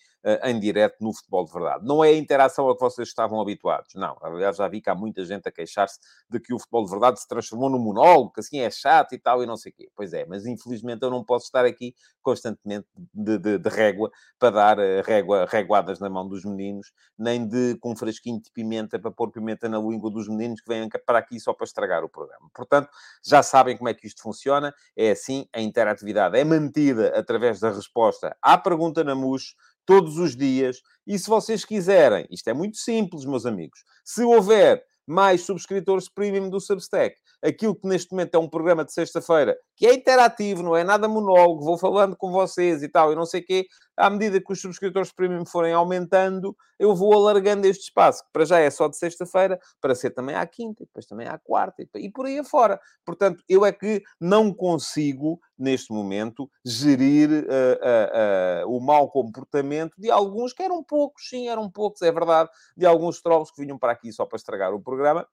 em 0.44 0.58
direto 0.58 0.96
no 1.00 1.14
Futebol 1.14 1.44
de 1.44 1.52
Verdade. 1.52 1.86
Não 1.86 2.04
é 2.04 2.08
a 2.08 2.16
interação 2.16 2.68
a 2.68 2.74
que 2.74 2.80
vocês 2.80 3.08
estavam 3.08 3.40
habituados, 3.40 3.94
não. 3.94 4.16
Aliás, 4.20 4.56
já 4.56 4.68
vi 4.68 4.80
que 4.80 4.90
há 4.90 4.94
muita 4.94 5.24
gente 5.24 5.48
a 5.48 5.52
queixar-se 5.52 5.98
de 6.28 6.40
que 6.40 6.52
o 6.52 6.58
Futebol 6.58 6.84
de 6.84 6.90
Verdade 6.90 7.20
se 7.20 7.28
transformou 7.28 7.70
num 7.70 7.78
monólogo, 7.78 8.32
que 8.32 8.40
assim 8.40 8.58
é 8.60 8.70
chato 8.70 9.14
e 9.14 9.18
tal, 9.18 9.42
e 9.42 9.46
não 9.46 9.56
sei 9.56 9.72
o 9.72 9.74
quê. 9.74 9.88
Pois 9.94 10.12
é, 10.12 10.26
mas 10.26 10.46
infelizmente 10.46 11.02
eu 11.02 11.10
não 11.10 11.24
posso 11.24 11.46
estar 11.46 11.64
aqui 11.64 11.94
constantemente 12.22 12.86
de, 13.14 13.38
de, 13.38 13.58
de 13.58 13.68
régua 13.68 14.10
para 14.38 14.50
dar 14.50 14.78
uh, 14.78 15.02
régua, 15.04 15.46
reguadas 15.48 16.00
na 16.00 16.10
mão 16.10 16.28
dos 16.28 16.39
meninos, 16.44 16.92
nem 17.18 17.46
de 17.46 17.76
com 17.80 17.92
um 17.92 17.96
frasquinho 17.96 18.40
de 18.40 18.50
pimenta 18.52 18.98
para 18.98 19.10
pôr 19.10 19.30
pimenta 19.30 19.68
na 19.68 19.78
língua 19.78 20.10
dos 20.10 20.28
meninos 20.28 20.60
que 20.60 20.68
vêm 20.68 20.88
para 21.06 21.18
aqui 21.18 21.38
só 21.40 21.52
para 21.52 21.64
estragar 21.64 22.04
o 22.04 22.08
programa. 22.08 22.48
Portanto, 22.54 22.88
já 23.24 23.42
sabem 23.42 23.76
como 23.76 23.88
é 23.88 23.94
que 23.94 24.06
isto 24.06 24.22
funciona. 24.22 24.74
É 24.96 25.10
assim, 25.12 25.46
a 25.52 25.60
interatividade 25.60 26.38
é 26.38 26.44
mantida 26.44 27.08
através 27.18 27.60
da 27.60 27.70
resposta 27.70 28.36
à 28.42 28.56
pergunta 28.58 29.02
na 29.04 29.14
MUS, 29.14 29.54
todos 29.84 30.18
os 30.18 30.36
dias. 30.36 30.80
E 31.06 31.18
se 31.18 31.28
vocês 31.28 31.64
quiserem, 31.64 32.26
isto 32.30 32.48
é 32.48 32.54
muito 32.54 32.76
simples, 32.76 33.24
meus 33.24 33.46
amigos, 33.46 33.84
se 34.04 34.22
houver 34.22 34.84
mais 35.10 35.42
subscritores 35.42 36.08
premium 36.08 36.48
do 36.48 36.60
Substack. 36.60 37.16
Aquilo 37.42 37.74
que 37.74 37.88
neste 37.88 38.12
momento 38.12 38.34
é 38.34 38.38
um 38.38 38.48
programa 38.48 38.84
de 38.84 38.92
sexta-feira, 38.92 39.56
que 39.76 39.86
é 39.86 39.94
interativo, 39.94 40.62
não 40.62 40.76
é 40.76 40.84
nada 40.84 41.08
monólogo, 41.08 41.64
vou 41.64 41.78
falando 41.78 42.16
com 42.16 42.30
vocês 42.30 42.82
e 42.82 42.88
tal, 42.88 43.12
e 43.12 43.16
não 43.16 43.24
sei 43.24 43.40
o 43.40 43.44
quê. 43.44 43.66
À 43.96 44.10
medida 44.10 44.40
que 44.40 44.52
os 44.52 44.60
subscritores 44.60 45.12
premium 45.12 45.44
forem 45.46 45.72
aumentando, 45.72 46.56
eu 46.78 46.94
vou 46.94 47.12
alargando 47.14 47.66
este 47.66 47.84
espaço, 47.84 48.22
que 48.24 48.30
para 48.32 48.44
já 48.44 48.58
é 48.58 48.70
só 48.70 48.88
de 48.88 48.96
sexta-feira, 48.96 49.58
para 49.80 49.94
ser 49.94 50.10
também 50.10 50.34
à 50.34 50.46
quinta, 50.46 50.82
e 50.82 50.86
depois 50.86 51.06
também 51.06 51.28
à 51.28 51.38
quarta, 51.38 51.82
e 51.94 52.10
por 52.10 52.26
aí 52.26 52.38
afora. 52.38 52.80
Portanto, 53.04 53.42
eu 53.48 53.64
é 53.64 53.72
que 53.72 54.02
não 54.20 54.52
consigo, 54.52 55.40
neste 55.58 55.92
momento, 55.92 56.50
gerir 56.64 57.30
uh, 57.30 58.64
uh, 58.64 58.66
uh, 58.66 58.76
o 58.76 58.80
mau 58.80 59.08
comportamento 59.08 59.94
de 59.98 60.10
alguns, 60.10 60.52
que 60.52 60.62
eram 60.62 60.82
poucos, 60.82 61.28
sim, 61.28 61.48
eram 61.48 61.70
poucos, 61.70 62.02
é 62.02 62.12
verdade, 62.12 62.50
de 62.76 62.86
alguns 62.86 63.20
trolls 63.20 63.52
que 63.52 63.62
vinham 63.62 63.78
para 63.78 63.92
aqui 63.92 64.12
só 64.12 64.24
para 64.24 64.36
estragar 64.36 64.72
o 64.74 64.80
programa, 64.80 65.26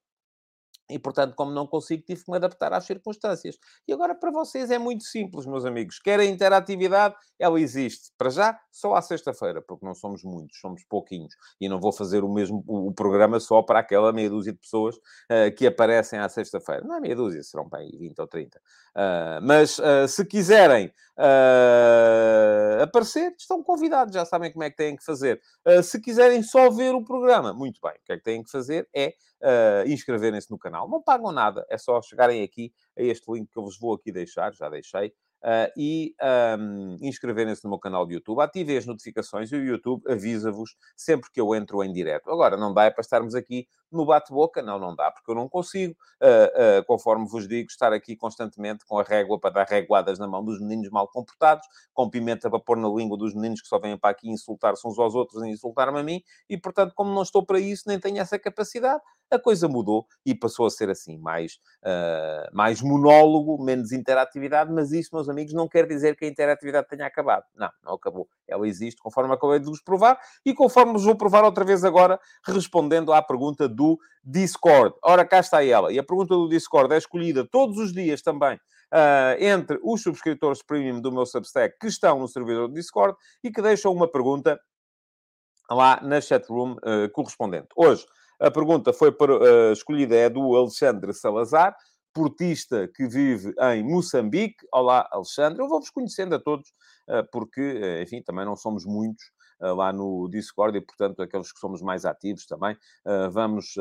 E, 0.89 0.97
portanto, 0.97 1.35
como 1.35 1.51
não 1.51 1.67
consigo, 1.67 2.03
tive 2.03 2.23
que 2.23 2.31
me 2.31 2.37
adaptar 2.37 2.71
às 2.71 2.85
circunstâncias. 2.85 3.57
E 3.87 3.91
agora, 3.91 4.15
para 4.15 4.31
vocês, 4.31 4.71
é 4.71 4.77
muito 4.77 5.03
simples, 5.03 5.45
meus 5.45 5.65
amigos. 5.65 5.99
Querem 5.99 6.31
interatividade? 6.31 7.13
Ela 7.37 7.59
existe. 7.59 8.11
Para 8.17 8.29
já, 8.29 8.59
só 8.71 8.95
à 8.95 9.01
sexta-feira, 9.01 9.61
porque 9.61 9.85
não 9.85 9.93
somos 9.93 10.23
muitos, 10.23 10.59
somos 10.59 10.83
pouquinhos. 10.85 11.35
E 11.59 11.67
não 11.67 11.79
vou 11.79 11.91
fazer 11.91 12.23
o 12.23 12.31
mesmo 12.31 12.63
o, 12.67 12.93
programa 12.93 13.39
só 13.39 13.61
para 13.61 13.79
aquela 13.79 14.13
meia 14.13 14.29
dúzia 14.29 14.53
de 14.53 14.59
pessoas 14.59 14.95
uh, 14.95 15.53
que 15.57 15.67
aparecem 15.67 16.19
à 16.19 16.29
sexta-feira. 16.29 16.83
Não 16.85 16.95
é 16.95 17.01
meia 17.01 17.15
dúzia, 17.15 17.43
serão 17.43 17.67
bem 17.67 17.91
20 17.97 18.19
ou 18.19 18.27
30. 18.27 18.57
Uh, 18.57 18.61
mas, 19.41 19.77
uh, 19.79 20.07
se 20.07 20.25
quiserem 20.25 20.91
aparecer, 22.79 23.33
estão 23.37 23.63
convidados. 23.63 24.13
Já 24.13 24.23
sabem 24.23 24.51
como 24.53 24.63
é 24.63 24.69
que 24.69 24.77
têm 24.77 24.95
que 24.95 25.03
fazer. 25.03 25.41
se 25.83 25.99
quiserem 25.99 26.43
só 26.43 26.69
ver 26.69 26.93
o 26.93 27.03
programa, 27.03 27.55
muito 27.55 27.79
bem. 27.81 27.93
O 27.93 28.05
que 28.05 28.13
é 28.13 28.17
que 28.17 28.23
têm 28.23 28.43
que 28.43 28.51
fazer 28.51 28.87
é 28.95 29.15
inscreverem-se 29.87 30.51
no 30.51 30.59
canal. 30.59 30.76
Não 30.85 31.01
pagam 31.01 31.31
nada. 31.31 31.65
É 31.69 31.77
só 31.77 32.01
chegarem 32.01 32.43
aqui 32.43 32.73
a 32.97 33.01
este 33.01 33.31
link 33.31 33.49
que 33.49 33.57
eu 33.57 33.63
vos 33.63 33.79
vou 33.79 33.93
aqui 33.93 34.11
deixar. 34.11 34.53
Já 34.53 34.67
deixei 34.67 35.13
uh, 35.43 35.71
e 35.75 36.15
um, 36.59 36.97
inscreverem-se 37.01 37.63
no 37.63 37.71
meu 37.71 37.79
canal 37.79 38.05
de 38.05 38.15
YouTube. 38.15 38.41
Ativem 38.41 38.77
as 38.77 38.85
notificações 38.85 39.51
e 39.51 39.55
o 39.55 39.63
YouTube 39.63 40.03
avisa-vos 40.09 40.75
sempre 40.95 41.29
que 41.31 41.39
eu 41.39 41.53
entro 41.55 41.83
em 41.83 41.91
direto. 41.91 42.29
Agora, 42.29 42.57
não 42.57 42.73
dá 42.73 42.85
é 42.85 42.89
para 42.89 43.01
estarmos 43.01 43.35
aqui 43.35 43.67
no 43.91 44.05
bate-boca? 44.05 44.61
Não, 44.61 44.77
não 44.77 44.95
dá, 44.95 45.11
porque 45.11 45.31
eu 45.31 45.35
não 45.35 45.47
consigo, 45.47 45.95
uh, 46.21 46.79
uh, 46.79 46.85
conforme 46.85 47.27
vos 47.27 47.47
digo, 47.47 47.69
estar 47.69 47.93
aqui 47.93 48.15
constantemente 48.15 48.85
com 48.85 48.99
a 48.99 49.03
régua 49.03 49.39
para 49.39 49.51
dar 49.51 49.67
reguadas 49.67 50.19
na 50.19 50.27
mão 50.27 50.43
dos 50.43 50.59
meninos 50.59 50.89
mal 50.89 51.07
comportados, 51.07 51.65
com 51.93 52.09
pimenta 52.09 52.49
para 52.49 52.59
pôr 52.59 52.77
na 52.77 52.89
língua 52.89 53.17
dos 53.17 53.33
meninos 53.33 53.61
que 53.61 53.67
só 53.67 53.79
vêm 53.79 53.97
para 53.97 54.09
aqui 54.09 54.29
insultar-se 54.29 54.85
uns 54.87 54.99
aos 54.99 55.15
outros 55.15 55.41
e 55.43 55.49
insultar-me 55.49 55.99
a 55.99 56.03
mim, 56.03 56.21
e 56.49 56.57
portanto, 56.57 56.93
como 56.95 57.13
não 57.13 57.21
estou 57.21 57.45
para 57.45 57.59
isso, 57.59 57.83
nem 57.87 57.99
tenho 57.99 58.19
essa 58.19 58.37
capacidade, 58.37 59.01
a 59.31 59.39
coisa 59.39 59.67
mudou 59.67 60.05
e 60.25 60.33
passou 60.33 60.65
a 60.65 60.69
ser 60.69 60.89
assim, 60.89 61.17
mais, 61.17 61.59
uh, 61.83 62.49
mais 62.53 62.81
monólogo, 62.81 63.61
menos 63.63 63.91
interatividade, 63.91 64.71
mas 64.71 64.91
isso, 64.91 65.09
meus 65.13 65.29
amigos, 65.29 65.53
não 65.53 65.67
quer 65.67 65.87
dizer 65.87 66.15
que 66.15 66.25
a 66.25 66.27
interatividade 66.27 66.87
tenha 66.87 67.05
acabado. 67.05 67.43
Não, 67.55 67.69
não 67.83 67.93
acabou. 67.93 68.27
Ela 68.47 68.67
existe, 68.67 69.01
conforme 69.01 69.33
acabei 69.33 69.59
de 69.59 69.65
vos 69.65 69.81
provar, 69.81 70.19
e 70.45 70.53
conforme 70.53 70.93
vos 70.93 71.03
vou 71.03 71.15
provar 71.15 71.43
outra 71.43 71.65
vez 71.65 71.83
agora, 71.83 72.19
respondendo 72.45 73.13
à 73.13 73.21
pergunta 73.21 73.67
do 73.67 73.97
Discord. 74.23 74.95
Ora, 75.03 75.25
cá 75.25 75.39
está 75.39 75.63
ela. 75.63 75.91
E 75.91 75.99
a 75.99 76.03
pergunta 76.03 76.35
do 76.35 76.49
Discord 76.49 76.93
é 76.93 76.97
escolhida 76.97 77.47
todos 77.49 77.77
os 77.77 77.93
dias 77.93 78.21
também 78.21 78.59
uh, 78.93 79.41
entre 79.41 79.79
os 79.83 80.01
subscritores 80.01 80.61
premium 80.61 81.01
do 81.01 81.11
meu 81.11 81.25
Substack 81.25 81.77
que 81.79 81.87
estão 81.87 82.19
no 82.19 82.27
servidor 82.27 82.67
do 82.67 82.73
Discord 82.73 83.15
e 83.43 83.51
que 83.51 83.61
deixam 83.61 83.91
uma 83.91 84.09
pergunta 84.09 84.59
lá 85.69 85.99
na 86.01 86.21
chatroom 86.21 86.73
uh, 86.73 87.09
correspondente. 87.11 87.67
Hoje, 87.75 88.05
a 88.39 88.51
pergunta 88.51 88.93
foi 88.93 89.11
para, 89.11 89.35
uh, 89.35 89.71
escolhida 89.71 90.15
é 90.15 90.29
do 90.29 90.55
Alexandre 90.55 91.13
Salazar, 91.13 91.75
portista 92.13 92.87
que 92.87 93.07
vive 93.07 93.53
em 93.73 93.83
Moçambique. 93.83 94.65
Olá, 94.71 95.07
Alexandre. 95.11 95.61
Eu 95.61 95.67
vou-vos 95.67 95.89
conhecendo 95.89 96.35
a 96.35 96.39
todos, 96.39 96.69
uh, 97.09 97.27
porque, 97.31 97.61
uh, 97.61 98.01
enfim, 98.03 98.21
também 98.21 98.45
não 98.45 98.55
somos 98.55 98.85
muitos 98.85 99.35
lá 99.59 99.91
no 99.91 100.29
Discord 100.29 100.77
e, 100.77 100.81
portanto, 100.81 101.19
aqueles 101.19 101.51
que 101.51 101.59
somos 101.59 101.81
mais 101.81 102.05
ativos 102.05 102.45
também, 102.45 102.77
vamos 103.31 103.73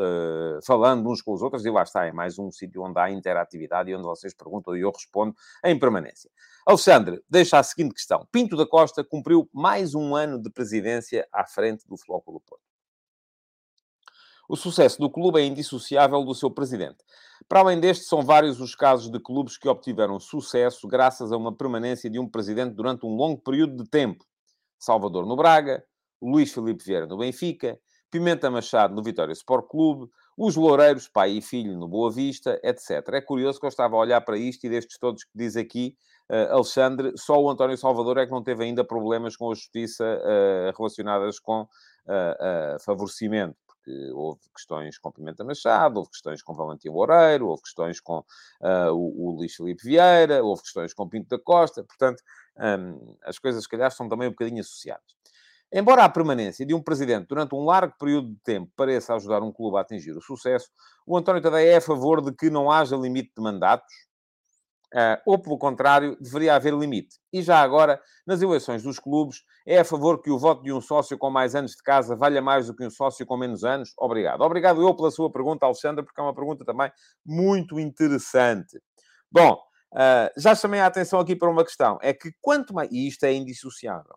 falando 0.64 1.06
uns 1.10 1.20
com 1.20 1.34
os 1.34 1.42
outros 1.42 1.66
e 1.66 1.70
lá 1.70 1.82
está, 1.82 2.06
é 2.06 2.12
mais 2.12 2.38
um 2.38 2.50
sítio 2.50 2.82
onde 2.82 2.98
há 2.98 3.10
interatividade 3.10 3.90
e 3.90 3.94
onde 3.94 4.04
vocês 4.04 4.32
perguntam 4.32 4.74
e 4.74 4.80
eu 4.80 4.90
respondo 4.90 5.34
em 5.62 5.78
permanência. 5.78 6.30
Alexandre, 6.66 7.22
deixa 7.28 7.58
a 7.58 7.62
seguinte 7.62 7.92
questão. 7.92 8.26
Pinto 8.32 8.56
da 8.56 8.66
Costa 8.66 9.04
cumpriu 9.04 9.50
mais 9.52 9.94
um 9.94 10.16
ano 10.16 10.40
de 10.40 10.48
presidência 10.48 11.28
à 11.30 11.46
frente 11.46 11.86
do 11.86 11.98
Flóculo 11.98 12.40
Porto. 12.40 12.65
O 14.48 14.56
sucesso 14.56 14.98
do 14.98 15.10
clube 15.10 15.40
é 15.40 15.44
indissociável 15.44 16.22
do 16.24 16.34
seu 16.34 16.50
presidente. 16.50 16.98
Para 17.48 17.60
além 17.60 17.80
deste, 17.80 18.04
são 18.04 18.22
vários 18.22 18.60
os 18.60 18.74
casos 18.74 19.10
de 19.10 19.18
clubes 19.18 19.58
que 19.58 19.68
obtiveram 19.68 20.20
sucesso 20.20 20.86
graças 20.86 21.32
a 21.32 21.36
uma 21.36 21.54
permanência 21.54 22.08
de 22.08 22.18
um 22.18 22.28
presidente 22.28 22.74
durante 22.74 23.04
um 23.04 23.14
longo 23.14 23.40
período 23.40 23.82
de 23.82 23.90
tempo. 23.90 24.24
Salvador 24.78 25.26
no 25.26 25.36
Braga, 25.36 25.84
Luís 26.22 26.52
Filipe 26.52 26.84
Vieira 26.84 27.06
no 27.06 27.18
Benfica, 27.18 27.78
Pimenta 28.10 28.50
Machado 28.50 28.94
no 28.94 29.02
Vitória 29.02 29.32
Sport 29.32 29.66
Clube, 29.68 30.10
os 30.36 30.54
Loureiros, 30.54 31.08
pai 31.08 31.32
e 31.32 31.42
filho 31.42 31.76
no 31.76 31.88
Boa 31.88 32.10
Vista, 32.10 32.60
etc. 32.62 33.02
É 33.14 33.20
curioso 33.20 33.58
que 33.58 33.66
eu 33.66 33.70
estava 33.70 33.96
a 33.96 33.98
olhar 33.98 34.20
para 34.20 34.36
isto 34.36 34.64
e 34.64 34.70
destes 34.70 34.98
todos 34.98 35.24
que 35.24 35.30
diz 35.34 35.56
aqui, 35.56 35.96
uh, 36.30 36.54
Alexandre, 36.54 37.12
só 37.16 37.40
o 37.40 37.50
António 37.50 37.76
Salvador 37.76 38.18
é 38.18 38.26
que 38.26 38.32
não 38.32 38.42
teve 38.42 38.64
ainda 38.64 38.84
problemas 38.84 39.36
com 39.36 39.50
a 39.50 39.54
justiça 39.54 40.04
uh, 40.04 40.76
relacionadas 40.76 41.38
com 41.38 41.62
uh, 41.62 42.80
favorecimento 42.84 43.56
porque 43.86 44.10
houve 44.12 44.40
questões 44.54 44.98
com 44.98 45.12
Pimenta 45.12 45.44
Machado, 45.44 45.98
houve 45.98 46.10
questões 46.10 46.42
com 46.42 46.52
Valentim 46.52 46.88
Loureiro, 46.88 47.46
houve 47.46 47.62
questões 47.62 48.00
com 48.00 48.18
uh, 48.18 48.92
o, 48.92 49.28
o 49.28 49.36
Luís 49.36 49.54
Filipe 49.54 49.84
Vieira, 49.84 50.42
houve 50.42 50.62
questões 50.62 50.92
com 50.92 51.08
Pinto 51.08 51.28
da 51.28 51.38
Costa, 51.38 51.84
portanto, 51.84 52.20
um, 52.58 53.16
as 53.22 53.38
coisas, 53.38 53.62
se 53.62 53.68
calhar, 53.68 53.90
são 53.92 54.08
também 54.08 54.26
um 54.26 54.32
bocadinho 54.32 54.60
associadas. 54.60 55.14
Embora 55.72 56.04
a 56.04 56.08
permanência 56.08 56.66
de 56.66 56.74
um 56.74 56.82
presidente 56.82 57.26
durante 57.28 57.54
um 57.54 57.64
largo 57.64 57.94
período 57.98 58.30
de 58.30 58.40
tempo 58.40 58.70
pareça 58.76 59.14
ajudar 59.14 59.42
um 59.42 59.52
clube 59.52 59.76
a 59.76 59.80
atingir 59.80 60.16
o 60.16 60.20
sucesso, 60.20 60.68
o 61.06 61.16
António 61.16 61.42
Tadeia 61.42 61.72
é 61.72 61.76
a 61.76 61.80
favor 61.80 62.20
de 62.20 62.32
que 62.32 62.50
não 62.50 62.70
haja 62.70 62.96
limite 62.96 63.32
de 63.36 63.42
mandatos, 63.42 63.92
Uh, 64.94 65.18
ou, 65.26 65.38
pelo 65.38 65.58
contrário, 65.58 66.16
deveria 66.20 66.54
haver 66.54 66.72
limite. 66.72 67.16
E 67.32 67.42
já 67.42 67.60
agora, 67.60 68.00
nas 68.26 68.40
eleições 68.40 68.82
dos 68.84 68.98
clubes, 68.98 69.42
é 69.66 69.80
a 69.80 69.84
favor 69.84 70.22
que 70.22 70.30
o 70.30 70.38
voto 70.38 70.62
de 70.62 70.72
um 70.72 70.80
sócio 70.80 71.18
com 71.18 71.28
mais 71.28 71.54
anos 71.54 71.72
de 71.72 71.82
casa 71.82 72.14
valha 72.14 72.40
mais 72.40 72.68
do 72.68 72.74
que 72.74 72.86
um 72.86 72.90
sócio 72.90 73.26
com 73.26 73.36
menos 73.36 73.64
anos? 73.64 73.92
Obrigado. 73.98 74.42
Obrigado 74.42 74.80
eu 74.80 74.94
pela 74.94 75.10
sua 75.10 75.30
pergunta, 75.30 75.66
Alexandre, 75.66 76.04
porque 76.04 76.20
é 76.20 76.24
uma 76.24 76.34
pergunta 76.34 76.64
também 76.64 76.90
muito 77.24 77.80
interessante. 77.80 78.80
Bom, 79.30 79.54
uh, 79.92 80.40
já 80.40 80.54
chamei 80.54 80.80
a 80.80 80.86
atenção 80.86 81.18
aqui 81.18 81.34
para 81.34 81.50
uma 81.50 81.64
questão. 81.64 81.98
É 82.00 82.14
que 82.14 82.30
quanto 82.40 82.72
mais... 82.72 82.88
E 82.92 83.08
isto 83.08 83.24
é 83.24 83.32
indissociável. 83.32 84.14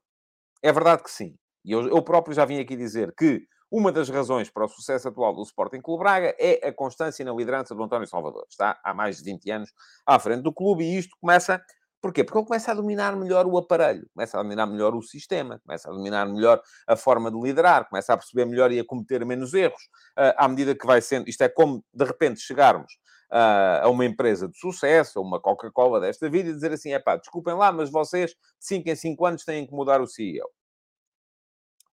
É 0.62 0.72
verdade 0.72 1.04
que 1.04 1.12
sim. 1.12 1.36
E 1.66 1.72
eu, 1.72 1.88
eu 1.88 2.02
próprio 2.04 2.34
já 2.34 2.46
vim 2.46 2.60
aqui 2.60 2.76
dizer 2.76 3.14
que 3.18 3.42
uma 3.72 3.92
das 3.92 4.10
razões 4.10 4.50
para 4.50 4.66
o 4.66 4.68
sucesso 4.68 5.08
atual 5.08 5.34
do 5.34 5.44
Sporting 5.44 5.82
Clube 5.82 6.04
Braga 6.04 6.36
é 6.40 6.68
a 6.68 6.74
constância 6.74 7.24
na 7.24 7.32
liderança 7.32 7.76
do 7.76 7.84
António 7.84 8.08
Salvador. 8.08 8.46
Está 8.50 8.80
há 8.84 8.94
mais 8.94 9.18
de 9.18 9.24
20 9.26 9.52
anos 9.52 9.74
à 10.06 10.18
frente 10.18 10.42
do 10.42 10.54
clube 10.54 10.84
e 10.84 10.98
isto 10.98 11.16
começa... 11.22 11.64
Porquê? 12.02 12.24
Porque 12.24 12.38
ele 12.38 12.48
começa 12.48 12.72
a 12.72 12.74
dominar 12.74 13.14
melhor 13.18 13.46
o 13.46 13.58
aparelho, 13.58 14.10
começa 14.14 14.40
a 14.40 14.42
dominar 14.42 14.66
melhor 14.66 14.96
o 14.96 15.02
sistema, 15.02 15.60
começa 15.66 15.90
a 15.90 15.94
dominar 15.94 16.26
melhor 16.28 16.62
a 16.88 16.96
forma 16.96 17.30
de 17.30 17.38
liderar, 17.38 17.90
começa 17.90 18.14
a 18.14 18.18
perceber 18.18 18.46
melhor 18.46 18.72
e 18.72 18.80
a 18.80 18.86
cometer 18.86 19.24
menos 19.26 19.54
erros. 19.54 19.82
Uh, 20.18 20.34
à 20.38 20.48
medida 20.48 20.74
que 20.74 20.88
vai 20.88 21.02
sendo... 21.02 21.28
Isto 21.28 21.44
é 21.44 21.50
como, 21.50 21.84
de 21.94 22.06
repente, 22.06 22.40
chegarmos 22.40 22.94
uh, 23.32 23.84
a 23.84 23.90
uma 23.90 24.06
empresa 24.06 24.48
de 24.48 24.58
sucesso, 24.58 25.20
a 25.20 25.22
uma 25.22 25.42
Coca-Cola 25.42 26.00
desta 26.00 26.30
vida, 26.30 26.50
e 26.50 26.54
dizer 26.54 26.72
assim, 26.72 26.94
é 26.94 27.00
pá, 27.00 27.18
desculpem 27.18 27.54
lá, 27.54 27.70
mas 27.70 27.92
vocês, 27.92 28.32
de 28.32 28.36
5 28.62 28.90
em 28.90 28.96
5 28.96 29.26
anos, 29.26 29.44
têm 29.44 29.68
que 29.68 29.74
mudar 29.74 30.00
o 30.00 30.08
CEO. 30.08 30.50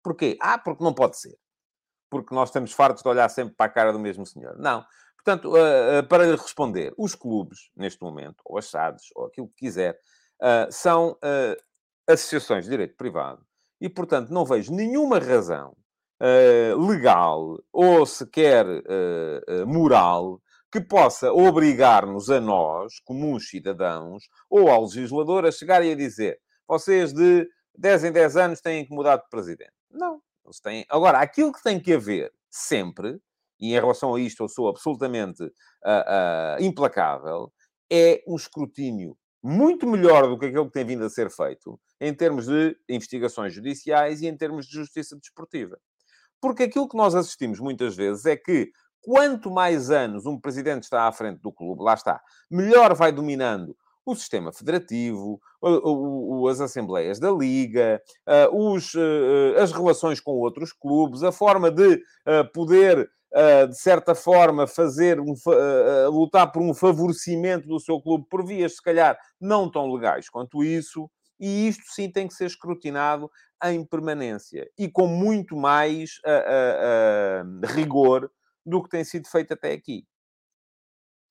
Porquê? 0.03 0.37
Ah, 0.39 0.59
porque 0.59 0.83
não 0.83 0.93
pode 0.93 1.17
ser 1.19 1.35
porque 2.09 2.33
nós 2.33 2.49
estamos 2.49 2.71
fartos 2.71 3.03
de 3.03 3.09
olhar 3.09 3.29
sempre 3.29 3.55
para 3.55 3.65
a 3.65 3.69
cara 3.69 3.93
do 3.93 3.99
mesmo 3.99 4.25
senhor. 4.25 4.57
Não. 4.57 4.85
Portanto, 5.25 5.49
uh, 5.49 5.99
uh, 5.99 6.07
para 6.07 6.29
responder, 6.35 6.93
os 6.97 7.15
clubes, 7.15 7.71
neste 7.75 8.01
momento, 8.01 8.37
ou 8.45 8.59
as 8.59 8.69
SADs, 8.69 9.05
ou 9.15 9.25
aquilo 9.25 9.47
que 9.47 9.65
quiser, 9.65 9.99
uh, 10.41 10.71
são 10.71 11.17
associações 12.07 12.65
de 12.65 12.71
direito 12.71 12.95
privado. 12.95 13.43
E, 13.81 13.89
portanto, 13.89 14.29
não 14.29 14.45
vejo 14.45 14.71
nenhuma 14.73 15.19
razão 15.19 15.75
legal 16.87 17.59
ou 17.73 18.05
sequer 18.05 18.65
moral 19.67 20.41
que 20.71 20.79
possa 20.79 21.31
obrigar-nos 21.33 22.29
a 22.29 22.39
nós, 22.39 22.99
comuns 23.03 23.49
cidadãos, 23.49 24.23
ou 24.49 24.69
ao 24.69 24.83
legislador, 24.83 25.45
a 25.45 25.51
chegarem 25.51 25.91
a 25.91 25.95
dizer 25.95 26.39
vocês 26.67 27.13
de 27.13 27.47
10 27.77 28.05
em 28.05 28.11
10 28.11 28.37
anos 28.37 28.61
têm 28.61 28.85
que 28.85 28.93
mudar 28.93 29.17
de 29.17 29.29
presidente. 29.29 29.73
Não. 29.91 30.21
Eles 30.45 30.59
têm... 30.59 30.85
Agora, 30.89 31.19
aquilo 31.19 31.51
que 31.51 31.61
tem 31.61 31.79
que 31.79 31.93
haver 31.93 32.31
sempre, 32.49 33.19
e 33.59 33.71
em 33.71 33.79
relação 33.79 34.15
a 34.15 34.19
isto 34.19 34.43
eu 34.43 34.49
sou 34.49 34.69
absolutamente 34.69 35.43
uh, 35.43 35.47
uh, 35.47 36.63
implacável, 36.63 37.51
é 37.91 38.23
um 38.27 38.35
escrutínio 38.35 39.17
muito 39.43 39.85
melhor 39.85 40.27
do 40.27 40.39
que 40.39 40.47
aquele 40.47 40.65
que 40.65 40.71
tem 40.71 40.85
vindo 40.85 41.05
a 41.05 41.09
ser 41.09 41.29
feito 41.29 41.79
em 42.01 42.13
termos 42.13 42.47
de 42.47 42.75
investigações 42.89 43.53
judiciais 43.53 44.21
e 44.21 44.27
em 44.27 44.35
termos 44.35 44.65
de 44.65 44.73
justiça 44.73 45.15
desportiva. 45.15 45.77
Porque 46.41 46.63
aquilo 46.63 46.89
que 46.89 46.97
nós 46.97 47.13
assistimos 47.13 47.59
muitas 47.59 47.95
vezes 47.95 48.25
é 48.25 48.35
que 48.35 48.71
quanto 49.01 49.51
mais 49.51 49.91
anos 49.91 50.25
um 50.25 50.39
presidente 50.39 50.83
está 50.83 51.07
à 51.07 51.11
frente 51.11 51.39
do 51.41 51.51
clube, 51.51 51.83
lá 51.83 51.93
está, 51.93 52.19
melhor 52.49 52.95
vai 52.95 53.11
dominando 53.11 53.77
o 54.05 54.15
sistema 54.15 54.53
federativo, 54.53 55.41
as 56.49 56.61
assembleias 56.61 57.19
da 57.19 57.31
Liga, 57.31 58.01
uh, 58.27 58.73
os, 58.73 58.93
uh, 58.93 59.59
as 59.59 59.71
relações 59.71 60.19
com 60.19 60.33
outros 60.33 60.71
clubes, 60.71 61.23
a 61.23 61.31
forma 61.31 61.71
de 61.71 62.01
poder, 62.53 63.09
de 63.69 63.77
certa 63.77 64.15
forma, 64.15 64.65
fazer 64.65 65.19
um, 65.19 65.33
lutar 66.09 66.51
por 66.51 66.61
um 66.61 66.73
favorecimento 66.73 67.67
do 67.67 67.79
seu 67.79 67.99
clube 67.99 68.25
por 68.29 68.45
vias, 68.45 68.75
se 68.75 68.81
calhar, 68.81 69.17
não 69.41 69.69
tão 69.69 69.91
legais 69.91 70.29
quanto 70.29 70.63
isso. 70.63 71.09
E 71.37 71.67
isto 71.67 71.83
sim 71.89 72.09
tem 72.09 72.29
que 72.29 72.33
ser 72.33 72.45
escrutinado 72.45 73.29
em 73.65 73.83
permanência 73.83 74.69
e 74.77 74.87
com 74.87 75.05
muito 75.05 75.57
mais 75.57 76.21
rigor 77.65 78.31
do 78.65 78.81
que 78.81 78.89
tem 78.89 79.03
sido 79.03 79.27
feito 79.27 79.53
até 79.53 79.73
aqui. 79.73 80.05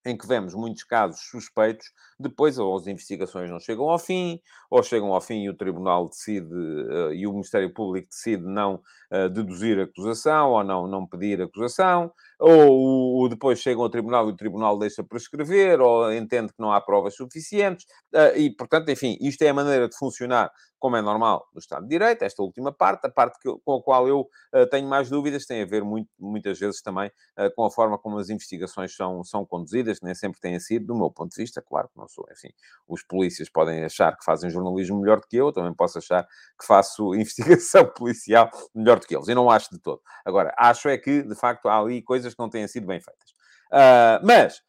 Em 0.06 0.16
que 0.16 0.26
vemos 0.26 0.54
muitos 0.54 0.84
casos 0.84 1.20
suspeitos, 1.20 1.86
depois 2.18 2.58
ou 2.58 2.76
as 2.76 2.86
investigações 2.86 3.50
não 3.50 3.58
chegam 3.58 3.88
ao 3.88 3.98
fim, 3.98 4.40
ou 4.70 4.82
chegam 4.82 5.12
ao 5.12 5.20
fim 5.20 5.44
e 5.44 5.48
o 5.48 5.56
Tribunal 5.56 6.08
decide, 6.08 6.54
uh, 6.54 7.12
e 7.12 7.26
o 7.26 7.32
Ministério 7.32 7.72
Público 7.72 8.08
decide 8.08 8.44
não 8.44 8.82
uh, 9.10 9.28
deduzir 9.30 9.80
acusação, 9.80 10.50
ou 10.50 10.62
não, 10.62 10.86
não 10.86 11.06
pedir 11.06 11.40
acusação, 11.40 12.12
ou, 12.38 13.20
ou, 13.20 13.28
depois 13.28 13.60
chegam 13.60 13.82
ao 13.82 13.90
Tribunal 13.90 14.28
e 14.28 14.32
o 14.32 14.36
Tribunal 14.36 14.78
deixa 14.78 15.02
prescrever, 15.02 15.80
ou 15.80 16.12
entende 16.12 16.48
que 16.48 16.60
não 16.60 16.72
há 16.72 16.80
provas 16.80 17.16
suficientes, 17.16 17.86
uh, 18.14 18.36
e, 18.36 18.54
portanto, 18.54 18.90
enfim, 18.90 19.16
isto 19.20 19.42
é 19.42 19.48
a 19.48 19.54
maneira 19.54 19.88
de 19.88 19.96
funcionar 19.96 20.50
como 20.78 20.96
é 20.96 21.02
normal 21.02 21.48
no 21.52 21.58
Estado 21.58 21.82
de 21.82 21.88
Direito, 21.88 22.22
esta 22.22 22.42
última 22.42 22.72
parte, 22.72 23.06
a 23.06 23.10
parte 23.10 23.38
que, 23.40 23.50
com 23.64 23.76
a 23.76 23.82
qual 23.82 24.06
eu 24.06 24.20
uh, 24.54 24.66
tenho 24.70 24.88
mais 24.88 25.08
dúvidas, 25.08 25.46
tem 25.46 25.62
a 25.62 25.66
ver 25.66 25.82
muito, 25.82 26.08
muitas 26.18 26.58
vezes 26.58 26.82
também 26.82 27.10
uh, 27.38 27.54
com 27.54 27.64
a 27.64 27.70
forma 27.70 27.98
como 27.98 28.18
as 28.18 28.28
investigações 28.28 28.94
são, 28.94 29.24
são 29.24 29.44
conduzidas, 29.46 30.00
nem 30.02 30.14
sempre 30.14 30.40
têm 30.40 30.58
sido, 30.60 30.86
do 30.86 30.94
meu 30.94 31.10
ponto 31.10 31.34
de 31.34 31.42
vista, 31.42 31.62
claro 31.62 31.88
que 31.88 31.98
não 31.98 32.06
sou, 32.08 32.26
enfim, 32.30 32.50
os 32.86 33.02
polícias 33.02 33.48
podem 33.48 33.84
achar 33.84 34.16
que 34.16 34.24
fazem 34.24 34.50
jornalismo 34.50 35.00
melhor 35.00 35.20
do 35.20 35.26
que 35.26 35.36
eu, 35.36 35.52
também 35.52 35.72
posso 35.74 35.98
achar 35.98 36.24
que 36.58 36.66
faço 36.66 37.14
investigação 37.16 37.86
policial 37.86 38.50
melhor 38.74 38.98
do 38.98 39.06
que 39.06 39.16
eles, 39.16 39.28
e 39.28 39.34
não 39.34 39.50
acho 39.50 39.70
de 39.70 39.78
todo. 39.78 40.00
Agora, 40.24 40.54
acho 40.58 40.88
é 40.88 40.98
que, 40.98 41.22
de 41.22 41.34
facto, 41.34 41.68
há 41.68 41.78
ali 41.78 42.02
coisas 42.02 42.34
que 42.34 42.40
não 42.40 42.50
têm 42.50 42.66
sido 42.68 42.86
bem 42.86 43.00
feitas. 43.00 43.30
Uh, 43.72 44.24
mas, 44.24 44.62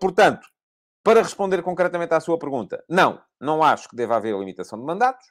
portanto, 0.00 0.46
para 1.02 1.22
responder 1.22 1.62
concretamente 1.62 2.14
à 2.14 2.20
sua 2.20 2.38
pergunta, 2.38 2.82
não, 2.88 3.20
não 3.40 3.62
acho 3.62 3.88
que 3.88 3.96
deva 3.96 4.16
haver 4.16 4.36
limitação 4.36 4.78
de 4.78 4.84
mandatos. 4.84 5.26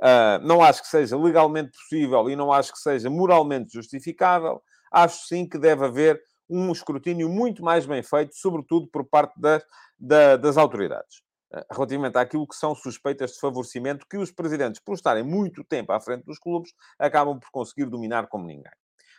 Uh, 0.00 0.38
não 0.42 0.62
acho 0.62 0.82
que 0.82 0.88
seja 0.88 1.16
legalmente 1.16 1.72
possível 1.72 2.28
e 2.28 2.36
não 2.36 2.52
acho 2.52 2.72
que 2.72 2.78
seja 2.78 3.08
moralmente 3.08 3.72
justificável. 3.72 4.62
Acho 4.90 5.26
sim 5.26 5.48
que 5.48 5.58
deve 5.58 5.84
haver 5.86 6.22
um 6.48 6.70
escrutínio 6.70 7.28
muito 7.28 7.62
mais 7.62 7.86
bem 7.86 8.02
feito, 8.02 8.34
sobretudo 8.34 8.86
por 8.88 9.04
parte 9.04 9.38
das, 9.40 9.62
da, 9.98 10.36
das 10.36 10.56
autoridades, 10.56 11.22
uh, 11.52 11.64
relativamente 11.72 12.18
àquilo 12.18 12.46
que 12.46 12.56
são 12.56 12.74
suspeitas 12.74 13.32
de 13.32 13.40
favorecimento 13.40 14.06
que 14.08 14.18
os 14.18 14.30
presidentes, 14.30 14.80
por 14.80 14.94
estarem 14.94 15.22
muito 15.22 15.64
tempo 15.64 15.92
à 15.92 16.00
frente 16.00 16.24
dos 16.24 16.38
clubes, 16.38 16.72
acabam 16.98 17.38
por 17.38 17.50
conseguir 17.50 17.86
dominar 17.86 18.28
como 18.28 18.46
ninguém. 18.46 18.72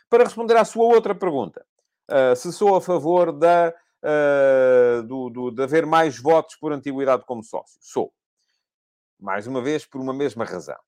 Para 0.08 0.24
responder 0.24 0.56
à 0.56 0.64
sua 0.64 0.84
outra 0.84 1.14
pergunta, 1.14 1.64
uh, 2.10 2.34
se 2.34 2.52
sou 2.52 2.76
a 2.76 2.80
favor 2.80 3.32
da, 3.32 3.74
do, 5.06 5.30
do, 5.30 5.50
de 5.50 5.62
haver 5.62 5.84
mais 5.86 6.18
votos 6.18 6.56
por 6.56 6.72
antiguidade 6.72 7.24
como 7.26 7.42
sócio, 7.42 7.78
sou 7.80 8.12
mais 9.18 9.46
uma 9.46 9.60
vez, 9.60 9.84
por 9.84 10.00
uma 10.00 10.14
mesma 10.14 10.44
razão. 10.44 10.78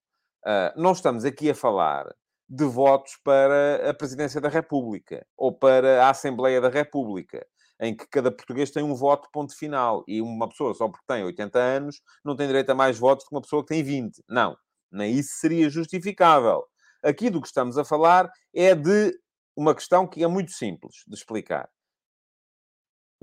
Uh, 0.44 0.80
não 0.80 0.92
estamos 0.92 1.24
aqui 1.24 1.50
a 1.50 1.54
falar 1.54 2.06
de 2.48 2.64
votos 2.64 3.16
para 3.22 3.90
a 3.90 3.94
Presidência 3.94 4.40
da 4.40 4.48
República 4.48 5.26
ou 5.36 5.52
para 5.52 6.04
a 6.04 6.10
Assembleia 6.10 6.60
da 6.60 6.68
República, 6.68 7.46
em 7.80 7.96
que 7.96 8.06
cada 8.06 8.30
português 8.30 8.70
tem 8.70 8.82
um 8.82 8.94
voto, 8.94 9.28
ponto 9.32 9.56
final. 9.56 10.04
E 10.06 10.20
uma 10.20 10.48
pessoa, 10.48 10.74
só 10.74 10.88
porque 10.88 11.04
tem 11.06 11.24
80 11.24 11.58
anos, 11.58 12.00
não 12.24 12.36
tem 12.36 12.46
direito 12.46 12.70
a 12.70 12.74
mais 12.74 12.98
votos 12.98 13.24
do 13.24 13.28
que 13.28 13.34
uma 13.34 13.42
pessoa 13.42 13.62
que 13.62 13.68
tem 13.68 13.82
20. 13.82 14.22
Não. 14.28 14.56
Nem 14.90 15.12
isso 15.12 15.34
seria 15.38 15.68
justificável. 15.70 16.64
Aqui 17.02 17.30
do 17.30 17.40
que 17.40 17.46
estamos 17.46 17.78
a 17.78 17.84
falar 17.84 18.30
é 18.54 18.74
de 18.74 19.18
uma 19.56 19.74
questão 19.74 20.06
que 20.06 20.22
é 20.22 20.26
muito 20.26 20.52
simples 20.52 21.04
de 21.06 21.14
explicar. 21.14 21.68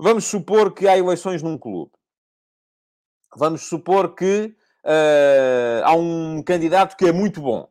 Vamos 0.00 0.26
supor 0.26 0.72
que 0.72 0.86
há 0.86 0.96
eleições 0.96 1.42
num 1.42 1.58
clube. 1.58 1.90
Vamos 3.36 3.62
supor 3.62 4.14
que 4.14 4.54
uh, 4.84 5.84
há 5.84 5.92
um 5.96 6.40
candidato 6.42 6.96
que 6.96 7.06
é 7.06 7.12
muito 7.12 7.40
bom 7.40 7.68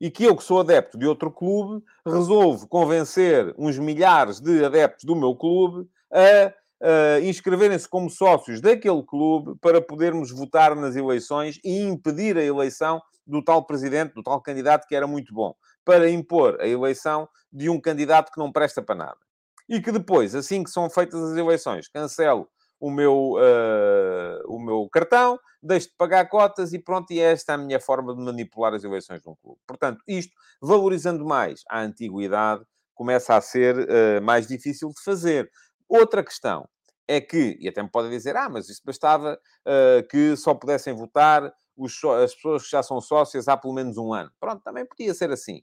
e 0.00 0.10
que 0.10 0.24
eu, 0.24 0.34
que 0.34 0.42
sou 0.42 0.60
adepto 0.60 0.96
de 0.96 1.06
outro 1.06 1.30
clube, 1.30 1.84
resolvo 2.06 2.66
convencer 2.68 3.54
uns 3.58 3.78
milhares 3.78 4.40
de 4.40 4.64
adeptos 4.64 5.04
do 5.04 5.14
meu 5.14 5.36
clube 5.36 5.86
a 6.10 6.54
uh, 6.80 7.22
inscreverem-se 7.24 7.86
como 7.86 8.08
sócios 8.08 8.62
daquele 8.62 9.02
clube 9.02 9.54
para 9.60 9.80
podermos 9.82 10.30
votar 10.30 10.74
nas 10.74 10.96
eleições 10.96 11.60
e 11.62 11.82
impedir 11.82 12.38
a 12.38 12.42
eleição 12.42 13.02
do 13.26 13.44
tal 13.44 13.66
presidente, 13.66 14.14
do 14.14 14.22
tal 14.22 14.40
candidato 14.40 14.86
que 14.86 14.96
era 14.96 15.06
muito 15.06 15.34
bom, 15.34 15.54
para 15.84 16.08
impor 16.08 16.58
a 16.62 16.66
eleição 16.66 17.28
de 17.52 17.68
um 17.68 17.78
candidato 17.78 18.32
que 18.32 18.38
não 18.38 18.50
presta 18.50 18.80
para 18.80 18.94
nada. 18.94 19.27
E 19.68 19.80
que 19.80 19.92
depois, 19.92 20.34
assim 20.34 20.64
que 20.64 20.70
são 20.70 20.88
feitas 20.88 21.20
as 21.20 21.36
eleições, 21.36 21.88
cancelo 21.88 22.48
o 22.80 22.90
meu, 22.90 23.32
uh, 23.32 24.46
o 24.46 24.58
meu 24.58 24.88
cartão, 24.90 25.38
deixo 25.62 25.88
de 25.88 25.94
pagar 25.96 26.28
cotas 26.28 26.72
e 26.72 26.78
pronto, 26.78 27.12
e 27.12 27.20
esta 27.20 27.52
é 27.52 27.54
a 27.56 27.58
minha 27.58 27.80
forma 27.80 28.14
de 28.14 28.22
manipular 28.22 28.72
as 28.72 28.84
eleições 28.84 29.20
de 29.20 29.28
um 29.28 29.34
clube. 29.42 29.60
Portanto, 29.66 30.02
isto, 30.06 30.32
valorizando 30.62 31.24
mais 31.24 31.62
a 31.68 31.80
antiguidade, 31.80 32.64
começa 32.94 33.36
a 33.36 33.40
ser 33.40 33.76
uh, 33.76 34.22
mais 34.22 34.46
difícil 34.46 34.88
de 34.90 35.02
fazer. 35.02 35.50
Outra 35.88 36.22
questão 36.22 36.68
é 37.06 37.20
que, 37.20 37.56
e 37.60 37.68
até 37.68 37.82
me 37.82 37.90
podem 37.90 38.10
dizer, 38.10 38.36
ah, 38.36 38.48
mas 38.48 38.68
isso 38.68 38.82
bastava 38.84 39.34
uh, 39.34 40.08
que 40.08 40.36
só 40.36 40.54
pudessem 40.54 40.94
votar 40.94 41.52
os, 41.76 41.92
as 42.22 42.34
pessoas 42.34 42.64
que 42.64 42.70
já 42.70 42.82
são 42.82 43.00
sócias 43.00 43.48
há 43.48 43.56
pelo 43.56 43.74
menos 43.74 43.96
um 43.96 44.12
ano. 44.12 44.30
Pronto, 44.40 44.62
também 44.62 44.84
podia 44.86 45.14
ser 45.14 45.30
assim. 45.30 45.62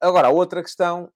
Agora, 0.00 0.28
a 0.28 0.30
outra 0.30 0.62
questão 0.62 1.10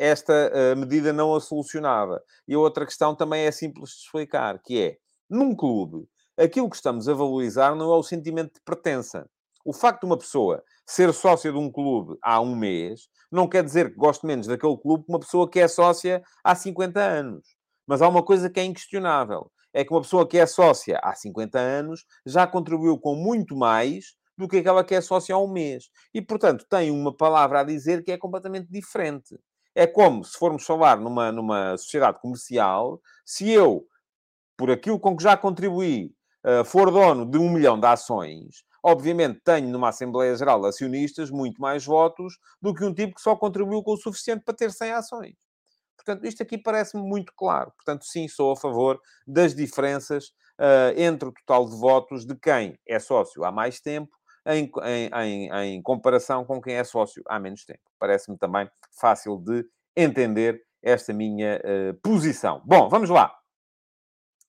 esta 0.00 0.50
uh, 0.50 0.76
medida 0.78 1.12
não 1.12 1.34
a 1.34 1.40
solucionava. 1.40 2.22
E 2.48 2.54
a 2.54 2.58
outra 2.58 2.86
questão 2.86 3.14
também 3.14 3.44
é 3.44 3.50
simples 3.50 3.90
de 3.90 3.96
explicar, 4.06 4.58
que 4.62 4.82
é, 4.82 4.96
num 5.28 5.54
clube, 5.54 6.08
aquilo 6.38 6.70
que 6.70 6.76
estamos 6.76 7.06
a 7.06 7.12
valorizar 7.12 7.74
não 7.74 7.92
é 7.92 7.96
o 7.96 8.02
sentimento 8.02 8.54
de 8.54 8.62
pertença. 8.64 9.28
O 9.62 9.74
facto 9.74 10.00
de 10.00 10.06
uma 10.06 10.16
pessoa 10.16 10.64
ser 10.86 11.12
sócia 11.12 11.52
de 11.52 11.58
um 11.58 11.70
clube 11.70 12.16
há 12.22 12.40
um 12.40 12.56
mês 12.56 13.10
não 13.30 13.46
quer 13.46 13.62
dizer 13.62 13.90
que 13.90 13.96
goste 13.96 14.24
menos 14.24 14.46
daquele 14.46 14.76
clube 14.78 15.04
que 15.04 15.12
uma 15.12 15.20
pessoa 15.20 15.48
que 15.48 15.60
é 15.60 15.68
sócia 15.68 16.22
há 16.42 16.54
50 16.54 16.98
anos. 16.98 17.46
Mas 17.86 18.00
há 18.00 18.08
uma 18.08 18.22
coisa 18.22 18.48
que 18.48 18.58
é 18.58 18.64
inquestionável. 18.64 19.52
É 19.72 19.84
que 19.84 19.92
uma 19.92 20.00
pessoa 20.00 20.26
que 20.26 20.38
é 20.38 20.46
sócia 20.46 20.98
há 21.02 21.14
50 21.14 21.58
anos 21.58 22.06
já 22.24 22.46
contribuiu 22.46 22.98
com 22.98 23.14
muito 23.14 23.54
mais 23.54 24.14
do 24.36 24.48
que 24.48 24.56
aquela 24.56 24.82
que 24.82 24.94
é 24.94 25.00
sócia 25.02 25.34
há 25.34 25.38
um 25.38 25.52
mês. 25.52 25.90
E, 26.14 26.22
portanto, 26.22 26.64
tem 26.68 26.90
uma 26.90 27.14
palavra 27.14 27.60
a 27.60 27.64
dizer 27.64 28.02
que 28.02 28.10
é 28.10 28.16
completamente 28.16 28.68
diferente. 28.70 29.38
É 29.74 29.86
como 29.86 30.24
se 30.24 30.36
formos 30.36 30.64
falar 30.64 30.98
numa, 30.98 31.30
numa 31.30 31.76
sociedade 31.76 32.20
comercial, 32.20 33.00
se 33.24 33.50
eu, 33.50 33.86
por 34.56 34.70
aquilo 34.70 34.98
com 34.98 35.16
que 35.16 35.22
já 35.22 35.36
contribuí, 35.36 36.12
uh, 36.44 36.64
for 36.64 36.90
dono 36.90 37.24
de 37.24 37.38
um 37.38 37.48
milhão 37.50 37.78
de 37.78 37.86
ações, 37.86 38.64
obviamente 38.82 39.40
tenho 39.44 39.68
numa 39.68 39.90
Assembleia 39.90 40.34
Geral 40.34 40.60
de 40.60 40.68
Acionistas 40.68 41.30
muito 41.30 41.60
mais 41.60 41.84
votos 41.84 42.38
do 42.60 42.74
que 42.74 42.84
um 42.84 42.92
tipo 42.92 43.14
que 43.14 43.20
só 43.20 43.36
contribuiu 43.36 43.82
com 43.82 43.92
o 43.92 43.96
suficiente 43.96 44.42
para 44.44 44.54
ter 44.54 44.72
100 44.72 44.92
ações. 44.92 45.34
Portanto, 45.96 46.26
isto 46.26 46.42
aqui 46.42 46.56
parece-me 46.56 47.02
muito 47.02 47.32
claro. 47.36 47.72
Portanto, 47.76 48.04
sim, 48.06 48.26
sou 48.26 48.52
a 48.52 48.56
favor 48.56 48.98
das 49.26 49.54
diferenças 49.54 50.28
uh, 50.58 50.96
entre 50.96 51.28
o 51.28 51.32
total 51.32 51.68
de 51.68 51.76
votos 51.76 52.24
de 52.24 52.34
quem 52.34 52.78
é 52.86 52.98
sócio 52.98 53.44
há 53.44 53.52
mais 53.52 53.80
tempo 53.80 54.10
em, 54.46 54.70
em, 55.14 55.50
em, 55.50 55.82
comparação 55.82 56.44
com 56.44 56.60
quem 56.60 56.74
é 56.74 56.84
sócio 56.84 57.22
há 57.28 57.38
menos 57.38 57.64
tempo. 57.64 57.80
Parece-me 57.98 58.38
também 58.38 58.68
fácil 58.92 59.38
de 59.38 59.64
entender 59.96 60.62
esta 60.82 61.12
minha 61.12 61.60
uh, 61.60 61.94
posição. 62.02 62.62
Bom, 62.64 62.88
vamos 62.88 63.10
lá. 63.10 63.34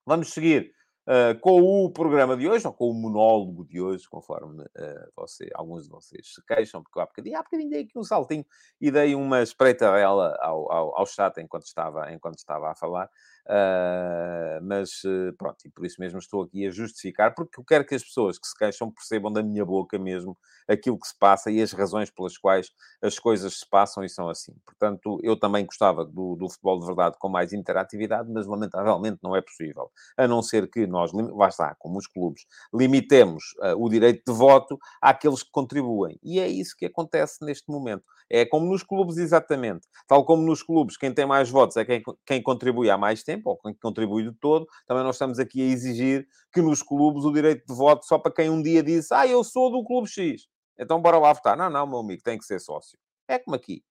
Vamos 0.05 0.33
seguir 0.33 0.71
uh, 1.07 1.37
com 1.39 1.61
o 1.61 1.91
programa 1.91 2.37
de 2.37 2.47
hoje, 2.47 2.65
ou 2.65 2.73
com 2.73 2.89
o 2.89 2.93
monólogo 2.93 3.65
de 3.65 3.81
hoje, 3.81 4.07
conforme 4.09 4.63
uh, 4.63 5.11
você, 5.15 5.49
alguns 5.53 5.83
de 5.83 5.89
vocês 5.89 6.33
se 6.33 6.45
queixam, 6.45 6.81
porque 6.81 6.99
há 6.99 7.05
bocadinho, 7.05 7.37
há 7.37 7.43
bocadinho 7.43 7.69
dei 7.69 7.83
aqui 7.83 7.97
um 7.97 8.03
saltinho 8.03 8.45
e 8.79 8.89
dei 8.89 9.13
uma 9.13 9.41
espreitadela 9.41 10.37
ao, 10.39 10.71
ao, 10.71 10.99
ao 10.99 11.05
chat 11.05 11.39
enquanto 11.39 11.65
estava, 11.65 12.11
enquanto 12.13 12.37
estava 12.37 12.71
a 12.71 12.75
falar. 12.75 13.09
Uh, 13.47 14.63
mas 14.63 15.03
uh, 15.03 15.33
pronto, 15.37 15.57
e 15.65 15.69
por 15.69 15.85
isso 15.85 15.95
mesmo 15.99 16.19
estou 16.19 16.43
aqui 16.43 16.65
a 16.65 16.71
justificar, 16.71 17.33
porque 17.33 17.59
eu 17.59 17.63
quero 17.63 17.85
que 17.85 17.95
as 17.95 18.03
pessoas 18.03 18.37
que 18.37 18.47
se 18.47 18.55
queixam 18.57 18.91
percebam 18.91 19.31
da 19.31 19.41
minha 19.41 19.65
boca 19.65 19.97
mesmo 19.97 20.37
aquilo 20.67 20.99
que 20.99 21.07
se 21.07 21.17
passa 21.17 21.51
e 21.51 21.61
as 21.61 21.71
razões 21.71 22.09
pelas 22.09 22.37
quais 22.37 22.69
as 23.01 23.17
coisas 23.17 23.59
se 23.59 23.69
passam 23.69 24.03
e 24.03 24.09
são 24.09 24.29
assim. 24.29 24.53
Portanto, 24.65 25.19
eu 25.23 25.37
também 25.37 25.65
gostava 25.65 26.05
do, 26.05 26.35
do 26.35 26.49
futebol 26.49 26.79
de 26.79 26.85
verdade 26.85 27.15
com 27.19 27.29
mais 27.29 27.51
interatividade, 27.53 28.29
mas 28.31 28.45
lamentavelmente 28.45 29.19
não 29.23 29.35
é 29.35 29.41
possível. 29.41 29.91
A 30.17 30.27
não 30.27 30.41
ser 30.41 30.69
que 30.69 30.85
nós, 30.87 31.11
lá 31.13 31.47
está, 31.47 31.75
como 31.79 31.97
os 31.97 32.07
clubes, 32.07 32.45
limitemos 32.73 33.43
uh, 33.59 33.75
o 33.77 33.89
direito 33.89 34.23
de 34.31 34.37
voto 34.37 34.77
àqueles 35.01 35.43
que 35.43 35.51
contribuem. 35.51 36.19
E 36.23 36.39
é 36.39 36.47
isso 36.47 36.75
que 36.77 36.85
acontece 36.85 37.43
neste 37.43 37.69
momento. 37.69 38.03
É 38.29 38.45
como 38.45 38.65
nos 38.65 38.83
clubes, 38.83 39.17
exatamente. 39.17 39.87
Tal 40.07 40.23
como 40.23 40.43
nos 40.43 40.63
clubes, 40.63 40.97
quem 40.97 41.13
tem 41.13 41.25
mais 41.25 41.49
votos 41.49 41.75
é 41.75 41.83
quem, 41.83 42.01
quem 42.25 42.41
contribui 42.41 42.89
há 42.89 42.97
mais 42.97 43.23
tempo, 43.23 43.30
ou 43.43 43.57
quem 43.57 43.73
contribui 43.73 44.23
de 44.23 44.33
todo. 44.39 44.65
Também 44.87 45.03
nós 45.03 45.15
estamos 45.15 45.37
aqui 45.37 45.61
a 45.61 45.65
exigir 45.65 46.27
que 46.51 46.61
nos 46.61 46.81
clubes 46.81 47.23
o 47.23 47.31
direito 47.31 47.65
de 47.67 47.73
voto 47.73 48.05
só 48.05 48.17
para 48.17 48.31
quem 48.33 48.49
um 48.49 48.61
dia 48.61 48.81
disse 48.81 49.13
ah, 49.13 49.27
eu 49.27 49.43
sou 49.43 49.71
do 49.71 49.83
clube 49.83 50.07
X. 50.09 50.47
Então 50.79 51.01
bora 51.01 51.17
lá 51.17 51.33
votar. 51.33 51.55
Não, 51.55 51.69
não, 51.69 51.85
meu 51.85 51.99
amigo, 51.99 52.23
tem 52.23 52.37
que 52.37 52.45
ser 52.45 52.59
sócio. 52.59 52.97
É 53.27 53.37
como 53.37 53.55
aqui. 53.55 53.83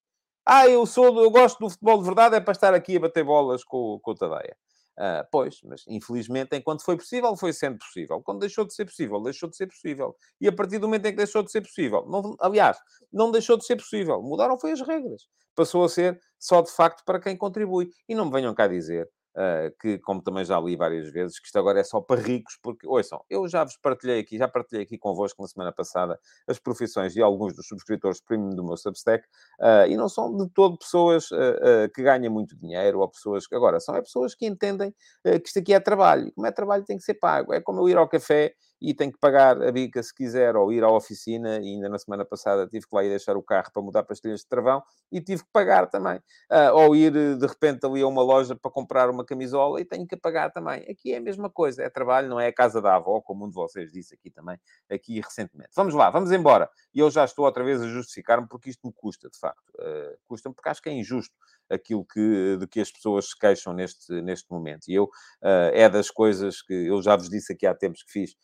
Ah, 0.45 0.67
eu 0.69 0.85
sou 0.87 1.13
do, 1.13 1.23
eu 1.23 1.31
gosto 1.31 1.59
do 1.59 1.71
futebol 1.71 1.99
de 1.99 2.05
verdade, 2.05 2.37
é 2.37 2.41
para 2.41 2.53
estar 2.53 2.75
aqui 2.75 2.97
a 2.97 3.01
bater 3.01 3.25
bolas 3.25 3.63
com, 3.63 4.01
com 4.03 4.11
o 4.11 4.15
Tadeia. 4.15 4.57
Uh, 4.99 5.25
pois, 5.31 5.61
mas 5.65 5.83
infelizmente, 5.89 6.55
enquanto 6.55 6.85
foi 6.85 6.97
possível, 6.97 7.35
foi 7.35 7.53
sendo 7.53 7.79
possível. 7.79 8.21
Quando 8.21 8.41
deixou 8.41 8.67
de 8.67 8.75
ser 8.75 8.85
possível, 8.85 9.23
deixou 9.23 9.49
de 9.49 9.57
ser 9.57 9.67
possível. 9.67 10.15
E 10.39 10.47
a 10.47 10.53
partir 10.53 10.79
do 10.79 10.87
momento 10.87 11.07
em 11.07 11.13
que 11.13 11.17
deixou 11.17 11.43
de 11.43 11.51
ser 11.51 11.63
possível, 11.63 12.05
não, 12.07 12.37
aliás, 12.39 12.77
não 13.11 13.31
deixou 13.31 13.57
de 13.57 13.65
ser 13.65 13.77
possível, 13.77 14.21
mudaram 14.21 14.59
foi 14.59 14.73
as 14.73 14.81
regras. 14.83 15.23
Passou 15.55 15.85
a 15.85 15.89
ser 15.89 16.21
só 16.39 16.61
de 16.61 16.71
facto 16.71 17.03
para 17.05 17.19
quem 17.19 17.37
contribui. 17.37 17.89
E 18.09 18.15
não 18.15 18.27
me 18.27 18.33
venham 18.33 18.55
cá 18.55 18.67
dizer 18.67 19.09
Uh, 19.31 19.71
que, 19.81 19.97
como 20.01 20.21
também 20.21 20.45
já 20.45 20.59
li 20.59 20.75
várias 20.75 21.09
vezes, 21.13 21.39
que 21.39 21.47
isto 21.47 21.57
agora 21.57 21.79
é 21.79 21.85
só 21.85 22.01
para 22.01 22.21
ricos, 22.21 22.59
porque, 22.61 22.85
ouçam, 22.85 23.25
eu 23.31 23.47
já 23.47 23.63
vos 23.63 23.77
partilhei 23.77 24.19
aqui, 24.19 24.37
já 24.37 24.49
partilhei 24.49 24.83
aqui 24.83 24.99
convosco 24.99 25.41
na 25.41 25.47
semana 25.47 25.71
passada 25.71 26.19
as 26.49 26.59
profissões 26.59 27.13
de 27.13 27.23
alguns 27.23 27.55
dos 27.55 27.65
subscritores 27.69 28.21
premium 28.21 28.51
do 28.51 28.65
meu 28.65 28.77
Substack, 28.77 29.25
uh, 29.61 29.87
e 29.89 29.97
não 29.97 30.09
são 30.09 30.37
de 30.37 30.49
todo 30.51 30.77
pessoas 30.77 31.31
uh, 31.31 31.89
que 31.95 32.03
ganham 32.03 32.33
muito 32.33 32.57
dinheiro, 32.57 32.99
ou 32.99 33.09
pessoas 33.09 33.47
que, 33.47 33.55
agora, 33.55 33.79
são 33.79 33.95
é 33.95 34.03
pessoas 34.03 34.35
que 34.35 34.47
entendem 34.47 34.93
que 35.25 35.47
isto 35.47 35.61
aqui 35.61 35.73
é 35.73 35.79
trabalho, 35.79 36.27
e 36.27 36.33
como 36.33 36.49
é 36.49 36.51
trabalho 36.51 36.85
tem 36.85 36.97
que 36.97 37.05
ser 37.05 37.15
pago, 37.15 37.55
é 37.55 37.61
como 37.61 37.81
eu 37.81 37.89
ir 37.89 37.97
ao 37.97 38.09
café 38.09 38.53
e 38.81 38.95
tenho 38.95 39.13
que 39.13 39.19
pagar 39.19 39.63
a 39.63 39.71
bica 39.71 40.03
se 40.03 40.15
quiser, 40.15 40.57
ou 40.57 40.73
ir 40.73 40.83
à 40.83 40.91
oficina, 40.91 41.59
e 41.59 41.75
ainda 41.75 41.89
na 41.89 41.99
semana 41.99 42.25
passada 42.25 42.67
tive 42.67 42.87
que 42.87 42.95
lá 42.95 43.05
ir 43.05 43.09
deixar 43.09 43.37
o 43.37 43.43
carro 43.43 43.71
para 43.73 43.83
mudar 43.83 44.03
pastilhas 44.05 44.41
de 44.41 44.47
travão, 44.47 44.83
e 45.13 45.21
tive 45.21 45.43
que 45.43 45.51
pagar 45.53 45.89
também. 45.89 46.17
Uh, 46.51 46.75
ou 46.75 46.97
ir, 46.97 47.13
de 47.13 47.47
repente, 47.47 47.85
ali 47.85 48.01
a 48.03 48.07
uma 48.07 48.23
loja 48.23 48.57
para 48.57 48.71
comprar 48.71 49.11
uma 49.11 49.25
camisola, 49.25 49.81
e 49.81 49.85
tenho 49.85 50.07
que 50.07 50.17
pagar 50.17 50.51
também. 50.51 50.85
Aqui 50.91 51.13
é 51.13 51.19
a 51.19 51.21
mesma 51.21 51.51
coisa, 51.51 51.83
é 51.83 51.91
trabalho, 51.91 52.29
não 52.29 52.41
é 52.41 52.47
a 52.47 52.53
casa 52.53 52.81
da 52.81 52.97
avó, 52.97 53.21
como 53.21 53.45
um 53.45 53.49
de 53.49 53.55
vocês 53.55 53.93
disse 53.93 54.15
aqui 54.15 54.31
também, 54.31 54.59
aqui 54.91 55.21
recentemente. 55.21 55.71
Vamos 55.75 55.95
lá, 55.95 56.11
vamos 56.11 56.33
embora. 56.33 56.69
E 56.95 57.01
eu 57.01 57.11
já 57.11 57.25
estou 57.25 57.45
outra 57.45 57.63
vez 57.63 57.83
a 57.83 57.89
justificar-me, 57.89 58.49
porque 58.49 58.71
isto 58.71 58.87
me 58.87 58.93
custa, 58.93 59.29
de 59.29 59.39
facto. 59.39 59.71
Uh, 59.79 60.17
custa-me 60.27 60.55
porque 60.55 60.69
acho 60.69 60.83
que 60.83 60.89
é 60.89 60.93
injusto 60.93 61.35
aquilo 61.69 62.05
que, 62.05 62.57
de 62.59 62.67
que 62.67 62.81
as 62.81 62.91
pessoas 62.91 63.31
se 63.31 63.39
queixam 63.39 63.73
neste, 63.73 64.21
neste 64.23 64.51
momento. 64.51 64.89
E 64.89 64.95
eu, 64.95 65.05
uh, 65.05 65.71
é 65.73 65.89
das 65.89 66.11
coisas 66.11 66.61
que 66.63 66.73
eu 66.73 67.01
já 67.01 67.17
vos 67.17 67.29
disse 67.29 67.53
aqui 67.53 67.67
há 67.67 67.75
tempos 67.75 68.03
que 68.03 68.11
fiz, 68.11 68.35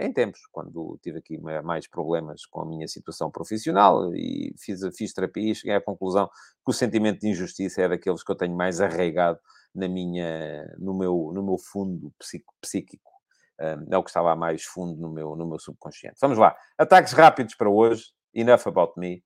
em 0.00 0.12
tempos, 0.12 0.40
quando 0.50 0.98
tive 1.02 1.18
aqui 1.18 1.38
mais 1.38 1.86
problemas 1.86 2.46
com 2.46 2.62
a 2.62 2.66
minha 2.66 2.88
situação 2.88 3.30
profissional 3.30 4.14
e 4.14 4.54
fiz, 4.58 4.80
fiz 4.96 5.12
terapia 5.12 5.52
e 5.52 5.54
cheguei 5.54 5.76
à 5.76 5.80
conclusão 5.80 6.26
que 6.26 6.70
o 6.70 6.72
sentimento 6.72 7.20
de 7.20 7.28
injustiça 7.28 7.82
é 7.82 7.88
daqueles 7.88 8.22
que 8.22 8.32
eu 8.32 8.36
tenho 8.36 8.56
mais 8.56 8.80
arraigado 8.80 9.38
na 9.74 9.88
minha, 9.88 10.74
no, 10.78 10.94
meu, 10.94 11.32
no 11.34 11.42
meu 11.42 11.58
fundo 11.58 12.12
psíquico. 12.60 13.12
Uh, 13.60 13.86
é 13.92 13.98
o 13.98 14.02
que 14.02 14.10
estava 14.10 14.34
mais 14.34 14.64
fundo 14.64 15.00
no 15.00 15.10
meu, 15.10 15.36
no 15.36 15.46
meu 15.46 15.58
subconsciente. 15.58 16.16
Vamos 16.20 16.38
lá. 16.38 16.56
Ataques 16.78 17.12
rápidos 17.12 17.54
para 17.54 17.68
hoje. 17.68 18.06
Enough 18.32 18.66
about 18.66 18.94
me. 18.96 19.22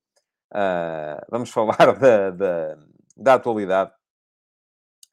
Uh, 0.53 1.25
vamos 1.29 1.49
falar 1.51 1.97
da, 1.97 2.31
da, 2.31 2.77
da 3.15 3.33
atualidade 3.35 3.91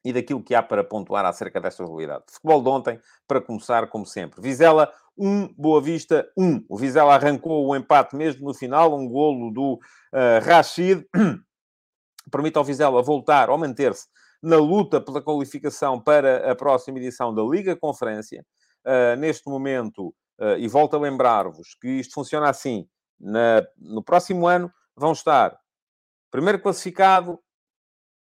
e 0.03 0.13
daquilo 0.13 0.43
que 0.43 0.55
há 0.55 0.63
para 0.63 0.83
pontuar 0.83 1.25
acerca 1.25 1.59
desta 1.59 1.83
atualidade. 1.83 2.25
Futebol 2.29 2.61
de 2.61 2.69
ontem, 2.69 3.01
para 3.27 3.41
começar, 3.41 3.87
como 3.87 4.05
sempre. 4.05 4.41
Vizela 4.41 4.91
1, 5.17 5.53
Boa 5.57 5.81
Vista 5.81 6.29
1. 6.37 6.65
O 6.69 6.77
Vizela 6.77 7.15
arrancou 7.15 7.67
o 7.67 7.75
empate 7.75 8.15
mesmo 8.15 8.47
no 8.47 8.53
final, 8.53 8.97
um 8.97 9.07
golo 9.07 9.51
do 9.51 9.73
uh, 9.73 10.45
Rashid. 10.45 11.05
Permite 12.31 12.57
ao 12.57 12.63
Vizela 12.63 13.01
voltar 13.01 13.49
ou 13.49 13.57
manter-se 13.57 14.07
na 14.41 14.57
luta 14.57 15.01
pela 15.01 15.21
qualificação 15.21 15.99
para 15.99 16.51
a 16.51 16.55
próxima 16.55 16.97
edição 16.99 17.33
da 17.33 17.41
Liga 17.43 17.75
Conferência. 17.75 18.45
Uh, 18.85 19.17
neste 19.17 19.49
momento, 19.49 20.13
uh, 20.39 20.57
e 20.57 20.67
volto 20.67 20.95
a 20.95 20.99
lembrar-vos 20.99 21.75
que 21.81 21.87
isto 21.87 22.13
funciona 22.13 22.49
assim: 22.49 22.87
na, 23.19 23.65
no 23.77 24.03
próximo 24.03 24.47
ano 24.47 24.71
vão 24.95 25.11
estar 25.11 25.57
primeiro 26.31 26.59
classificado, 26.59 27.39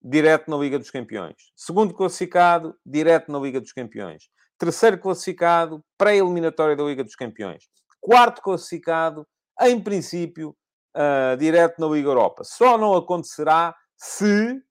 direto 0.03 0.51
na 0.51 0.57
Liga 0.57 0.79
dos 0.79 0.90
Campeões. 0.90 1.37
Segundo 1.57 1.94
classificado, 1.94 2.77
direto 2.85 3.33
na 3.33 3.38
Liga 3.38 3.61
dos 3.61 3.73
Campeões. 3.73 4.29
Terceiro 4.58 4.98
classificado, 4.98 5.84
pré-eliminatória 5.98 6.76
da 6.76 6.84
Liga 6.84 7.02
dos 7.02 7.16
Campeões. 7.16 7.64
Quarto 8.00 8.40
classificado, 8.42 9.26
em 9.60 9.80
princípio, 9.80 10.56
uh, 10.96 11.36
direto 11.36 11.80
na 11.80 11.86
Liga 11.86 12.08
Europa. 12.08 12.44
Só 12.44 12.78
não 12.78 12.94
acontecerá 12.94 13.74
se 13.96 14.62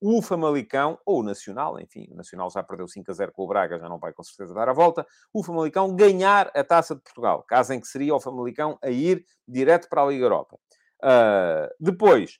o 0.00 0.22
Famalicão, 0.22 0.98
ou 1.04 1.20
o 1.20 1.22
Nacional, 1.22 1.78
enfim, 1.78 2.08
o 2.10 2.16
Nacional 2.16 2.50
já 2.50 2.62
perdeu 2.62 2.88
5 2.88 3.10
a 3.10 3.14
0 3.14 3.32
com 3.32 3.44
o 3.44 3.46
Braga, 3.46 3.78
já 3.78 3.88
não 3.88 3.98
vai 3.98 4.12
com 4.14 4.22
certeza 4.22 4.54
dar 4.54 4.68
a 4.68 4.72
volta, 4.72 5.06
o 5.32 5.44
Famalicão 5.44 5.94
ganhar 5.94 6.50
a 6.54 6.64
Taça 6.64 6.94
de 6.94 7.02
Portugal, 7.02 7.44
caso 7.46 7.74
em 7.74 7.80
que 7.80 7.86
seria 7.86 8.14
o 8.14 8.20
Famalicão 8.20 8.78
a 8.82 8.88
ir 8.88 9.24
direto 9.46 9.88
para 9.90 10.02
a 10.02 10.06
Liga 10.06 10.24
Europa. 10.24 10.58
Uh, 11.02 11.68
depois, 11.78 12.38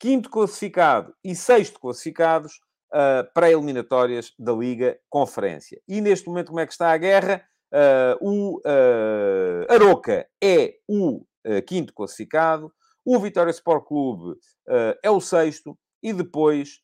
quinto 0.00 0.28
classificado 0.28 1.14
e 1.22 1.34
sexto 1.36 1.78
classificados 1.78 2.60
uh, 2.92 3.32
para 3.32 3.50
eliminatórias 3.50 4.32
da 4.38 4.52
Liga 4.52 4.98
Conferência. 5.08 5.80
E 5.88 6.00
neste 6.00 6.28
momento, 6.28 6.48
como 6.48 6.60
é 6.60 6.66
que 6.66 6.72
está 6.72 6.92
a 6.92 6.98
guerra? 6.98 7.44
Uh, 7.72 8.28
o 8.28 8.58
uh, 8.58 9.72
Aroca 9.72 10.26
é 10.42 10.74
o 10.88 11.24
quinto 11.66 11.94
classificado, 11.94 12.70
o 13.02 13.18
Vitória 13.18 13.50
Sport 13.50 13.86
Clube 13.86 14.38
é 15.02 15.10
o 15.10 15.22
sexto, 15.22 15.74
e 16.02 16.12
depois 16.12 16.80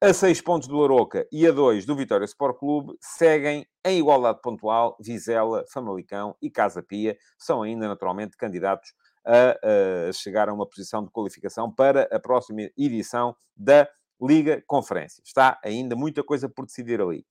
a 0.00 0.12
seis 0.14 0.40
pontos 0.40 0.66
do 0.66 0.82
Aroca 0.82 1.28
e 1.30 1.46
a 1.46 1.50
dois 1.50 1.84
do 1.84 1.94
Vitória 1.94 2.24
Sport 2.24 2.58
Clube 2.58 2.94
seguem 2.98 3.66
em 3.84 3.98
igualdade 3.98 4.40
pontual 4.40 4.96
Vizela, 4.98 5.66
Famalicão 5.70 6.34
e 6.40 6.50
Casa 6.50 6.82
Pia. 6.82 7.14
São 7.38 7.62
ainda, 7.62 7.86
naturalmente, 7.86 8.38
candidatos 8.38 8.94
a, 9.26 10.08
a 10.08 10.12
chegar 10.12 10.48
a 10.48 10.54
uma 10.54 10.66
posição 10.66 11.04
de 11.04 11.10
qualificação 11.10 11.70
para 11.70 12.08
a 12.10 12.18
próxima 12.18 12.62
edição 12.74 13.36
da 13.54 13.86
Liga 14.20 14.62
Conferência. 14.66 15.22
Está 15.24 15.58
ainda 15.64 15.96
muita 15.96 16.22
coisa 16.22 16.48
por 16.48 16.66
decidir 16.66 17.00
ali. 17.00 17.24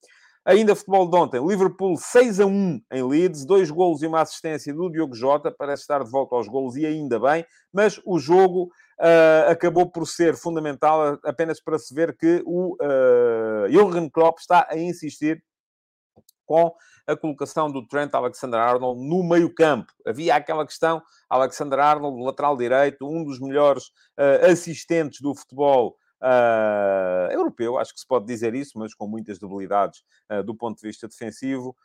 Ainda 0.46 0.76
futebol 0.76 1.10
de 1.10 1.16
ontem, 1.16 1.48
Liverpool 1.48 1.96
6 1.96 2.42
a 2.42 2.46
1 2.46 2.82
em 2.92 3.04
Leeds, 3.04 3.46
dois 3.46 3.72
golos 3.72 4.02
e 4.02 4.08
uma 4.08 4.20
assistência 4.20 4.74
do 4.74 4.90
Diogo 4.90 5.16
Jota, 5.16 5.50
parece 5.50 5.84
estar 5.84 6.04
de 6.04 6.12
volta 6.12 6.36
aos 6.36 6.50
golos 6.50 6.76
e 6.76 6.86
ainda 6.86 7.18
bem, 7.18 7.46
mas 7.72 8.02
o 8.06 8.20
jogo 8.20 8.66
uh, 9.00 9.50
acabou 9.50 9.90
por 9.90 10.06
ser 10.06 10.36
fundamental 10.36 11.18
apenas 11.24 11.62
para 11.62 11.80
se 11.80 11.96
ver 11.96 12.18
que 12.18 12.44
o 12.46 12.76
uh, 12.76 14.12
Klopp 14.12 14.40
está 14.40 14.68
a 14.70 14.78
insistir 14.78 15.42
com 16.46 16.74
a 17.08 17.16
colocação 17.16 17.72
do 17.72 17.88
Trent 17.88 18.14
Alexander-Arnold 18.14 19.02
no 19.02 19.24
meio-campo. 19.24 19.94
Havia 20.06 20.36
aquela 20.36 20.66
questão, 20.66 21.02
Alexander-Arnold, 21.30 22.22
lateral 22.22 22.58
direito, 22.58 23.08
um 23.08 23.24
dos 23.24 23.40
melhores 23.40 23.86
uh, 24.20 24.52
assistentes 24.52 25.22
do 25.22 25.34
futebol 25.34 25.96
uh, 26.24 27.32
europeu, 27.32 27.78
acho 27.78 27.94
que 27.94 28.00
se 28.00 28.08
pode 28.08 28.26
dizer 28.26 28.56
isso, 28.56 28.80
mas 28.80 28.94
com 28.94 29.06
muitas 29.06 29.38
debilidades 29.38 30.04
uh, 30.32 30.42
do 30.42 30.56
ponto 30.56 30.80
de 30.80 30.88
vista 30.88 31.08
defensivo. 31.08 31.76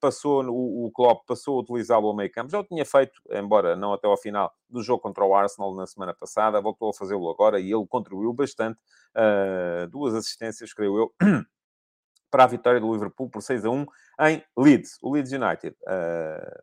passou, 0.00 0.44
o, 0.44 0.86
o 0.86 0.90
Klopp 0.92 1.26
passou 1.26 1.58
a 1.58 1.62
utilizá-lo 1.62 2.06
ao 2.06 2.14
meio-campo. 2.14 2.50
Já 2.50 2.60
o 2.60 2.64
tinha 2.64 2.84
feito, 2.84 3.20
embora 3.30 3.74
não 3.76 3.92
até 3.92 4.06
ao 4.06 4.16
final 4.16 4.52
do 4.68 4.82
jogo 4.82 5.02
contra 5.02 5.24
o 5.24 5.34
Arsenal 5.34 5.74
na 5.74 5.86
semana 5.86 6.14
passada, 6.14 6.60
voltou 6.60 6.90
a 6.90 6.94
fazê-lo 6.94 7.28
agora 7.30 7.58
e 7.58 7.72
ele 7.72 7.86
contribuiu 7.86 8.32
bastante. 8.32 8.80
duas 9.90 10.14
assistências, 10.14 10.72
creio 10.72 10.96
eu. 10.96 11.14
para 12.30 12.44
a 12.44 12.46
vitória 12.46 12.80
do 12.80 12.92
Liverpool 12.92 13.28
por 13.28 13.42
6 13.42 13.64
a 13.64 13.70
1 13.70 13.86
em 14.20 14.44
Leeds. 14.56 14.98
O 15.02 15.12
Leeds 15.12 15.32
United 15.32 15.76
uh, 15.82 16.62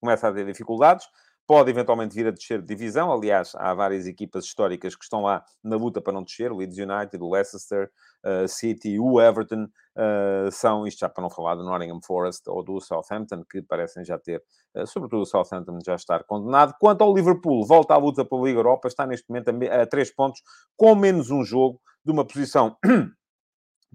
começa 0.00 0.28
a 0.28 0.32
ter 0.32 0.46
dificuldades, 0.46 1.06
pode 1.46 1.70
eventualmente 1.70 2.14
vir 2.14 2.26
a 2.26 2.30
descer 2.30 2.60
de 2.60 2.66
divisão. 2.66 3.12
Aliás, 3.12 3.52
há 3.56 3.74
várias 3.74 4.06
equipas 4.06 4.44
históricas 4.44 4.94
que 4.94 5.04
estão 5.04 5.22
lá 5.22 5.44
na 5.62 5.76
luta 5.76 6.00
para 6.00 6.12
não 6.12 6.22
descer: 6.22 6.52
o 6.52 6.56
Leeds 6.56 6.78
United, 6.78 7.22
o 7.22 7.30
Leicester 7.30 7.90
uh, 8.24 8.48
City, 8.48 8.98
o 8.98 9.20
Everton. 9.20 9.66
Uh, 9.94 10.50
são, 10.50 10.86
isto 10.86 11.00
já 11.00 11.08
para 11.08 11.22
não 11.22 11.28
falar 11.28 11.54
do 11.54 11.62
Nottingham 11.62 12.00
Forest 12.02 12.48
ou 12.48 12.64
do 12.64 12.80
Southampton, 12.80 13.44
que 13.44 13.60
parecem 13.60 14.02
já 14.04 14.18
ter, 14.18 14.42
uh, 14.74 14.86
sobretudo 14.86 15.22
o 15.22 15.26
Southampton, 15.26 15.78
já 15.84 15.94
estar 15.94 16.24
condenado. 16.24 16.74
Quanto 16.80 17.02
ao 17.02 17.14
Liverpool, 17.14 17.66
volta 17.66 17.92
à 17.92 17.98
luta 17.98 18.24
pela 18.24 18.42
Liga 18.42 18.58
Europa, 18.58 18.88
está 18.88 19.06
neste 19.06 19.28
momento 19.28 19.50
a, 19.50 19.82
a 19.82 19.86
três 19.86 20.10
pontos, 20.10 20.40
com 20.76 20.94
menos 20.94 21.30
um 21.30 21.44
jogo 21.44 21.80
de 22.04 22.10
uma 22.10 22.26
posição. 22.26 22.76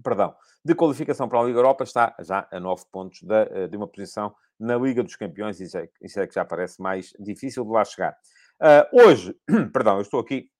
Perdão, 0.02 0.34
de 0.64 0.74
qualificação 0.74 1.28
para 1.28 1.40
a 1.40 1.44
Liga 1.44 1.58
Europa 1.58 1.84
está 1.84 2.14
já 2.20 2.48
a 2.50 2.60
9 2.60 2.84
pontos 2.90 3.22
de, 3.22 3.34
eh, 3.34 3.68
de 3.68 3.76
uma 3.76 3.88
posição 3.88 4.34
na 4.58 4.76
Liga 4.76 5.02
dos 5.02 5.16
Campeões, 5.16 5.60
isso 5.60 5.78
é, 5.78 5.88
isso 6.02 6.18
é 6.20 6.26
que 6.26 6.34
já 6.34 6.44
parece 6.44 6.80
mais 6.80 7.12
difícil 7.18 7.64
de 7.64 7.70
lá 7.70 7.84
chegar. 7.84 8.16
Uh, 8.60 9.04
hoje, 9.04 9.36
perdão, 9.72 9.96
eu 9.96 10.02
estou 10.02 10.18
aqui 10.18 10.50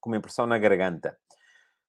com 0.00 0.10
uma 0.10 0.18
impressão 0.18 0.46
na 0.46 0.58
garganta. 0.58 1.16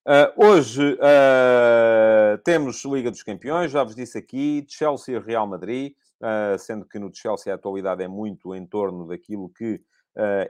Uh, 0.08 0.46
hoje 0.48 0.94
uh, 0.94 2.38
temos 2.46 2.84
Liga 2.86 3.12
dos 3.12 3.24
Campeões, 3.24 3.72
já 3.72 3.84
vos 3.84 3.94
disse 3.94 4.18
aqui, 4.18 4.66
Chelsea 4.70 5.18
e 5.18 5.20
Real 5.20 5.46
Madrid, 5.46 5.94
sendo 6.58 6.88
que 6.88 6.98
no 6.98 7.14
Chelsea 7.14 7.52
a 7.54 7.56
atualidade 7.56 8.02
é 8.04 8.08
muito 8.08 8.56
em 8.56 8.66
torno 8.66 9.06
daquilo 9.06 9.50
que 9.50 9.80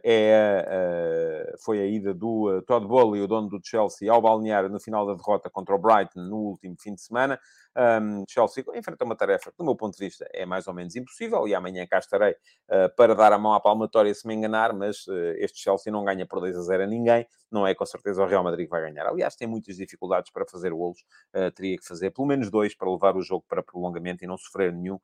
é, 0.04 1.54
uh, 1.54 1.64
foi 1.64 1.80
a 1.80 1.86
ida 1.86 2.14
do 2.14 2.58
uh, 2.58 2.62
Todd 2.62 2.88
Bowley, 2.88 3.22
o 3.22 3.28
dono 3.28 3.50
do 3.50 3.60
Chelsea, 3.62 4.12
ao 4.12 4.22
balneário 4.22 4.70
no 4.70 4.80
final 4.80 5.06
da 5.06 5.14
derrota 5.14 5.50
contra 5.50 5.76
o 5.76 5.78
Brighton 5.78 6.22
no 6.22 6.38
último 6.38 6.76
fim 6.80 6.94
de 6.94 7.02
semana. 7.02 7.40
Um, 7.78 8.24
Chelsea 8.28 8.64
enfrenta 8.74 9.06
uma 9.06 9.16
tarefa 9.16 9.52
que, 9.52 9.58
do 9.58 9.64
meu 9.64 9.76
ponto 9.76 9.96
de 9.96 10.04
vista, 10.04 10.28
é 10.34 10.48
mais 10.48 10.68
ou 10.68 10.74
menos 10.74 10.96
impossível 10.96 11.48
e 11.48 11.54
amanhã 11.54 11.86
cá 11.86 12.00
estarei 12.00 12.32
uh, 12.32 12.90
para 12.96 13.14
dar 13.14 13.32
a 13.32 13.38
mão 13.38 13.54
à 13.54 13.60
palmatória 13.60 14.12
se 14.16 14.26
me 14.26 14.34
enganar, 14.34 14.74
mas 14.74 15.06
uh, 15.06 15.14
este 15.38 15.60
Chelsea 15.60 15.94
não 15.94 16.04
ganha 16.04 16.26
por 16.26 16.40
2 16.40 16.58
a 16.58 16.62
0 16.62 16.84
a 16.84 16.88
ninguém, 16.88 17.28
não 17.52 17.68
é 17.68 17.76
com 17.76 17.86
certeza 17.86 18.24
o 18.24 18.26
Real 18.26 18.44
Madrid 18.44 18.66
que 18.66 18.72
vai 18.72 18.82
ganhar. 18.82 19.06
Aliás, 19.06 19.36
tem 19.36 19.48
muitas 19.48 19.76
dificuldades 19.76 20.32
para 20.32 20.44
fazer 20.48 20.72
golos, 20.72 21.06
uh, 21.36 21.52
teria 21.52 21.78
que 21.78 21.86
fazer 21.86 22.10
pelo 22.10 22.28
menos 22.28 22.50
dois 22.50 22.74
para 22.74 22.90
levar 22.90 23.16
o 23.16 23.22
jogo 23.22 23.46
para 23.48 23.62
prolongamento 23.62 24.24
e 24.24 24.28
não 24.28 24.38
sofrer 24.38 24.74
nenhum, 24.74 25.00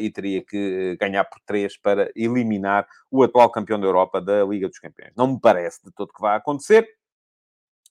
e 0.00 0.10
teria 0.10 0.42
que 0.42 0.96
ganhar 0.98 1.24
por 1.24 1.40
três 1.46 1.76
para 1.76 2.10
eliminar 2.16 2.88
o 3.10 3.22
atual 3.22 3.50
campeão 3.50 3.78
da 3.78 3.86
Europa 3.86 4.05
da 4.20 4.44
Liga 4.44 4.68
dos 4.68 4.78
Campeões. 4.78 5.12
Não 5.16 5.26
me 5.26 5.40
parece 5.40 5.84
de 5.84 5.92
todo 5.92 6.12
que 6.12 6.20
vai 6.20 6.36
acontecer. 6.36 6.88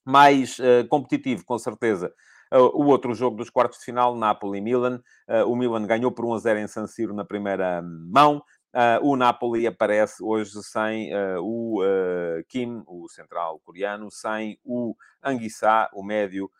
Mais 0.05 0.57
competitivo, 0.87 1.43
com 1.43 1.57
certeza, 1.57 2.13
o 2.51 2.85
outro 2.85 3.15
jogo 3.15 3.37
dos 3.37 3.49
quartos 3.49 3.79
de 3.79 3.85
final, 3.85 4.15
Napoli-Milan. 4.15 5.01
o 5.47 5.55
Milan 5.55 5.87
ganhou 5.87 6.11
por 6.11 6.25
1 6.25 6.33
a 6.35 6.37
0 6.37 6.59
em 6.59 6.67
San 6.67 6.85
Siro 6.85 7.11
na 7.11 7.25
primeira 7.25 7.81
mão. 7.81 8.43
Uh, 8.75 8.99
o 9.07 9.15
Napoli 9.15 9.65
aparece 9.65 10.21
hoje 10.21 10.61
sem 10.61 11.15
uh, 11.15 11.41
o 11.41 11.81
uh, 11.81 12.43
Kim, 12.49 12.83
o 12.85 13.07
central 13.07 13.57
coreano, 13.61 14.11
sem 14.11 14.59
o 14.65 14.93
Anguissa, 15.23 15.89
o 15.93 16.03
médio, 16.03 16.51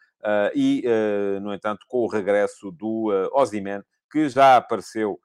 e, 0.55 0.83
no 1.39 1.53
entanto, 1.53 1.85
com 1.87 1.99
o 1.99 2.07
regresso 2.07 2.71
do 2.71 3.11
uh, 3.11 3.83
que 4.09 4.27
já 4.27 4.57
apareceu 4.57 5.19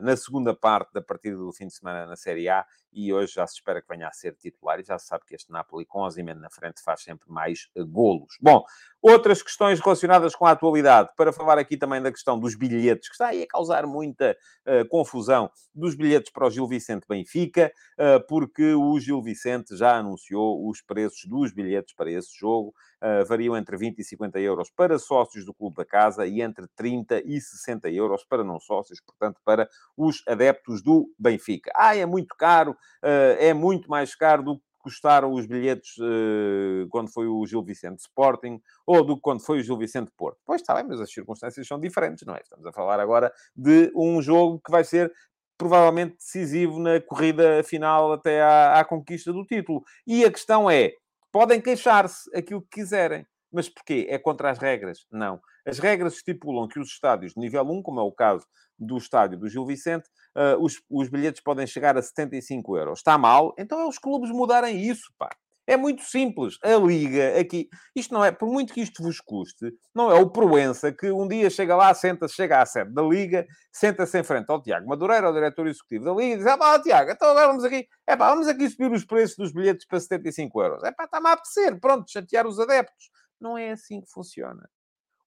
na 0.00 0.16
segunda 0.16 0.54
parte 0.54 0.92
da 0.92 1.02
partida 1.02 1.36
do 1.36 1.52
fim 1.52 1.66
de 1.66 1.74
semana 1.74 2.06
na 2.06 2.14
Série 2.14 2.48
A 2.48 2.64
e 2.94 3.12
hoje 3.12 3.34
já 3.34 3.46
se 3.46 3.54
espera 3.54 3.82
que 3.82 3.88
venha 3.88 4.08
a 4.08 4.12
ser 4.12 4.34
titular 4.36 4.78
e 4.78 4.84
já 4.84 4.98
se 4.98 5.06
sabe 5.06 5.24
que 5.26 5.34
este 5.34 5.50
Napoli 5.50 5.84
com 5.84 6.00
Ozyman 6.00 6.34
na 6.34 6.48
frente 6.48 6.82
faz 6.82 7.02
sempre 7.02 7.30
mais 7.30 7.68
golos. 7.76 8.36
Bom, 8.40 8.64
Outras 9.06 9.42
questões 9.42 9.80
relacionadas 9.80 10.34
com 10.34 10.46
a 10.46 10.52
atualidade, 10.52 11.10
para 11.14 11.30
falar 11.30 11.58
aqui 11.58 11.76
também 11.76 12.00
da 12.00 12.10
questão 12.10 12.40
dos 12.40 12.54
bilhetes, 12.54 13.10
que 13.10 13.14
está 13.14 13.26
aí 13.26 13.42
a 13.42 13.46
causar 13.46 13.86
muita 13.86 14.34
uh, 14.66 14.88
confusão, 14.88 15.50
dos 15.74 15.94
bilhetes 15.94 16.32
para 16.32 16.46
o 16.46 16.50
Gil 16.50 16.66
Vicente 16.66 17.04
Benfica, 17.06 17.70
uh, 17.98 18.26
porque 18.26 18.72
o 18.72 18.98
Gil 18.98 19.22
Vicente 19.22 19.76
já 19.76 19.98
anunciou 19.98 20.66
os 20.66 20.80
preços 20.80 21.26
dos 21.26 21.52
bilhetes 21.52 21.94
para 21.94 22.10
esse 22.10 22.30
jogo, 22.34 22.74
uh, 23.02 23.26
variam 23.26 23.54
entre 23.58 23.76
20 23.76 23.98
e 23.98 24.04
50 24.04 24.40
euros 24.40 24.70
para 24.70 24.98
sócios 24.98 25.44
do 25.44 25.52
Clube 25.52 25.76
da 25.76 25.84
Casa 25.84 26.26
e 26.26 26.40
entre 26.40 26.66
30 26.74 27.24
e 27.26 27.38
60 27.38 27.90
euros 27.90 28.24
para 28.24 28.42
não 28.42 28.58
sócios, 28.58 29.02
portanto, 29.02 29.38
para 29.44 29.68
os 29.94 30.22
adeptos 30.26 30.82
do 30.82 31.12
Benfica. 31.18 31.70
Ah, 31.76 31.94
é 31.94 32.06
muito 32.06 32.34
caro, 32.38 32.74
é 33.02 33.52
muito 33.52 33.88
mais 33.88 34.14
caro 34.14 34.42
do 34.42 34.58
que 34.58 34.64
custaram 34.84 35.32
os 35.32 35.46
bilhetes 35.46 35.96
uh, 35.96 36.86
quando 36.90 37.10
foi 37.10 37.26
o 37.26 37.44
Gil 37.46 37.64
Vicente 37.64 38.00
Sporting 38.00 38.60
ou 38.86 39.02
do 39.02 39.16
que 39.16 39.22
quando 39.22 39.40
foi 39.40 39.60
o 39.60 39.62
Gil 39.62 39.78
Vicente 39.78 40.10
Porto. 40.14 40.38
Pois 40.44 40.60
está 40.60 40.74
bem, 40.74 40.84
mas 40.86 41.00
as 41.00 41.10
circunstâncias 41.10 41.66
são 41.66 41.80
diferentes, 41.80 42.26
não 42.26 42.34
é? 42.36 42.40
Estamos 42.42 42.66
a 42.66 42.72
falar 42.72 43.00
agora 43.00 43.32
de 43.56 43.90
um 43.96 44.20
jogo 44.20 44.60
que 44.60 44.70
vai 44.70 44.84
ser 44.84 45.10
provavelmente 45.56 46.16
decisivo 46.16 46.78
na 46.78 47.00
corrida 47.00 47.62
final 47.64 48.12
até 48.12 48.42
à, 48.42 48.80
à 48.80 48.84
conquista 48.84 49.32
do 49.32 49.44
título. 49.44 49.82
E 50.06 50.22
a 50.22 50.30
questão 50.30 50.70
é, 50.70 50.92
podem 51.32 51.60
queixar-se 51.62 52.30
aquilo 52.36 52.60
que 52.60 52.80
quiserem. 52.80 53.26
Mas 53.54 53.68
porquê? 53.68 54.06
É 54.10 54.18
contra 54.18 54.50
as 54.50 54.58
regras? 54.58 55.06
Não. 55.10 55.40
As 55.66 55.78
regras 55.78 56.14
estipulam 56.14 56.66
que 56.66 56.80
os 56.80 56.88
estádios 56.88 57.32
de 57.34 57.40
nível 57.40 57.62
1, 57.62 57.82
como 57.82 58.00
é 58.00 58.02
o 58.02 58.12
caso 58.12 58.44
do 58.78 58.98
estádio 58.98 59.38
do 59.38 59.48
Gil 59.48 59.64
Vicente, 59.64 60.08
uh, 60.36 60.60
os, 60.60 60.82
os 60.90 61.08
bilhetes 61.08 61.40
podem 61.40 61.66
chegar 61.66 61.96
a 61.96 62.02
75 62.02 62.76
euros. 62.76 62.98
Está 62.98 63.16
mal? 63.16 63.54
Então 63.56 63.80
é 63.80 63.86
os 63.86 63.98
clubes 63.98 64.30
mudarem 64.30 64.80
isso, 64.82 65.12
pá. 65.16 65.30
É 65.66 65.76
muito 65.78 66.02
simples. 66.02 66.58
A 66.62 66.74
Liga 66.74 67.40
aqui, 67.40 67.68
isto 67.96 68.12
não 68.12 68.22
é, 68.22 68.30
por 68.30 68.46
muito 68.46 68.74
que 68.74 68.82
isto 68.82 69.02
vos 69.02 69.18
custe, 69.18 69.72
não 69.94 70.10
é 70.10 70.14
o 70.14 70.28
Proença 70.28 70.92
que 70.92 71.10
um 71.10 71.26
dia 71.26 71.48
chega 71.48 71.74
lá, 71.74 71.94
senta-se, 71.94 72.34
chega 72.34 72.60
à 72.60 72.66
sede 72.66 72.92
da 72.92 73.02
Liga, 73.02 73.46
senta-se 73.72 74.18
em 74.18 74.22
frente 74.22 74.50
ao 74.50 74.60
Tiago 74.60 74.86
Madureira, 74.86 75.26
ao 75.26 75.32
diretor 75.32 75.66
executivo 75.66 76.04
da 76.04 76.12
Liga, 76.12 76.34
e 76.34 76.36
diz: 76.36 76.46
Ah, 76.46 76.58
pá, 76.58 76.78
Tiago, 76.78 77.10
então 77.10 77.30
agora 77.30 77.46
vamos 77.46 77.64
aqui, 77.64 77.86
é 78.06 78.14
pá, 78.14 78.28
vamos 78.30 78.46
aqui 78.46 78.68
subir 78.68 78.92
os 78.92 79.06
preços 79.06 79.36
dos 79.36 79.52
bilhetes 79.52 79.86
para 79.86 79.98
75 79.98 80.62
euros. 80.62 80.84
É 80.84 80.92
pá, 80.92 81.04
está-me 81.04 81.28
a 81.28 81.32
apetecer, 81.32 81.80
pronto, 81.80 82.10
chatear 82.10 82.46
os 82.46 82.60
adeptos. 82.60 83.10
Não 83.44 83.58
é 83.58 83.72
assim 83.72 84.00
que 84.00 84.10
funciona. 84.10 84.66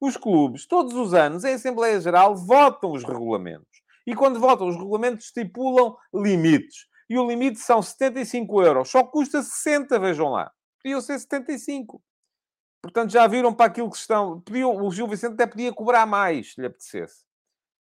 Os 0.02 0.18
clubes, 0.18 0.66
todos 0.66 0.96
os 0.96 1.14
anos, 1.14 1.44
em 1.44 1.54
Assembleia 1.54 2.02
Geral, 2.02 2.36
votam 2.36 2.92
os 2.92 3.04
regulamentos. 3.04 3.84
E 4.08 4.16
quando 4.16 4.40
votam 4.40 4.68
os 4.68 4.76
regulamentos, 4.76 5.26
estipulam 5.26 5.96
limites. 6.12 6.88
E 7.08 7.16
o 7.20 7.28
limite 7.28 7.60
são 7.60 7.80
75 7.80 8.64
euros. 8.64 8.90
Só 8.90 9.04
custa 9.04 9.44
60, 9.44 10.00
vejam 10.00 10.30
lá. 10.30 10.52
Podiam 10.82 11.00
ser 11.00 11.20
75. 11.20 12.02
Portanto, 12.82 13.12
já 13.12 13.28
viram 13.28 13.54
para 13.54 13.68
aquilo 13.68 13.92
que 13.92 13.98
estão... 13.98 14.42
Podiam... 14.42 14.76
O 14.76 14.92
Gil 14.92 15.08
Vicente 15.08 15.34
até 15.34 15.46
podia 15.46 15.72
cobrar 15.72 16.08
mais, 16.08 16.54
se 16.54 16.62
lhe 16.62 16.66
apetecesse. 16.66 17.24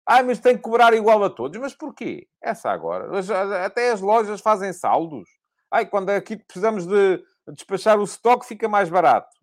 Ah, 0.05 0.23
mas 0.23 0.39
tem 0.39 0.55
que 0.55 0.63
cobrar 0.63 0.93
igual 0.93 1.21
a 1.25 1.29
todos. 1.29 1.59
Mas 1.59 1.75
porquê? 1.75 2.25
Essa 2.41 2.71
agora. 2.71 3.19
Até 3.65 3.91
as 3.91 3.99
lojas 3.99 4.39
fazem 4.39 4.71
saldos. 4.71 5.27
Ai, 5.69 5.85
quando 5.85 6.09
aqui 6.09 6.37
precisamos 6.37 6.85
de 6.85 7.21
despachar 7.49 7.99
o 7.99 8.05
estoque, 8.05 8.45
fica 8.45 8.69
mais 8.69 8.89
barato. 8.89 9.40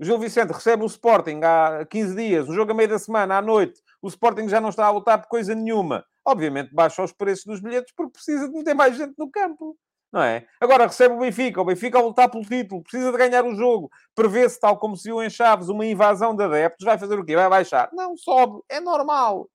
O 0.00 0.04
Gil 0.04 0.18
Vicente 0.18 0.50
recebe 0.50 0.82
o 0.82 0.86
Sporting 0.86 1.40
há 1.44 1.84
15 1.84 2.16
dias, 2.16 2.48
um 2.48 2.54
jogo 2.54 2.72
a 2.72 2.74
meio 2.74 2.88
da 2.88 2.98
semana, 2.98 3.36
à 3.36 3.42
noite. 3.42 3.82
O 4.00 4.08
Sporting 4.08 4.48
já 4.48 4.58
não 4.58 4.70
está 4.70 4.86
a 4.86 4.90
lutar 4.90 5.20
por 5.20 5.28
coisa 5.28 5.54
nenhuma. 5.54 6.06
Obviamente 6.24 6.74
baixa 6.74 7.02
os 7.02 7.12
preços 7.12 7.44
dos 7.44 7.60
bilhetes 7.60 7.92
porque 7.94 8.12
precisa 8.12 8.48
de 8.48 8.64
ter 8.64 8.72
mais 8.72 8.96
gente 8.96 9.12
no 9.18 9.30
campo. 9.30 9.76
Não 10.10 10.22
é? 10.22 10.46
Agora 10.58 10.86
recebe 10.86 11.14
o 11.14 11.18
Benfica, 11.18 11.60
o 11.60 11.66
Benfica 11.66 11.98
a 11.98 12.02
lutar 12.02 12.30
pelo 12.30 12.42
título, 12.44 12.82
precisa 12.82 13.12
de 13.12 13.18
ganhar 13.18 13.44
o 13.44 13.54
jogo. 13.54 13.90
Prevê-se, 14.14 14.58
tal 14.58 14.78
como 14.78 14.96
se 14.96 15.06
viu 15.06 15.22
em 15.22 15.28
Chaves, 15.28 15.68
uma 15.68 15.84
invasão 15.84 16.34
de 16.34 16.44
adeptos. 16.44 16.86
Vai 16.86 16.98
fazer 16.98 17.18
o 17.18 17.24
quê? 17.24 17.36
Vai 17.36 17.50
baixar? 17.50 17.90
Não, 17.92 18.16
sobe. 18.16 18.62
É 18.70 18.80
normal. 18.80 19.50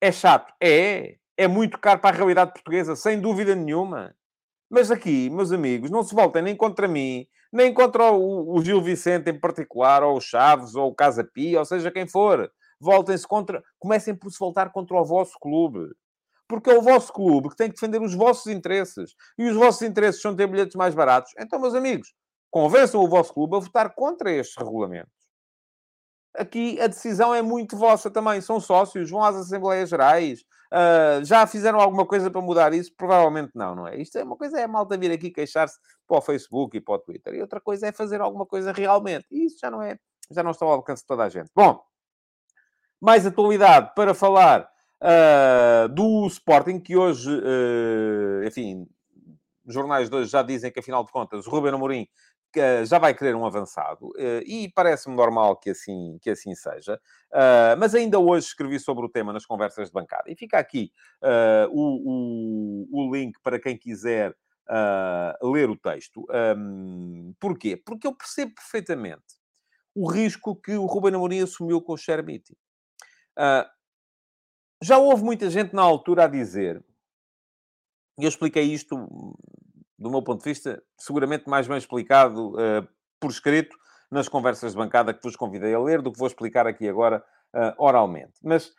É 0.00 0.10
chato? 0.10 0.54
É. 0.58 1.16
É 1.36 1.46
muito 1.46 1.78
caro 1.78 2.00
para 2.00 2.16
a 2.16 2.18
realidade 2.18 2.54
portuguesa, 2.54 2.96
sem 2.96 3.20
dúvida 3.20 3.54
nenhuma. 3.54 4.16
Mas 4.70 4.90
aqui, 4.90 5.28
meus 5.28 5.52
amigos, 5.52 5.90
não 5.90 6.02
se 6.02 6.14
voltem 6.14 6.42
nem 6.42 6.56
contra 6.56 6.88
mim, 6.88 7.26
nem 7.52 7.72
contra 7.74 8.10
o, 8.10 8.56
o 8.56 8.64
Gil 8.64 8.80
Vicente 8.80 9.30
em 9.30 9.38
particular, 9.38 10.02
ou 10.02 10.16
o 10.16 10.20
Chaves, 10.20 10.74
ou 10.74 10.90
o 10.90 10.94
Casa 10.94 11.24
Pia, 11.24 11.58
ou 11.58 11.64
seja 11.64 11.90
quem 11.90 12.06
for. 12.06 12.50
Voltem-se 12.80 13.26
contra... 13.26 13.62
Comecem 13.78 14.14
por 14.14 14.30
se 14.30 14.38
voltar 14.38 14.70
contra 14.72 14.96
o 14.96 15.04
vosso 15.04 15.38
clube. 15.40 15.92
Porque 16.48 16.70
é 16.70 16.76
o 16.76 16.82
vosso 16.82 17.12
clube 17.12 17.50
que 17.50 17.56
tem 17.56 17.68
que 17.68 17.74
defender 17.74 18.00
os 18.00 18.14
vossos 18.14 18.46
interesses. 18.46 19.14
E 19.38 19.48
os 19.48 19.56
vossos 19.56 19.82
interesses 19.82 20.20
são 20.20 20.34
ter 20.34 20.46
bilhetes 20.46 20.74
mais 20.74 20.94
baratos. 20.94 21.32
Então, 21.38 21.60
meus 21.60 21.74
amigos, 21.74 22.12
convençam 22.50 23.00
o 23.00 23.08
vosso 23.08 23.32
clube 23.32 23.56
a 23.56 23.60
votar 23.60 23.94
contra 23.94 24.32
estes 24.32 24.56
regulamentos. 24.56 25.12
Aqui 26.34 26.80
a 26.80 26.86
decisão 26.86 27.34
é 27.34 27.42
muito 27.42 27.76
vossa 27.76 28.10
também. 28.10 28.40
São 28.40 28.60
sócios, 28.60 29.10
vão 29.10 29.22
às 29.22 29.36
Assembleias 29.36 29.88
Gerais, 29.90 30.44
Uh, 30.72 31.24
já 31.24 31.46
fizeram 31.48 31.80
alguma 31.80 32.06
coisa 32.06 32.30
para 32.30 32.40
mudar 32.40 32.72
isso? 32.72 32.94
Provavelmente 32.96 33.50
não, 33.54 33.74
não 33.74 33.88
é? 33.88 33.96
Isto 33.96 34.18
é 34.18 34.24
uma 34.24 34.36
coisa 34.36 34.60
é 34.60 34.64
a 34.64 34.68
malta 34.68 34.96
vir 34.96 35.10
aqui 35.10 35.30
queixar-se 35.30 35.76
para 36.06 36.18
o 36.18 36.20
Facebook 36.20 36.76
e 36.76 36.80
para 36.80 36.94
o 36.94 36.98
Twitter. 36.98 37.34
E 37.34 37.40
outra 37.40 37.60
coisa 37.60 37.88
é 37.88 37.92
fazer 37.92 38.20
alguma 38.20 38.46
coisa 38.46 38.72
realmente. 38.72 39.26
E 39.30 39.46
isso 39.46 39.58
já 39.60 39.70
não 39.70 39.82
é, 39.82 39.98
já 40.30 40.42
não 40.42 40.52
está 40.52 40.64
ao 40.64 40.72
alcance 40.72 41.02
de 41.02 41.08
toda 41.08 41.24
a 41.24 41.28
gente. 41.28 41.50
Bom, 41.54 41.82
mais 43.00 43.26
atualidade 43.26 43.92
para 43.96 44.14
falar 44.14 44.68
uh, 45.02 45.88
do 45.88 46.26
Sporting, 46.26 46.78
que 46.78 46.96
hoje, 46.96 47.30
uh, 47.30 48.44
enfim, 48.46 48.86
jornais 49.66 50.08
de 50.08 50.16
hoje 50.16 50.30
já 50.30 50.42
dizem 50.42 50.70
que, 50.70 50.78
afinal 50.78 51.04
de 51.04 51.10
contas, 51.10 51.46
o 51.46 51.50
Ruben 51.50 51.74
Amorim 51.74 52.06
já 52.86 52.98
vai 52.98 53.14
querer 53.14 53.34
um 53.34 53.46
avançado 53.46 54.12
eh, 54.16 54.42
e 54.44 54.68
parece-me 54.72 55.14
normal 55.14 55.56
que 55.56 55.70
assim, 55.70 56.18
que 56.20 56.30
assim 56.30 56.54
seja. 56.54 57.00
Uh, 57.30 57.78
mas 57.78 57.94
ainda 57.94 58.18
hoje 58.18 58.46
escrevi 58.46 58.78
sobre 58.80 59.04
o 59.04 59.08
tema 59.08 59.32
nas 59.32 59.46
conversas 59.46 59.88
de 59.88 59.92
bancada. 59.92 60.30
E 60.30 60.34
fica 60.34 60.58
aqui 60.58 60.92
o, 61.70 62.88
o, 62.92 63.08
o, 63.08 63.14
link 63.14 63.38
para 63.42 63.60
quem 63.60 63.76
quiser 63.76 64.34
ler 65.42 65.70
o 65.70 65.76
texto. 65.76 66.26
Um, 66.56 67.34
porquê? 67.38 67.76
Porque 67.76 68.06
eu 68.06 68.14
percebo 68.14 68.54
perfeitamente 68.54 69.38
o 69.94 70.08
risco 70.08 70.54
que 70.54 70.72
o 70.72 70.86
Ruben 70.86 71.14
Amorim 71.14 71.42
assumiu 71.42 71.80
com 71.80 71.92
o 71.92 71.98
Chermiti. 71.98 72.56
já 74.82 74.98
houve 74.98 75.22
muita 75.22 75.50
gente 75.50 75.74
na 75.74 75.82
altura 75.82 76.24
a 76.24 76.28
dizer, 76.28 76.84
e 78.18 78.24
eu 78.24 78.28
expliquei 78.28 78.64
isto 78.64 78.96
do 80.00 80.10
meu 80.10 80.22
ponto 80.22 80.42
de 80.42 80.48
vista, 80.48 80.82
seguramente 80.98 81.48
mais 81.48 81.68
bem 81.68 81.76
explicado 81.76 82.54
uh, 82.54 82.88
por 83.20 83.30
escrito 83.30 83.76
nas 84.10 84.28
conversas 84.28 84.72
de 84.72 84.78
bancada 84.78 85.14
que 85.14 85.22
vos 85.22 85.36
convidei 85.36 85.74
a 85.74 85.78
ler, 85.78 86.00
do 86.02 86.10
que 86.10 86.18
vou 86.18 86.26
explicar 86.26 86.66
aqui 86.66 86.88
agora 86.88 87.22
uh, 87.54 87.74
oralmente. 87.78 88.32
Mas 88.42 88.72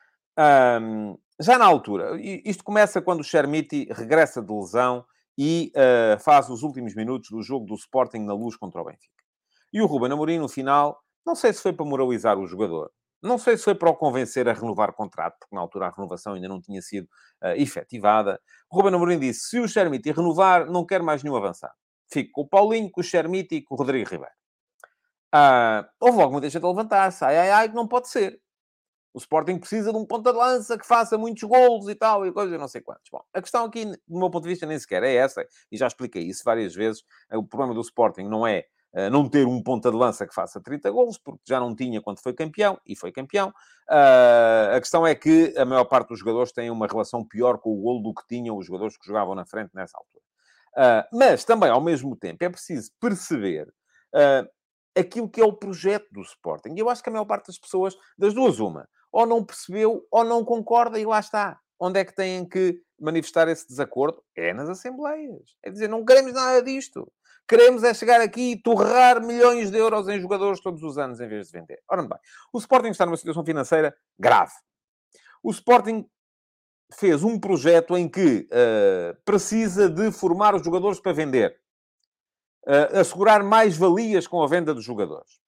um, 0.82 1.18
já 1.40 1.58
na 1.58 1.66
altura, 1.66 2.20
isto 2.20 2.64
começa 2.64 3.02
quando 3.02 3.22
o 3.22 3.24
Chermiti 3.24 3.88
regressa 3.92 4.42
de 4.42 4.52
lesão 4.52 5.06
e 5.38 5.72
uh, 5.76 6.20
faz 6.20 6.50
os 6.50 6.64
últimos 6.64 6.96
minutos 6.96 7.30
do 7.30 7.42
jogo 7.42 7.66
do 7.66 7.76
Sporting 7.76 8.20
na 8.20 8.34
luz 8.34 8.58
contra 8.58 8.82
o 8.82 8.86
Benfica. 8.86 9.24
E 9.72 9.82
o 9.82 9.86
Ruben 9.86 10.12
Amorim, 10.12 10.40
no 10.40 10.50
final, 10.50 11.00
não 11.26 11.36
sei 11.36 11.54
se 11.54 11.62
foi 11.62 11.72
para 11.72 11.86
moralizar 11.86 12.38
o 12.38 12.46
jogador, 12.46 12.92
não 13.24 13.38
sei 13.38 13.56
se 13.56 13.64
foi 13.64 13.76
para 13.76 13.90
o 13.90 13.96
convencer 13.96 14.50
a 14.50 14.54
renovar 14.54 14.94
contrato, 14.94 15.38
porque 15.40 15.56
na 15.56 15.62
altura 15.62 15.88
a 15.88 15.92
renovação 15.92 16.34
ainda 16.34 16.48
não 16.48 16.60
tinha 16.60 16.82
sido 16.82 17.06
uh, 17.44 17.50
efetivada. 17.56 18.42
Ruben 18.72 18.94
Amorim 18.96 19.20
disse, 19.20 19.50
se 19.50 19.60
o 19.60 19.68
Chermiti 19.68 20.12
renovar, 20.12 20.66
não 20.66 20.86
quer 20.86 21.02
mais 21.04 21.24
nenhum 21.24 21.36
avançado. 21.36 21.74
Fico 22.10 22.32
com 22.32 22.42
o 22.42 22.48
Paulinho, 22.48 22.90
com 22.90 23.02
o 23.02 23.04
Chermiti 23.04 23.56
e 23.56 23.62
com 23.62 23.76
o 23.76 23.78
Rodrigo 23.78 24.10
Ribeiro. 24.10 24.34
Uh, 25.34 25.88
houve 26.00 26.18
logo 26.18 26.32
muita 26.32 26.48
a 26.48 26.68
levantar-se. 26.68 27.24
Ai, 27.24 27.38
ai, 27.38 27.52
ai, 27.52 27.68
não 27.70 27.88
pode 27.88 28.10
ser. 28.10 28.42
O 29.14 29.18
Sporting 29.18 29.60
precisa 29.60 29.92
de 29.92 29.98
um 29.98 30.06
ponta 30.06 30.32
de 30.32 30.38
lança 30.38 30.78
que 30.78 30.86
faça 30.86 31.18
muitos 31.18 31.44
golos 31.44 31.90
e 31.90 31.96
tal, 31.96 32.26
e 32.26 32.32
coisas, 32.32 32.58
não 32.58 32.68
sei 32.68 32.80
quantos. 32.80 33.10
Bom, 33.12 33.22
a 33.34 33.42
questão 33.42 33.66
aqui, 33.66 33.86
do 33.86 34.20
meu 34.20 34.30
ponto 34.30 34.44
de 34.44 34.50
vista, 34.50 34.66
nem 34.66 34.80
sequer 34.80 35.04
é 35.04 35.16
essa, 35.16 35.46
e 35.70 35.78
já 35.78 35.88
expliquei 35.88 36.24
isso 36.24 36.44
várias 36.46 36.74
vezes. 36.74 37.04
O 37.34 37.44
problema 37.44 37.74
do 37.74 37.82
Sporting 37.82 38.24
não 38.24 38.48
é 38.48 38.66
não 39.12 39.30
ter 39.30 39.48
um 39.48 39.64
ponta 39.64 39.90
de 39.90 39.96
lança 39.96 40.28
que 40.28 40.34
faça 40.34 40.60
30 40.60 40.92
golos, 40.92 41.18
porque 41.18 41.42
já 41.48 41.60
não 41.60 41.74
tinha 41.76 42.02
quando 42.02 42.20
foi 42.20 42.34
campeão, 42.34 42.80
e 42.86 42.96
foi 42.96 43.12
campeão. 43.12 43.50
Uh, 43.90 44.76
a 44.76 44.80
questão 44.80 45.06
é 45.06 45.16
que 45.16 45.54
a 45.58 45.66
maior 45.66 45.86
parte 45.86 46.10
dos 46.10 46.20
jogadores 46.20 46.52
têm 46.52 46.70
uma 46.70 46.88
relação 46.88 47.26
pior 47.26 47.58
com 47.58 47.72
o 47.72 47.82
golo 47.82 48.02
do 48.02 48.14
que 48.14 48.28
tinham 48.28 48.58
os 48.58 48.66
jogadores 48.66 48.98
que 48.98 49.06
jogavam 49.06 49.36
na 49.36 49.46
frente 49.46 49.72
nessa 49.74 49.98
altura. 49.98 50.24
Uh, 50.74 51.18
mas 51.18 51.44
também, 51.44 51.70
ao 51.70 51.82
mesmo 51.82 52.16
tempo, 52.16 52.44
é 52.44 52.50
preciso 52.50 52.92
perceber 53.00 53.68
uh, 54.14 54.48
aquilo 54.98 55.30
que 55.30 55.42
é 55.42 55.46
o 55.46 55.54
projeto 55.54 56.08
do 56.12 56.22
Sporting. 56.22 56.74
E 56.76 56.80
eu 56.80 56.90
acho 56.90 57.04
que 57.04 57.10
a 57.10 57.12
maior 57.12 57.26
parte 57.26 57.48
das 57.48 57.58
pessoas, 57.58 57.96
das 58.18 58.34
duas, 58.34 58.60
uma, 58.60 58.88
ou 59.12 59.26
não 59.26 59.44
percebeu 59.44 60.06
ou 60.10 60.24
não 60.24 60.46
concorda 60.46 61.00
e 61.00 61.06
lá 61.06 61.20
está. 61.20 61.60
Onde 61.80 62.00
é 62.00 62.06
que 62.06 62.16
têm 62.16 62.48
que 62.48 62.80
manifestar 63.00 63.48
esse 63.48 63.68
desacordo? 63.68 64.24
É 64.36 64.54
nas 64.54 64.70
assembleias. 64.70 65.56
É 65.64 65.72
dizer, 65.72 65.90
não 65.90 66.06
queremos 66.06 66.32
nada 66.32 66.62
disto. 66.62 67.12
Queremos 67.52 67.84
é 67.84 67.94
chegar 67.94 68.22
aqui 68.22 68.52
e 68.52 68.56
torrar 68.56 69.22
milhões 69.22 69.70
de 69.70 69.78
euros 69.78 70.08
em 70.08 70.22
jogadores 70.22 70.62
todos 70.62 70.82
os 70.84 70.98
anos 70.98 71.20
em 71.20 71.28
vez 71.28 71.48
de 71.48 71.60
vender. 71.60 71.84
Ora 71.86 72.02
bem, 72.02 72.18
o 72.54 72.58
Sporting 72.58 72.88
está 72.88 73.06
numa 73.06 73.18
situação 73.18 73.44
financeira 73.44 73.94
grave. 74.18 74.54
O 75.44 75.52
Sporting 75.52 76.10
fez 76.94 77.26
um 77.26 77.38
projeto 77.38 77.98
em 77.98 78.08
que 78.08 78.48
uh, 78.48 79.22
precisa 79.26 79.90
de 79.90 80.14
formar 80.14 80.56
os 80.56 80.64
jogadores 80.64 81.02
para 81.02 81.12
vender. 81.12 81.60
Uh, 82.66 83.00
assegurar 83.02 83.44
mais 83.44 83.76
valias 83.76 84.26
com 84.28 84.42
a 84.42 84.48
venda 84.48 84.74
dos 84.74 84.86
jogadores. 84.86 85.42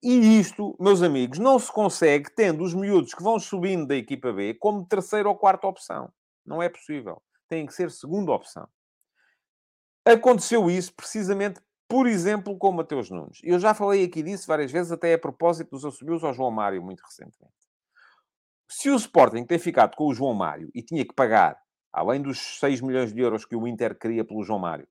E 0.00 0.38
isto, 0.38 0.76
meus 0.78 1.02
amigos, 1.02 1.40
não 1.40 1.58
se 1.58 1.72
consegue 1.72 2.32
tendo 2.32 2.62
os 2.62 2.74
miúdos 2.74 3.12
que 3.12 3.24
vão 3.24 3.40
subindo 3.40 3.88
da 3.88 3.96
equipa 3.96 4.32
B 4.32 4.54
como 4.54 4.86
terceira 4.86 5.28
ou 5.28 5.34
quarta 5.34 5.66
opção. 5.66 6.12
Não 6.46 6.62
é 6.62 6.68
possível. 6.68 7.20
Tem 7.48 7.66
que 7.66 7.74
ser 7.74 7.90
segunda 7.90 8.30
opção. 8.30 8.68
Aconteceu 10.10 10.70
isso 10.70 10.94
precisamente, 10.94 11.60
por 11.86 12.06
exemplo, 12.06 12.56
com 12.56 12.70
o 12.70 12.72
Mateus 12.72 13.10
Nunes. 13.10 13.40
Eu 13.42 13.58
já 13.58 13.74
falei 13.74 14.02
aqui 14.02 14.22
disso 14.22 14.46
várias 14.46 14.72
vezes, 14.72 14.90
até 14.90 15.12
a 15.12 15.18
propósito 15.18 15.72
dos 15.72 15.84
assumidos 15.84 16.24
ao 16.24 16.32
João 16.32 16.50
Mário, 16.50 16.82
muito 16.82 17.02
recentemente. 17.02 17.52
Se 18.66 18.88
o 18.88 18.96
Sporting 18.96 19.44
tem 19.44 19.58
ficado 19.58 19.94
com 19.94 20.06
o 20.06 20.14
João 20.14 20.32
Mário 20.32 20.70
e 20.74 20.82
tinha 20.82 21.04
que 21.04 21.14
pagar, 21.14 21.58
além 21.92 22.22
dos 22.22 22.58
6 22.58 22.80
milhões 22.80 23.12
de 23.12 23.20
euros 23.20 23.44
que 23.44 23.54
o 23.54 23.66
Inter 23.66 23.98
queria 23.98 24.24
pelo 24.24 24.42
João 24.42 24.58
Mário, 24.58 24.88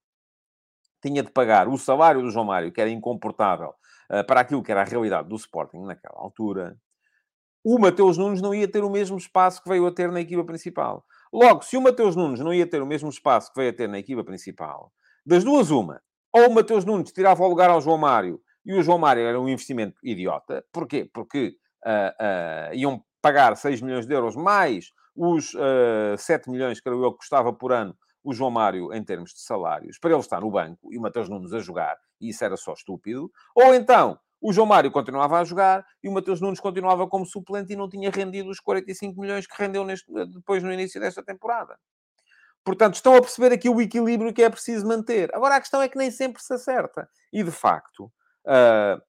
tinha 1.02 1.24
de 1.24 1.32
pagar 1.32 1.68
o 1.68 1.78
salário 1.80 2.22
do 2.22 2.30
João 2.30 2.46
Mário, 2.46 2.72
que 2.72 2.80
era 2.80 2.90
incomportável, 2.90 3.74
uh, 4.12 4.24
para 4.28 4.42
aquilo 4.42 4.62
que 4.62 4.72
era 4.72 4.82
a 4.82 4.86
realidade 4.86 5.30
do 5.30 5.36
Sporting 5.36 5.80
naquela 5.80 6.20
altura, 6.20 6.78
o 7.64 7.80
Mateus 7.80 8.18
Nunes 8.20 8.42
não 8.42 8.54
ia 8.54 8.68
ter 8.68 8.84
o 8.84 8.90
mesmo 8.90 9.18
espaço 9.18 9.64
que 9.64 9.70
veio 9.70 9.86
a 9.88 9.92
ter 9.92 10.12
na 10.12 10.22
equipa 10.22 10.44
principal. 10.46 11.04
Logo, 11.34 11.64
se 11.64 11.76
o 11.76 11.82
Mateus 11.82 12.16
Nunes 12.16 12.40
não 12.40 12.54
ia 12.54 12.66
ter 12.66 12.82
o 12.82 12.86
mesmo 12.86 13.10
espaço 13.10 13.52
que 13.52 13.60
veio 13.60 13.72
a 13.72 13.76
ter 13.76 13.90
na 13.90 14.00
equipa 14.00 14.24
principal, 14.24 14.92
das 15.28 15.44
duas, 15.44 15.70
uma. 15.72 16.02
Ou 16.32 16.48
o 16.48 16.54
Mateus 16.54 16.86
Nunes 16.86 17.12
tirava 17.12 17.44
o 17.44 17.48
lugar 17.50 17.70
ao 17.70 17.82
João 17.82 17.98
Mário 17.98 18.40
e 18.66 18.74
o 18.74 18.82
João 18.82 18.98
Mário 18.98 19.24
era 19.24 19.38
um 19.38 19.50
investimento 19.50 20.00
idiota. 20.02 20.64
Porquê? 20.72 21.10
Porque 21.14 21.58
uh, 21.86 22.72
uh, 22.72 22.74
iam 22.74 23.04
pagar 23.22 23.58
6 23.58 23.82
milhões 23.82 24.06
de 24.06 24.14
euros 24.14 24.38
mais 24.38 24.94
os 25.14 25.54
uh, 25.54 26.18
7 26.18 26.50
milhões, 26.50 26.80
que 26.80 26.88
era 26.88 26.96
o 26.96 27.12
que 27.12 27.18
custava 27.18 27.52
por 27.52 27.74
ano 27.74 27.94
o 28.24 28.34
João 28.34 28.50
Mário 28.50 28.94
em 28.94 29.04
termos 29.04 29.34
de 29.34 29.42
salários, 29.42 30.00
para 30.00 30.12
ele 30.12 30.20
estar 30.22 30.40
no 30.40 30.50
banco 30.50 30.94
e 30.94 30.98
o 30.98 31.02
Mateus 31.02 31.28
Nunes 31.28 31.52
a 31.52 31.60
jogar, 31.60 31.98
e 32.22 32.30
isso 32.30 32.46
era 32.46 32.56
só 32.56 32.72
estúpido. 32.72 33.30
Ou 33.54 33.74
então, 33.74 34.18
o 34.42 34.54
João 34.54 34.68
Mário 34.68 34.92
continuava 34.92 35.40
a 35.40 35.44
jogar 35.44 35.86
e 36.02 36.08
o 36.08 36.14
Mateus 36.14 36.40
Nunes 36.40 36.62
continuava 36.62 37.06
como 37.06 37.26
suplente 37.26 37.74
e 37.74 37.76
não 37.76 37.90
tinha 37.90 38.10
rendido 38.10 38.50
os 38.50 38.62
45 38.62 39.20
milhões 39.20 39.46
que 39.46 39.62
rendeu 39.62 39.84
neste, 39.84 40.06
depois 40.34 40.64
no 40.64 40.72
início 40.72 41.02
desta 41.02 41.22
temporada. 41.22 41.78
Portanto, 42.68 42.96
estão 42.96 43.16
a 43.16 43.22
perceber 43.22 43.54
aqui 43.54 43.70
o 43.70 43.80
equilíbrio 43.80 44.34
que 44.34 44.44
é 44.44 44.50
preciso 44.50 44.86
manter. 44.86 45.34
Agora, 45.34 45.56
a 45.56 45.60
questão 45.62 45.82
é 45.82 45.88
que 45.88 45.98
nem 45.98 46.12
sempre 46.12 46.44
se 46.44 46.54
acerta. 46.54 47.08
E, 47.32 47.42
de 47.42 47.50
facto, 47.50 48.12
uh, 48.46 49.02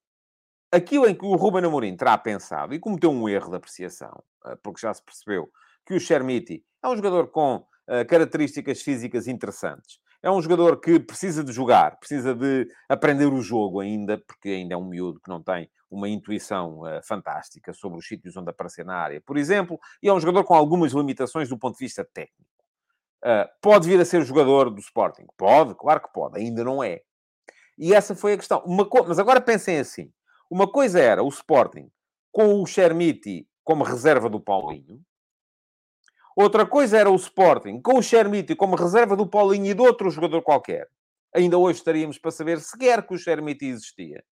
aquilo 0.71 1.09
em 1.09 1.15
que 1.17 1.25
o 1.25 1.35
Ruben 1.35 1.65
Amorim 1.65 1.97
terá 1.97 2.17
pensado 2.17 2.73
e 2.73 2.79
cometeu 2.79 3.11
um 3.11 3.29
erro 3.29 3.51
de 3.51 3.57
apreciação, 3.57 4.23
uh, 4.47 4.57
porque 4.63 4.81
já 4.81 4.95
se 4.95 5.03
percebeu 5.05 5.51
que 5.85 5.93
o 5.93 5.99
Chermiti 5.99 6.65
é 6.81 6.87
um 6.87 6.95
jogador 6.95 7.33
com 7.33 7.57
uh, 7.57 8.07
características 8.09 8.81
físicas 8.81 9.27
interessantes. 9.27 9.99
É 10.23 10.31
um 10.31 10.41
jogador 10.41 10.81
que 10.81 11.01
precisa 11.01 11.43
de 11.43 11.51
jogar, 11.51 11.99
precisa 11.99 12.37
de 12.37 12.69
aprender 12.89 13.27
o 13.27 13.43
jogo 13.43 13.81
ainda, 13.81 14.19
porque 14.19 14.51
ainda 14.51 14.75
é 14.75 14.77
um 14.77 14.89
miúdo 14.89 15.19
que 15.19 15.29
não 15.29 15.43
tem 15.43 15.69
uma 15.91 16.09
intuição 16.09 16.83
uh, 16.83 17.03
fantástica 17.03 17.73
sobre 17.73 17.99
os 17.99 18.07
sítios 18.07 18.37
onde 18.37 18.51
aparecer 18.51 18.85
na 18.85 18.95
área, 18.95 19.21
por 19.21 19.37
exemplo, 19.37 19.81
e 20.01 20.09
é 20.09 20.13
um 20.13 20.21
jogador 20.21 20.45
com 20.45 20.55
algumas 20.55 20.93
limitações 20.93 21.49
do 21.49 21.59
ponto 21.59 21.77
de 21.77 21.85
vista 21.85 22.05
técnico. 22.05 22.48
Uh, 23.25 23.49
pode 23.61 23.89
vir 23.89 24.01
a 24.01 24.05
ser 24.05 24.23
jogador 24.25 24.71
do 24.71 24.81
Sporting? 24.81 25.27
Pode, 25.37 25.75
claro 25.75 26.01
que 26.01 26.13
pode, 26.13 26.39
ainda 26.39 26.63
não 26.63 26.83
é. 26.83 27.01
E 27.77 27.95
essa 27.95 28.15
foi 28.15 28.35
a 28.35 28.37
questão. 28.37 28.61
Co... 28.61 29.05
Mas 29.07 29.19
agora 29.19 29.41
pensem 29.41 29.79
assim: 29.79 30.13
uma 30.51 30.71
coisa 30.71 31.01
era 31.01 31.23
o 31.23 31.29
Sporting 31.29 31.91
com 32.33 32.63
o 32.63 32.67
Chermiti 32.67 33.49
como 33.65 33.85
reserva 33.85 34.31
do 34.31 34.41
Paulinho, 34.41 35.01
outra 36.37 36.65
coisa 36.65 36.97
era 36.97 37.11
o 37.11 37.17
Sporting 37.17 37.83
com 37.83 37.99
o 37.99 38.03
Chermiti 38.03 38.55
como 38.55 38.77
reserva 38.77 39.17
do 39.17 39.29
Paulinho 39.29 39.67
e 39.67 39.75
de 39.75 39.83
outro 39.83 40.11
jogador 40.11 40.43
qualquer. 40.43 40.89
Ainda 41.35 41.59
hoje 41.59 41.79
estaríamos 41.79 42.17
para 42.17 42.31
saber 42.31 42.61
sequer 42.61 43.07
que 43.07 43.15
o 43.15 43.19
Chermiti 43.19 43.67
existia, 43.67 44.25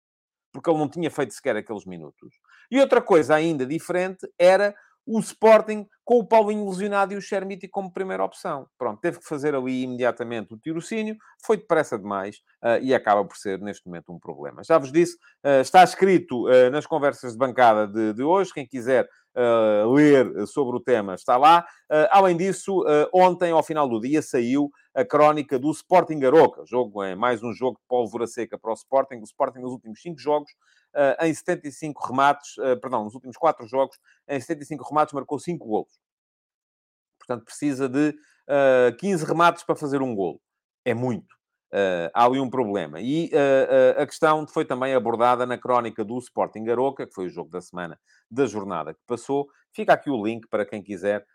porque 0.53 0.71
ele 0.71 0.79
não 0.79 0.89
tinha 0.89 1.11
feito 1.11 1.35
sequer 1.35 1.57
aqueles 1.57 1.85
minutos. 1.85 2.35
E 2.71 2.81
outra 2.81 3.03
coisa 3.03 3.35
ainda 3.35 3.67
diferente 3.67 4.27
era 4.39 4.75
o 5.07 5.21
Sporting 5.21 5.87
com 6.05 6.19
o 6.19 6.27
Paulinho 6.27 6.69
lesionado 6.69 7.13
e 7.13 7.17
o 7.17 7.21
Chermiti 7.21 7.67
como 7.67 7.93
primeira 7.93 8.25
opção. 8.25 8.69
Pronto, 8.79 9.01
teve 9.01 9.19
que 9.19 9.27
fazer 9.27 9.55
ali 9.55 9.83
imediatamente 9.83 10.55
o 10.55 10.59
tirocínio, 10.59 11.17
foi 11.45 11.57
depressa 11.57 11.99
demais 11.99 12.37
uh, 12.63 12.83
e 12.83 12.95
acaba 12.95 13.25
por 13.25 13.37
ser, 13.37 13.61
neste 13.61 13.87
momento, 13.87 14.13
um 14.13 14.19
problema. 14.19 14.63
Já 14.65 14.79
vos 14.79 14.93
disse, 14.93 15.17
uh, 15.45 15.61
está 15.61 15.83
escrito 15.83 16.49
uh, 16.49 16.71
nas 16.71 16.87
conversas 16.87 17.33
de 17.33 17.39
bancada 17.39 17.87
de, 17.87 18.13
de 18.13 18.23
hoje, 18.23 18.53
quem 18.53 18.67
quiser 18.67 19.09
ler 19.95 20.47
sobre 20.47 20.79
o 20.79 20.81
tema 20.81 21.15
está 21.15 21.37
lá. 21.37 21.67
além 22.11 22.39
disso, 22.39 22.83
ontem, 23.13 23.51
ao 23.53 23.63
final 23.63 23.87
do 23.87 24.01
dia, 24.01 24.23
saiu 24.23 24.71
a 24.95 25.05
crónica 25.05 25.59
do 25.59 25.71
Sporting 25.71 26.25
Aroca. 26.25 26.63
Jogo, 26.65 27.03
é 27.03 27.15
mais 27.15 27.43
um 27.43 27.53
jogo 27.53 27.77
de 27.77 27.85
pólvora 27.87 28.27
seca 28.27 28.59
para 28.59 28.71
o 28.71 28.75
Sporting. 28.75 29.17
O 29.17 29.25
Sporting, 29.25 29.59
nos 29.59 29.73
últimos 29.73 30.01
cinco 30.01 30.19
jogos, 30.19 30.51
em 31.21 31.35
75 31.35 32.07
remates, 32.07 32.55
perdão, 32.81 33.05
nos 33.05 33.15
últimos 33.15 33.37
quatro 33.37 33.67
jogos, 33.67 33.99
em 34.29 34.41
75 34.41 34.89
remates, 34.89 35.13
marcou 35.13 35.39
5 35.39 35.67
golos. 35.67 36.01
Portanto, 37.19 37.45
precisa 37.45 37.89
de 37.89 38.11
uh, 38.49 38.97
15 38.99 39.25
remates 39.25 39.63
para 39.65 39.75
fazer 39.75 40.01
um 40.01 40.15
golo. 40.15 40.41
É 40.85 40.95
muito. 40.95 41.35
Uh, 41.73 42.09
há 42.15 42.25
ali 42.25 42.39
um 42.39 42.49
problema. 42.49 43.01
E 43.01 43.27
uh, 43.27 43.99
uh, 43.99 44.03
a 44.03 44.07
questão 44.07 44.47
foi 44.47 44.65
também 44.65 44.95
abordada 44.95 45.45
na 45.45 45.59
crónica 45.59 46.05
do 46.05 46.17
Sporting 46.19 46.65
Garoca, 46.65 47.07
que 47.07 47.13
foi 47.13 47.27
o 47.27 47.31
jogo 47.31 47.51
da 47.51 47.61
semana 47.61 47.99
da 48.31 48.47
jornada 48.47 48.95
que 48.95 49.01
passou. 49.07 49.49
Fica 49.75 49.93
aqui 49.93 50.09
o 50.09 50.25
link 50.25 50.47
para 50.49 50.65
quem 50.65 50.83
quiser 50.83 51.27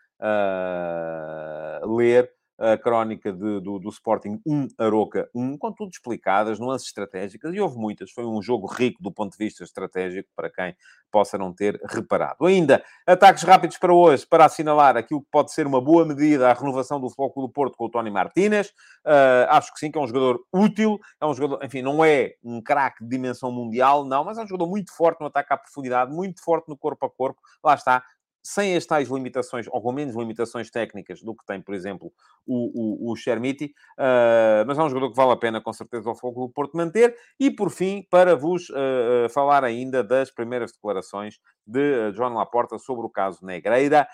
ler 1.84 2.32
a 2.62 2.78
crónica 2.78 3.32
de, 3.32 3.60
do, 3.60 3.80
do 3.80 3.88
Sporting 3.88 4.40
1, 4.46 4.68
Aroca 4.78 5.28
1, 5.34 5.58
com 5.58 5.72
tudo 5.72 5.90
explicadas, 5.90 6.60
nuances 6.60 6.86
estratégicas, 6.86 7.52
e 7.52 7.60
houve 7.60 7.76
muitas. 7.76 8.12
Foi 8.12 8.24
um 8.24 8.40
jogo 8.40 8.68
rico 8.68 9.02
do 9.02 9.10
ponto 9.10 9.32
de 9.32 9.44
vista 9.44 9.64
estratégico, 9.64 10.28
para 10.36 10.48
quem 10.48 10.76
possa 11.10 11.36
não 11.36 11.52
ter 11.52 11.80
reparado. 11.84 12.46
Ainda, 12.46 12.84
ataques 13.04 13.42
rápidos 13.42 13.78
para 13.78 13.92
hoje, 13.92 14.24
para 14.24 14.44
assinalar 14.44 14.96
aquilo 14.96 15.22
que 15.22 15.28
pode 15.28 15.52
ser 15.52 15.66
uma 15.66 15.80
boa 15.80 16.04
medida 16.04 16.48
à 16.48 16.52
renovação 16.52 17.00
do 17.00 17.08
Futebol 17.08 17.48
do 17.48 17.52
Porto 17.52 17.76
com 17.76 17.86
o 17.86 17.90
Tony 17.90 18.12
Martínez. 18.12 18.68
Uh, 19.04 19.48
acho 19.48 19.72
que 19.72 19.80
sim, 19.80 19.90
que 19.90 19.98
é 19.98 20.00
um 20.00 20.06
jogador 20.06 20.40
útil, 20.52 21.00
é 21.20 21.26
um 21.26 21.34
jogador, 21.34 21.64
enfim, 21.64 21.82
não 21.82 22.04
é 22.04 22.34
um 22.44 22.62
craque 22.62 23.02
de 23.02 23.10
dimensão 23.10 23.50
mundial, 23.50 24.04
não, 24.04 24.24
mas 24.24 24.38
é 24.38 24.42
um 24.44 24.46
jogador 24.46 24.70
muito 24.70 24.94
forte 24.94 25.20
no 25.20 25.26
ataque 25.26 25.52
à 25.52 25.56
profundidade, 25.56 26.12
muito 26.12 26.40
forte 26.44 26.68
no 26.68 26.76
corpo 26.76 27.06
a 27.06 27.10
corpo. 27.10 27.40
Lá 27.64 27.74
está, 27.74 28.04
sem 28.42 28.76
as 28.76 28.84
tais 28.84 29.08
limitações, 29.08 29.66
ou 29.68 29.80
com 29.80 29.92
menos 29.92 30.16
limitações 30.16 30.70
técnicas 30.70 31.22
do 31.22 31.34
que 31.34 31.44
tem, 31.46 31.60
por 31.60 31.74
exemplo, 31.74 32.12
o, 32.46 33.08
o, 33.08 33.12
o 33.12 33.16
Chermiti, 33.16 33.66
uh, 33.98 34.66
mas 34.66 34.78
é 34.78 34.82
um 34.82 34.88
jogador 34.88 35.10
que 35.10 35.16
vale 35.16 35.32
a 35.32 35.36
pena, 35.36 35.60
com 35.60 35.72
certeza, 35.72 36.08
ao 36.08 36.16
Fogo 36.16 36.46
do 36.46 36.52
Porto 36.52 36.76
manter. 36.76 37.16
E, 37.38 37.50
por 37.50 37.70
fim, 37.70 38.06
para 38.10 38.34
vos 38.34 38.68
uh, 38.70 39.28
falar 39.30 39.62
ainda 39.62 40.02
das 40.02 40.30
primeiras 40.30 40.72
declarações 40.72 41.38
de 41.64 42.12
João 42.12 42.34
Laporta 42.34 42.78
sobre 42.78 43.06
o 43.06 43.10
caso 43.10 43.44
Negreira, 43.44 44.08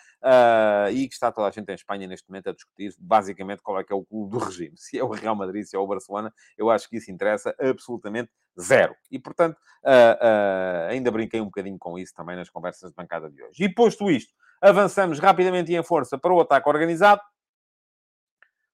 e 0.93 1.09
que 1.09 1.15
está 1.15 1.33
toda 1.33 1.49
a 1.49 1.51
gente 1.51 1.71
em 1.71 1.75
Espanha 1.75 2.07
neste 2.07 2.29
momento 2.29 2.51
a 2.51 2.53
discutir, 2.53 2.95
basicamente, 2.99 3.63
qual 3.63 3.81
é 3.81 3.85
que 3.85 3.93
é 3.93 3.97
o 3.97 4.05
clube 4.05 4.33
do 4.33 4.39
regime. 4.39 4.75
Se 4.77 4.99
é 4.99 5.05
o 5.05 5.09
Real 5.09 5.35
Madrid, 5.35 5.65
se 5.65 5.77
é 5.77 5.79
o 5.79 5.87
Barcelona, 5.87 6.33
eu 6.57 6.71
acho 6.71 6.89
que 6.89 6.97
isso 6.97 7.11
interessa 7.11 7.55
absolutamente 7.59 8.31
zero. 8.61 8.95
E, 9.11 9.19
portanto, 9.19 9.57
uh, 9.85 10.89
uh, 10.89 10.91
ainda 10.91 11.11
brinquei 11.11 11.41
um 11.41 11.47
bocadinho 11.47 11.79
com 11.79 11.99
isso 11.99 12.15
também 12.15 12.37
nas 12.37 12.51
conversas 12.51 12.91
de 12.91 12.97
bancada 12.97 13.31
de 13.31 13.43
hoje. 13.43 13.65
E 13.65 13.69
posto 13.73 14.11
isto, 14.11 14.35
avançamos 14.61 15.19
rapidamente 15.19 15.73
e 15.73 15.77
em 15.77 15.83
força 15.83 16.19
para 16.19 16.33
o 16.33 16.41
ataque 16.41 16.69
organizado. 16.69 17.21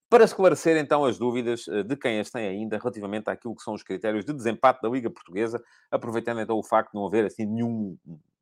Para 0.08 0.24
esclarecer 0.24 0.76
então 0.76 1.04
as 1.04 1.18
dúvidas 1.18 1.66
ah, 1.68 1.82
de 1.82 1.96
quem 1.96 2.20
as 2.20 2.30
tem 2.30 2.46
ainda 2.46 2.78
relativamente 2.78 3.28
àquilo 3.28 3.56
que 3.56 3.62
são 3.62 3.74
os 3.74 3.82
critérios 3.82 4.24
de 4.24 4.32
desempate 4.32 4.80
da 4.80 4.88
Liga 4.88 5.10
Portuguesa, 5.10 5.62
aproveitando 5.90 6.40
então 6.40 6.56
o 6.56 6.62
facto 6.62 6.92
de 6.92 6.98
não 6.98 7.06
haver 7.06 7.24
assim 7.24 7.44
nenhum, 7.44 7.98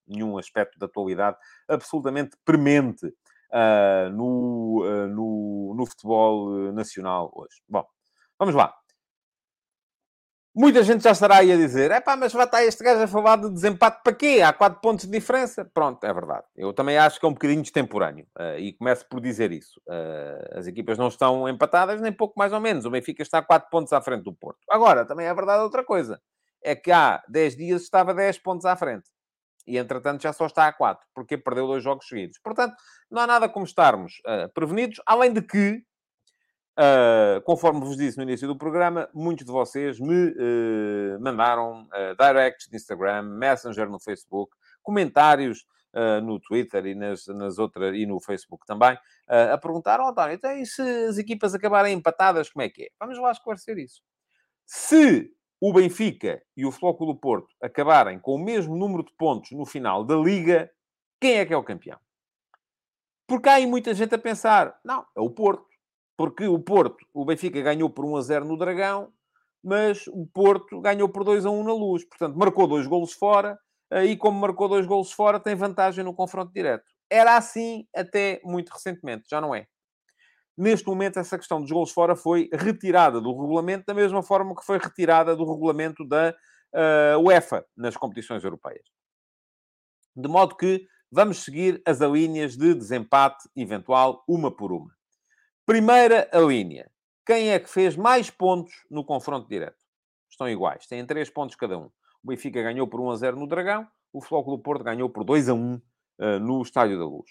nenhum 0.06 0.36
aspecto 0.38 0.78
de 0.78 0.84
atualidade 0.84 1.36
absolutamente 1.66 2.36
premente 2.44 3.06
uh, 3.06 4.10
no, 4.12 5.08
no, 5.08 5.74
no 5.74 5.86
futebol 5.86 6.72
nacional 6.72 7.32
hoje. 7.34 7.62
Bom, 7.68 7.86
vamos 8.38 8.54
lá. 8.54 8.74
Muita 10.54 10.82
gente 10.82 11.02
já 11.02 11.12
estará 11.12 11.38
aí 11.38 11.50
a 11.50 11.56
dizer: 11.56 11.90
é 11.90 11.98
pá, 11.98 12.14
mas 12.14 12.30
vai 12.32 12.44
estar 12.44 12.62
este 12.62 12.84
gajo 12.84 13.02
a 13.02 13.08
falar 13.08 13.36
de 13.36 13.50
desempate 13.50 14.02
para 14.04 14.12
quê? 14.12 14.42
Há 14.44 14.52
4 14.52 14.80
pontos 14.82 15.06
de 15.06 15.10
diferença. 15.10 15.64
Pronto, 15.64 16.04
é 16.04 16.12
verdade. 16.12 16.44
Eu 16.54 16.74
também 16.74 16.98
acho 16.98 17.18
que 17.18 17.24
é 17.24 17.28
um 17.28 17.32
bocadinho 17.32 17.62
extemporâneo 17.62 18.26
uh, 18.38 18.58
e 18.58 18.74
começo 18.74 19.08
por 19.08 19.18
dizer 19.18 19.50
isso. 19.50 19.80
Uh, 19.88 20.58
as 20.58 20.66
equipas 20.66 20.98
não 20.98 21.08
estão 21.08 21.48
empatadas, 21.48 22.02
nem 22.02 22.12
pouco 22.12 22.34
mais 22.38 22.52
ou 22.52 22.60
menos. 22.60 22.84
O 22.84 22.90
Benfica 22.90 23.22
está 23.22 23.40
4 23.40 23.70
pontos 23.70 23.94
à 23.94 24.02
frente 24.02 24.24
do 24.24 24.34
Porto. 24.34 24.60
Agora, 24.70 25.06
também 25.06 25.26
é 25.26 25.32
verdade 25.32 25.62
outra 25.62 25.82
coisa: 25.82 26.20
é 26.62 26.76
que 26.76 26.92
há 26.92 27.22
10 27.28 27.56
dias 27.56 27.82
estava 27.82 28.12
10 28.12 28.38
pontos 28.40 28.66
à 28.66 28.76
frente. 28.76 29.08
E, 29.66 29.78
entretanto, 29.78 30.22
já 30.22 30.34
só 30.34 30.44
está 30.44 30.66
a 30.66 30.72
4, 30.72 31.06
porque 31.14 31.38
perdeu 31.38 31.66
dois 31.66 31.82
jogos 31.82 32.06
seguidos. 32.06 32.38
Portanto, 32.42 32.74
não 33.10 33.22
há 33.22 33.26
nada 33.26 33.48
como 33.48 33.64
estarmos 33.64 34.14
uh, 34.26 34.52
prevenidos, 34.52 35.00
além 35.06 35.32
de 35.32 35.40
que, 35.40 35.82
uh, 36.78 37.40
conforme 37.42 37.80
vos 37.80 37.96
disse 37.96 38.16
no 38.16 38.22
início 38.22 38.46
do 38.46 38.56
programa, 38.56 39.08
muitos 39.14 39.44
de 39.44 39.52
vocês 39.52 39.98
me 40.00 40.28
uh, 40.28 41.20
mandaram 41.20 41.88
directs 42.18 42.68
no 42.70 42.76
Instagram, 42.76 43.22
Messenger 43.22 43.88
no 43.88 44.00
Facebook, 44.00 44.54
comentários 44.82 45.64
no 46.22 46.40
Twitter 46.40 46.86
e, 46.86 46.94
nas, 46.94 47.26
nas 47.26 47.58
outras, 47.58 47.94
e 47.94 48.06
no 48.06 48.18
Facebook 48.18 48.64
também, 48.64 48.96
a 49.28 49.58
perguntar, 49.58 50.00
oh, 50.00 50.08
António, 50.08 50.34
então 50.34 50.50
e 50.56 50.64
se 50.64 50.80
as 50.80 51.18
equipas 51.18 51.54
acabarem 51.54 51.92
empatadas, 51.92 52.48
como 52.48 52.62
é 52.62 52.70
que 52.70 52.84
é? 52.84 52.88
Vamos 52.98 53.18
lá 53.18 53.30
esclarecer 53.30 53.76
isso. 53.76 54.00
Se 54.64 55.30
o 55.60 55.70
Benfica 55.70 56.42
e 56.56 56.64
o 56.64 56.72
Flóculo 56.72 57.14
Porto 57.14 57.54
acabarem 57.62 58.18
com 58.18 58.34
o 58.34 58.42
mesmo 58.42 58.74
número 58.74 59.04
de 59.04 59.12
pontos 59.12 59.52
no 59.52 59.66
final 59.66 60.02
da 60.02 60.16
Liga, 60.16 60.70
quem 61.20 61.34
é 61.34 61.44
que 61.44 61.52
é 61.52 61.56
o 61.56 61.62
campeão? 61.62 62.00
Porque 63.28 63.48
há 63.48 63.54
aí 63.54 63.66
muita 63.66 63.94
gente 63.94 64.14
a 64.14 64.18
pensar, 64.18 64.76
não, 64.84 65.06
é 65.16 65.20
o 65.20 65.30
Porto. 65.30 65.71
Porque 66.16 66.46
o 66.46 66.58
Porto, 66.58 67.04
o 67.12 67.24
Benfica 67.24 67.60
ganhou 67.62 67.90
por 67.90 68.04
1 68.04 68.16
a 68.16 68.20
0 68.22 68.44
no 68.44 68.56
Dragão, 68.56 69.12
mas 69.62 70.06
o 70.08 70.26
Porto 70.26 70.80
ganhou 70.80 71.08
por 71.08 71.24
2 71.24 71.46
a 71.46 71.50
1 71.50 71.64
na 71.64 71.72
Luz. 71.72 72.04
Portanto, 72.04 72.36
marcou 72.36 72.66
dois 72.66 72.86
golos 72.86 73.12
fora, 73.12 73.58
e 74.04 74.16
como 74.16 74.40
marcou 74.40 74.68
dois 74.68 74.86
golos 74.86 75.12
fora, 75.12 75.38
tem 75.38 75.54
vantagem 75.54 76.04
no 76.04 76.14
confronto 76.14 76.52
direto. 76.52 76.84
Era 77.10 77.36
assim 77.36 77.86
até 77.94 78.40
muito 78.42 78.70
recentemente, 78.70 79.24
já 79.30 79.40
não 79.40 79.54
é. 79.54 79.66
Neste 80.56 80.86
momento, 80.86 81.18
essa 81.18 81.38
questão 81.38 81.60
dos 81.60 81.70
gols 81.70 81.90
fora 81.90 82.16
foi 82.16 82.48
retirada 82.52 83.20
do 83.20 83.32
regulamento, 83.38 83.84
da 83.86 83.94
mesma 83.94 84.22
forma 84.22 84.54
que 84.54 84.64
foi 84.64 84.78
retirada 84.78 85.36
do 85.36 85.50
regulamento 85.50 86.06
da 86.06 86.34
uh, 86.74 87.18
UEFA 87.20 87.64
nas 87.76 87.96
competições 87.96 88.44
europeias. 88.44 88.84
De 90.14 90.28
modo 90.28 90.56
que 90.56 90.86
vamos 91.10 91.38
seguir 91.38 91.82
as 91.86 91.98
linhas 92.00 92.56
de 92.56 92.74
desempate 92.74 93.48
eventual, 93.56 94.24
uma 94.28 94.50
por 94.54 94.72
uma. 94.72 94.90
Primeira 95.64 96.28
a 96.32 96.40
linha. 96.40 96.90
Quem 97.24 97.50
é 97.50 97.60
que 97.60 97.70
fez 97.70 97.96
mais 97.96 98.28
pontos 98.28 98.74
no 98.90 99.04
confronto 99.04 99.48
direto? 99.48 99.78
Estão 100.28 100.48
iguais, 100.48 100.88
têm 100.88 101.06
três 101.06 101.30
pontos 101.30 101.54
cada 101.54 101.78
um. 101.78 101.88
O 102.20 102.28
Benfica 102.28 102.60
ganhou 102.60 102.88
por 102.88 103.00
1 103.00 103.10
a 103.10 103.16
0 103.16 103.36
no 103.38 103.46
Dragão, 103.46 103.86
o 104.12 104.20
Flóculo 104.20 104.58
Porto 104.58 104.82
ganhou 104.82 105.08
por 105.08 105.22
2 105.22 105.48
a 105.48 105.54
1 105.54 105.74
uh, 105.74 105.80
no 106.40 106.60
Estádio 106.62 106.98
da 106.98 107.04
Luz. 107.04 107.30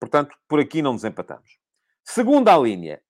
Portanto, 0.00 0.34
por 0.48 0.60
aqui 0.60 0.80
não 0.80 0.94
desempatamos. 0.94 1.58
Segunda 2.02 2.56
linha, 2.56 3.02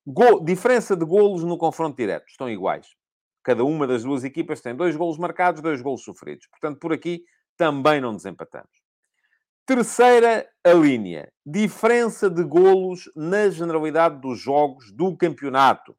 diferença 0.42 0.96
de 0.96 1.04
golos 1.04 1.44
no 1.44 1.56
confronto 1.56 1.96
direto. 1.96 2.26
Estão 2.28 2.50
iguais. 2.50 2.96
Cada 3.44 3.64
uma 3.64 3.86
das 3.86 4.02
duas 4.02 4.24
equipas 4.24 4.60
tem 4.60 4.74
dois 4.74 4.96
golos 4.96 5.18
marcados, 5.18 5.62
dois 5.62 5.80
golos 5.80 6.02
sofridos. 6.02 6.48
Portanto, 6.48 6.80
por 6.80 6.92
aqui 6.92 7.22
também 7.56 8.00
não 8.00 8.16
desempatamos. 8.16 8.85
Terceira 9.66 10.48
a 10.64 10.72
linha, 10.72 11.28
diferença 11.44 12.30
de 12.30 12.44
golos 12.44 13.10
na 13.16 13.50
generalidade 13.50 14.20
dos 14.20 14.38
jogos 14.38 14.92
do 14.92 15.16
campeonato. 15.16 15.96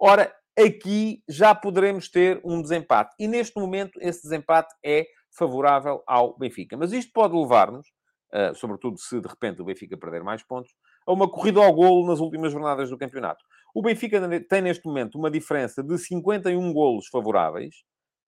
Ora, 0.00 0.34
aqui 0.58 1.22
já 1.28 1.54
poderemos 1.54 2.08
ter 2.08 2.40
um 2.44 2.60
desempate. 2.60 3.14
E 3.16 3.28
neste 3.28 3.56
momento, 3.56 4.00
esse 4.02 4.24
desempate 4.24 4.74
é 4.84 5.06
favorável 5.30 6.02
ao 6.08 6.36
Benfica. 6.36 6.76
Mas 6.76 6.92
isto 6.92 7.12
pode 7.12 7.36
levar-nos, 7.36 7.86
uh, 8.32 8.52
sobretudo 8.56 8.98
se 8.98 9.20
de 9.20 9.28
repente 9.28 9.62
o 9.62 9.64
Benfica 9.64 9.96
perder 9.96 10.24
mais 10.24 10.42
pontos, 10.42 10.72
a 11.06 11.12
uma 11.12 11.30
corrida 11.30 11.64
ao 11.64 11.72
golo 11.72 12.08
nas 12.08 12.18
últimas 12.18 12.50
jornadas 12.50 12.90
do 12.90 12.98
campeonato. 12.98 13.44
O 13.72 13.80
Benfica 13.80 14.20
tem 14.40 14.60
neste 14.60 14.84
momento 14.84 15.16
uma 15.16 15.30
diferença 15.30 15.84
de 15.84 15.96
51 15.98 16.72
golos 16.72 17.06
favoráveis, 17.06 17.76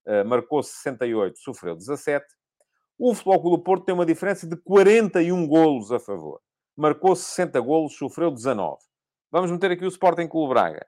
uh, 0.07 0.25
marcou 0.25 0.63
68, 0.63 1.41
sofreu 1.41 1.75
17. 1.75 2.25
O 2.99 3.15
Futebol 3.15 3.57
do 3.57 3.63
Porto 3.63 3.85
tem 3.85 3.95
uma 3.95 4.07
diferença 4.07 4.47
de 4.47 4.57
41 4.57 5.47
golos 5.47 5.93
a 5.93 6.01
favor. 6.01 6.41
Marcou 6.75 7.15
60 7.15 7.61
golos, 7.61 7.97
sofreu 7.97 8.31
19. 8.31 8.79
Vamos 9.31 9.51
meter 9.51 9.73
aqui 9.73 9.85
o 9.85 9.89
Sporting 9.89 10.27
Clube 10.27 10.55
Braga, 10.55 10.87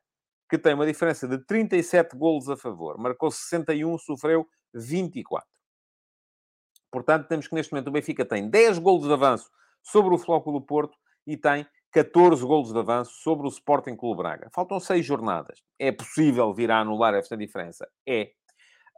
que 0.49 0.59
tem 0.59 0.73
uma 0.73 0.87
diferença 0.87 1.29
de 1.29 1.39
37 1.45 2.17
golos 2.17 2.49
a 2.49 2.57
favor. 2.57 2.97
Marcou 2.99 3.31
61, 3.31 3.99
sofreu 3.99 4.47
24. 4.75 5.47
Portanto, 6.91 7.29
temos 7.29 7.47
que 7.47 7.55
neste 7.55 7.73
momento 7.73 7.89
o 7.89 7.93
Benfica 7.93 8.25
tem 8.25 8.49
10 8.49 8.79
golos 8.79 9.07
de 9.07 9.13
avanço 9.13 9.51
sobre 9.83 10.15
o 10.15 10.19
Flóculo 10.19 10.61
do 10.61 10.65
Porto 10.67 10.97
e 11.27 11.37
tem 11.37 11.67
14 11.93 12.43
golos 12.45 12.73
de 12.73 12.79
avanço 12.79 13.13
sobre 13.23 13.47
o 13.47 13.51
Sporting 13.51 13.97
Clube 13.97 14.23
Braga. 14.23 14.49
Faltam 14.55 14.81
6 14.81 15.05
jornadas. 15.05 15.61
É 15.79 15.93
possível 15.93 16.55
vir 16.55 16.71
a 16.71 16.81
anular 16.81 17.15
esta 17.15 17.37
diferença? 17.37 17.87
É. 18.07 18.31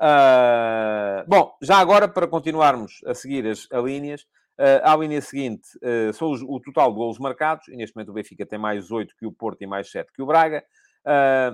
Uh, 0.00 1.28
bom, 1.28 1.54
já 1.60 1.76
agora, 1.76 2.08
para 2.08 2.26
continuarmos 2.26 3.00
a 3.04 3.12
seguir 3.12 3.46
as 3.46 3.68
a 3.70 3.78
linhas, 3.80 4.22
uh, 4.58 4.80
à 4.82 4.96
linha 4.96 5.20
seguinte, 5.20 5.68
uh, 5.76 6.12
são 6.14 6.30
os, 6.30 6.40
o 6.40 6.58
total 6.58 6.90
de 6.90 6.96
golos 6.96 7.18
marcados, 7.18 7.68
e 7.68 7.76
neste 7.76 7.94
momento 7.94 8.08
o 8.08 8.14
Benfica 8.14 8.46
tem 8.46 8.58
mais 8.58 8.90
8 8.90 9.14
que 9.16 9.26
o 9.26 9.32
Porto 9.32 9.60
e 9.62 9.66
mais 9.66 9.90
7 9.90 10.10
que 10.12 10.22
o 10.22 10.26
Braga, 10.26 10.64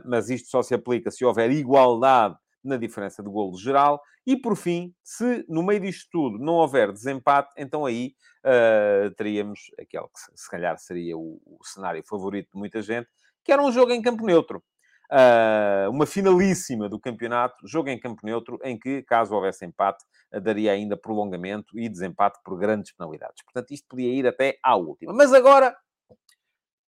mas 0.04 0.28
isto 0.28 0.48
só 0.48 0.60
se 0.60 0.74
aplica 0.74 1.10
se 1.10 1.24
houver 1.24 1.50
igualdade 1.52 2.36
na 2.66 2.76
diferença 2.76 3.22
de 3.22 3.30
golo 3.30 3.56
geral. 3.56 4.02
E, 4.26 4.36
por 4.36 4.56
fim, 4.56 4.92
se 5.02 5.44
no 5.48 5.62
meio 5.62 5.80
disto 5.80 6.08
tudo 6.10 6.38
não 6.38 6.54
houver 6.54 6.92
desempate, 6.92 7.54
então 7.56 7.86
aí 7.86 8.12
uh, 8.44 9.14
teríamos 9.14 9.70
aquele 9.80 10.04
que 10.04 10.18
se 10.34 10.50
calhar 10.50 10.76
seria 10.78 11.16
o, 11.16 11.40
o, 11.46 11.64
cenário 11.64 12.02
favorito 12.04 12.50
de 12.52 12.58
muita 12.58 12.82
gente, 12.82 13.08
que 13.44 13.52
era 13.52 13.62
um 13.62 13.70
jogo 13.70 13.92
em 13.92 14.02
campo 14.02 14.26
neutro. 14.26 14.62
Uh, 15.10 15.90
uma 15.90 16.06
finalíssima 16.06 16.88
do 16.88 16.98
campeonato, 16.98 17.66
jogo 17.66 17.88
em 17.88 17.98
campo 17.98 18.24
neutro, 18.24 18.58
em 18.64 18.78
que, 18.78 19.02
caso 19.02 19.34
houvesse 19.34 19.64
empate, 19.64 20.04
daria 20.42 20.72
ainda 20.72 20.96
prolongamento 20.96 21.78
e 21.78 21.88
desempate 21.88 22.38
por 22.44 22.58
grandes 22.58 22.92
penalidades. 22.92 23.42
Portanto, 23.44 23.72
isto 23.72 23.86
podia 23.88 24.12
ir 24.12 24.26
até 24.26 24.58
à 24.62 24.74
última. 24.76 25.12
Mas 25.12 25.32
agora, 25.32 25.76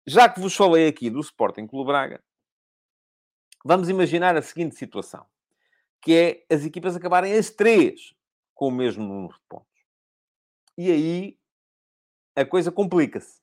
já 0.05 0.30
que 0.30 0.39
vos 0.39 0.55
falei 0.55 0.88
aqui 0.88 1.09
do 1.09 1.20
Sporting 1.20 1.66
Clube 1.66 1.88
Braga, 1.88 2.22
vamos 3.66 3.89
imaginar 3.89 4.36
a 4.38 4.41
seguinte 4.41 4.76
situação 4.76 5.26
que 6.03 6.14
é 6.14 6.53
as 6.53 6.66
equipas 6.66 6.95
acabarem 6.95 7.34
as 7.34 7.49
três 7.49 8.14
com 8.53 8.68
o 8.68 8.72
mesmo 8.72 9.03
número 9.03 9.34
de 9.34 9.39
pontos. 9.47 9.68
E 10.78 10.91
aí 10.91 11.39
a 12.36 12.45
coisa 12.45 12.72
complica-se. 12.72 13.41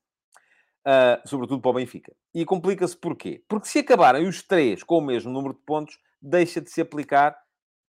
Uh, 0.87 1.28
sobretudo 1.28 1.61
para 1.61 1.70
o 1.70 1.74
Benfica. 1.74 2.14
E 2.35 2.45
complica-se 2.45 2.97
porquê? 2.97 3.45
Porque 3.47 3.68
se 3.68 3.81
acabarem 3.81 4.26
os 4.26 4.43
três 4.43 4.83
com 4.83 4.97
o 4.97 5.01
mesmo 5.03 5.31
número 5.31 5.53
de 5.53 5.61
pontos, 5.61 5.99
deixa 6.22 6.61
de 6.61 6.70
se 6.70 6.81
aplicar, 6.81 7.37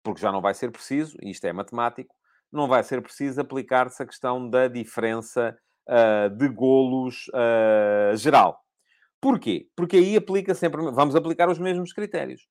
porque 0.03 0.21
já 0.21 0.33
não 0.33 0.41
vai 0.41 0.55
ser 0.55 0.73
preciso, 0.73 1.17
e 1.23 1.31
isto 1.31 1.45
é 1.45 1.53
matemático, 1.53 2.15
não 2.53 2.67
vai 2.67 2.83
ser 2.83 3.01
preciso 3.01 3.41
aplicar-se 3.41 4.03
a 4.03 4.07
questão 4.07 4.51
da 4.51 4.67
diferença 4.67 5.57
uh, 5.89 6.31
de 6.37 6.49
golos 6.49 7.29
uh, 7.29 8.17
geral. 8.17 8.61
Porquê? 9.21 9.69
Porque 9.77 9.97
aí 9.97 10.17
aplica 10.17 10.55
sempre, 10.55 10.83
vamos 10.91 11.15
aplicar 11.15 11.49
os 11.49 11.59
mesmos 11.59 11.93
critérios. 11.93 12.49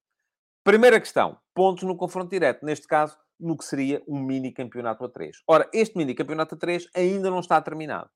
Primeira 0.64 1.00
questão, 1.00 1.38
pontos 1.54 1.84
no 1.84 1.98
confronto 1.98 2.30
direto. 2.30 2.66
Neste 2.66 2.88
caso, 2.88 3.18
no 3.40 3.58
que 3.58 3.64
seria 3.64 4.04
um 4.08 4.20
mini 4.20 4.52
campeonato 4.52 5.04
a 5.04 5.10
3. 5.10 5.38
Ora, 5.48 5.70
este 5.74 5.98
mini 5.98 6.14
campeonato 6.14 6.56
a 6.56 6.58
3 6.58 6.88
ainda 6.96 7.30
não 7.32 7.40
está 7.40 7.62
terminado. 7.62 8.10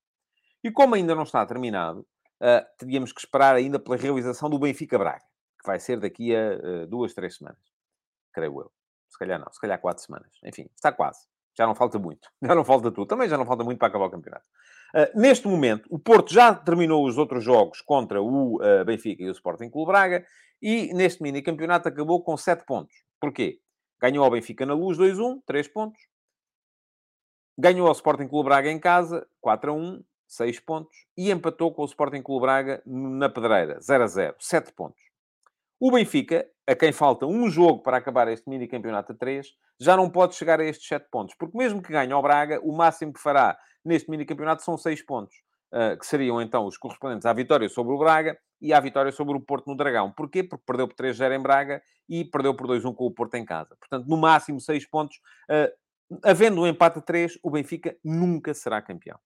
E 0.63 0.71
como 0.71 0.95
ainda 0.95 1.15
não 1.15 1.23
está 1.23 1.45
terminado, 1.45 2.05
uh, 2.41 2.65
teríamos 2.77 3.11
que 3.11 3.19
esperar 3.19 3.55
ainda 3.55 3.79
pela 3.79 3.97
realização 3.97 4.49
do 4.49 4.59
Benfica 4.59 4.97
Braga, 4.97 5.23
que 5.59 5.67
vai 5.67 5.79
ser 5.79 5.99
daqui 5.99 6.35
a 6.35 6.55
uh, 6.55 6.87
duas, 6.87 7.13
três 7.13 7.37
semanas. 7.37 7.61
Creio 8.33 8.61
eu. 8.61 8.71
Se 9.09 9.17
calhar 9.19 9.39
não, 9.39 9.51
se 9.51 9.59
calhar 9.59 9.79
quatro 9.79 10.03
semanas. 10.03 10.31
Enfim, 10.43 10.67
está 10.75 10.91
quase. 10.91 11.19
Já 11.57 11.67
não 11.67 11.75
falta 11.75 11.99
muito. 11.99 12.27
Já 12.41 12.55
não 12.55 12.65
falta 12.65 12.91
tudo. 12.91 13.07
Também 13.07 13.29
já 13.29 13.37
não 13.37 13.45
falta 13.45 13.63
muito 13.63 13.77
para 13.77 13.87
acabar 13.87 14.05
o 14.05 14.11
campeonato. 14.11 14.45
Uh, 14.95 15.19
neste 15.19 15.47
momento, 15.47 15.87
o 15.89 15.99
Porto 15.99 16.33
já 16.33 16.53
terminou 16.53 17.05
os 17.05 17.17
outros 17.17 17.43
jogos 17.43 17.81
contra 17.81 18.21
o 18.21 18.55
uh, 18.55 18.85
Benfica 18.85 19.23
e 19.23 19.29
o 19.29 19.31
Sporting 19.31 19.69
Clube 19.69 19.91
Braga 19.91 20.25
e 20.61 20.93
neste 20.93 21.21
mini 21.21 21.41
campeonato 21.41 21.89
acabou 21.89 22.23
com 22.23 22.37
7 22.37 22.65
pontos. 22.65 22.95
Porquê? 23.19 23.59
Ganhou 24.01 24.23
ao 24.23 24.31
Benfica 24.31 24.65
na 24.65 24.73
luz 24.73 24.97
2-1, 24.97 25.41
3 25.45 25.67
pontos. 25.67 25.99
Ganhou 27.57 27.87
ao 27.87 27.93
Sporting 27.93 28.27
Clube 28.27 28.49
Braga 28.49 28.71
em 28.71 28.79
casa, 28.79 29.27
4-1, 29.45 30.03
6 30.27 30.59
pontos. 30.61 31.05
E 31.17 31.31
empatou 31.31 31.73
com 31.73 31.81
o 31.81 31.85
Sporting 31.85 32.21
Clube 32.21 32.41
Braga 32.41 32.81
na 32.85 33.29
pedreira, 33.29 33.79
0-0, 33.79 34.35
7 34.39 34.73
pontos. 34.73 35.01
O 35.79 35.91
Benfica, 35.91 36.47
a 36.65 36.75
quem 36.75 36.91
falta 36.91 37.25
um 37.25 37.49
jogo 37.49 37.83
para 37.83 37.97
acabar 37.97 38.27
este 38.29 38.49
mini 38.49 38.67
campeonato 38.67 39.11
a 39.11 39.15
3, 39.15 39.47
já 39.79 39.97
não 39.97 40.09
pode 40.09 40.35
chegar 40.35 40.59
a 40.59 40.63
estes 40.63 40.87
7 40.87 41.07
pontos. 41.11 41.35
Porque 41.35 41.57
mesmo 41.57 41.81
que 41.81 41.91
ganhe 41.91 42.11
ao 42.13 42.21
Braga, 42.21 42.59
o 42.63 42.75
máximo 42.75 43.11
que 43.11 43.19
fará 43.19 43.57
neste 43.83 44.09
mini 44.09 44.25
campeonato 44.25 44.63
são 44.63 44.77
6 44.77 45.01
pontos. 45.01 45.35
Uh, 45.73 45.97
que 45.97 46.05
seriam 46.05 46.39
então 46.39 46.67
os 46.67 46.77
correspondentes 46.77 47.25
à 47.25 47.33
vitória 47.33 47.67
sobre 47.67 47.93
o 47.93 47.97
Braga 47.97 48.37
e 48.61 48.71
à 48.71 48.79
vitória 48.79 49.11
sobre 49.11 49.35
o 49.35 49.41
Porto 49.41 49.67
no 49.67 49.75
Dragão. 49.75 50.11
Porquê? 50.11 50.43
Porque 50.43 50.63
perdeu 50.65 50.87
por 50.87 50.95
3-0 50.95 51.35
em 51.35 51.41
Braga 51.41 51.81
e 52.07 52.23
perdeu 52.23 52.55
por 52.55 52.67
2-1 52.67 52.93
com 52.93 53.05
o 53.05 53.11
Porto 53.11 53.35
em 53.35 53.43
casa. 53.43 53.75
Portanto, 53.79 54.07
no 54.07 54.15
máximo 54.15 54.61
6 54.61 54.85
pontos. 54.87 55.17
Uh, 55.49 56.19
havendo 56.23 56.61
um 56.61 56.67
empate 56.67 56.99
a 56.99 57.01
3, 57.01 57.39
o 57.43 57.49
Benfica 57.49 57.95
nunca 58.03 58.53
será 58.53 58.81
campeão. 58.81 59.19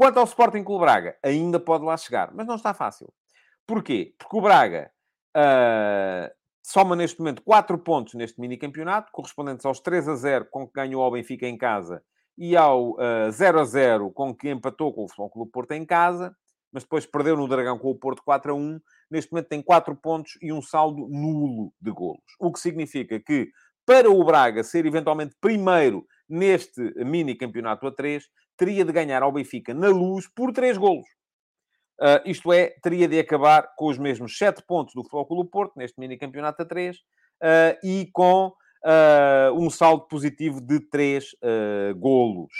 Quanto 0.00 0.16
ao 0.16 0.24
Sporting 0.24 0.64
o 0.66 0.78
Braga, 0.78 1.14
ainda 1.22 1.60
pode 1.60 1.84
lá 1.84 1.94
chegar, 1.94 2.32
mas 2.32 2.46
não 2.46 2.54
está 2.54 2.72
fácil. 2.72 3.12
Porquê? 3.66 4.14
Porque 4.18 4.34
o 4.34 4.40
Braga 4.40 4.90
uh, 5.36 6.34
soma 6.62 6.96
neste 6.96 7.18
momento 7.18 7.42
4 7.42 7.76
pontos 7.80 8.14
neste 8.14 8.40
mini 8.40 8.56
campeonato, 8.56 9.12
correspondentes 9.12 9.66
aos 9.66 9.78
3 9.78 10.08
a 10.08 10.14
0 10.14 10.46
com 10.50 10.66
que 10.66 10.72
ganhou 10.72 11.02
ao 11.02 11.10
Benfica 11.10 11.46
em 11.46 11.58
casa 11.58 12.02
e 12.38 12.56
ao 12.56 12.92
uh, 12.92 13.30
0 13.30 13.60
a 13.60 13.64
0 13.66 14.10
com 14.12 14.34
que 14.34 14.48
empatou 14.48 14.90
com 14.94 15.04
o 15.04 15.06
Futebol 15.06 15.28
Clube 15.28 15.52
Porto 15.52 15.72
em 15.72 15.84
casa, 15.84 16.34
mas 16.72 16.82
depois 16.82 17.04
perdeu 17.04 17.36
no 17.36 17.46
Dragão 17.46 17.78
com 17.78 17.90
o 17.90 17.94
Porto 17.94 18.22
4 18.24 18.52
a 18.52 18.54
1. 18.54 18.80
Neste 19.10 19.30
momento 19.30 19.48
tem 19.48 19.60
4 19.60 19.94
pontos 19.96 20.38
e 20.40 20.50
um 20.50 20.62
saldo 20.62 21.08
nulo 21.10 21.74
de 21.78 21.90
golos. 21.90 22.24
O 22.38 22.50
que 22.50 22.58
significa 22.58 23.20
que, 23.20 23.50
para 23.84 24.10
o 24.10 24.24
Braga 24.24 24.64
ser 24.64 24.86
eventualmente 24.86 25.36
primeiro 25.38 26.06
neste 26.26 26.80
mini 27.04 27.34
campeonato 27.34 27.86
a 27.86 27.92
3, 27.92 28.24
teria 28.60 28.84
de 28.84 28.92
ganhar 28.92 29.22
ao 29.22 29.32
Benfica 29.32 29.72
na 29.72 29.88
luz 29.88 30.28
por 30.28 30.52
3 30.52 30.76
golos. 30.76 31.06
Uh, 31.98 32.20
isto 32.26 32.52
é, 32.52 32.74
teria 32.82 33.08
de 33.08 33.18
acabar 33.18 33.74
com 33.74 33.86
os 33.86 33.96
mesmos 33.96 34.36
7 34.36 34.62
pontos 34.66 34.92
do 34.94 35.02
Futebol 35.02 35.26
Clube 35.26 35.50
Porto, 35.50 35.72
neste 35.76 35.98
mini 35.98 36.18
campeonato 36.18 36.60
a 36.60 36.66
3, 36.66 36.98
uh, 36.98 37.00
e 37.82 38.10
com 38.12 38.48
uh, 38.48 39.54
um 39.54 39.70
saldo 39.70 40.06
positivo 40.08 40.60
de 40.60 40.78
3 40.78 41.34
golos, 41.96 42.52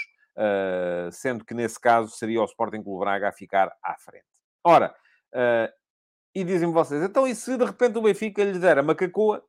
sendo 1.11 1.45
que 1.45 1.53
nesse 1.53 1.79
caso 1.79 2.09
seria 2.15 2.41
o 2.41 2.45
Sporting 2.45 2.81
Clube 2.81 3.01
Braga 3.01 3.29
a 3.29 3.31
ficar 3.31 3.71
à 3.83 3.95
frente. 3.99 4.25
Ora, 4.63 4.95
e 6.33 6.43
dizem-me 6.43 6.73
vocês, 6.73 7.03
então 7.03 7.27
e 7.27 7.35
se 7.35 7.55
de 7.57 7.63
repente 7.63 7.97
o 7.99 8.01
Benfica 8.01 8.43
lhes 8.43 8.59
der 8.59 8.79
a 8.79 8.83
macacoa 8.83 9.43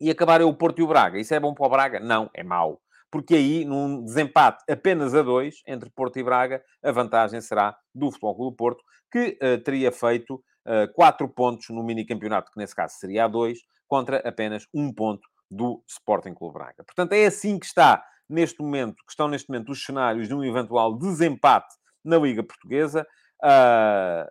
e 0.00 0.10
acabar 0.10 0.42
o 0.42 0.52
Porto 0.54 0.80
e 0.80 0.82
o 0.82 0.88
Braga? 0.88 1.20
Isso 1.20 1.34
é 1.34 1.38
bom 1.38 1.54
para 1.54 1.66
o 1.66 1.70
Braga? 1.70 2.00
Não, 2.00 2.28
é 2.34 2.42
mau 2.42 2.80
porque 3.10 3.34
aí, 3.34 3.64
num 3.64 4.04
desempate 4.04 4.62
apenas 4.70 5.14
a 5.14 5.22
dois 5.22 5.56
entre 5.66 5.90
Porto 5.90 6.18
e 6.18 6.22
Braga, 6.22 6.62
a 6.82 6.92
vantagem 6.92 7.40
será 7.40 7.76
do 7.94 8.10
Futebol 8.10 8.36
Clube 8.36 8.56
Porto, 8.56 8.84
que 9.10 9.36
uh, 9.42 9.62
teria 9.62 9.90
feito 9.90 10.34
uh, 10.34 10.92
quatro 10.94 11.28
pontos 11.28 11.68
no 11.70 11.82
mini-campeonato, 11.82 12.52
que 12.52 12.58
nesse 12.58 12.74
caso 12.74 12.94
seria 12.98 13.24
a 13.24 13.28
dois, 13.28 13.58
contra 13.88 14.18
apenas 14.18 14.66
um 14.72 14.92
ponto 14.92 15.28
do 15.50 15.82
Sporting 15.88 16.34
Clube 16.34 16.54
Braga. 16.54 16.84
Portanto, 16.84 17.12
é 17.12 17.26
assim 17.26 17.58
que 17.58 17.66
está 17.66 18.04
neste 18.28 18.62
momento, 18.62 18.96
que 19.04 19.10
estão 19.10 19.26
neste 19.26 19.48
momento 19.48 19.72
os 19.72 19.84
cenários 19.84 20.28
de 20.28 20.34
um 20.34 20.44
eventual 20.44 20.96
desempate 20.96 21.74
na 22.04 22.16
Liga 22.16 22.44
Portuguesa. 22.44 23.04
Uh, 23.42 24.30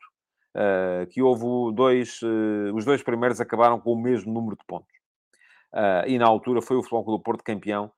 eh, 0.55 1.07
que 1.11 1.21
houve 1.21 1.75
dois, 1.75 2.19
eh, 2.23 2.71
os 2.73 2.83
dois 2.85 3.03
primeiros 3.03 3.39
acabaram 3.39 3.79
com 3.79 3.93
o 3.93 4.01
mesmo 4.01 4.33
número 4.33 4.57
de 4.57 4.65
pontos. 4.65 4.91
Eh, 5.73 6.05
e 6.09 6.19
na 6.19 6.27
altura 6.27 6.61
foi 6.61 6.77
o 6.77 6.81
Futebol 6.81 7.03
Clube 7.05 7.19
do 7.19 7.23
Porto 7.23 7.43
campeão, 7.43 7.91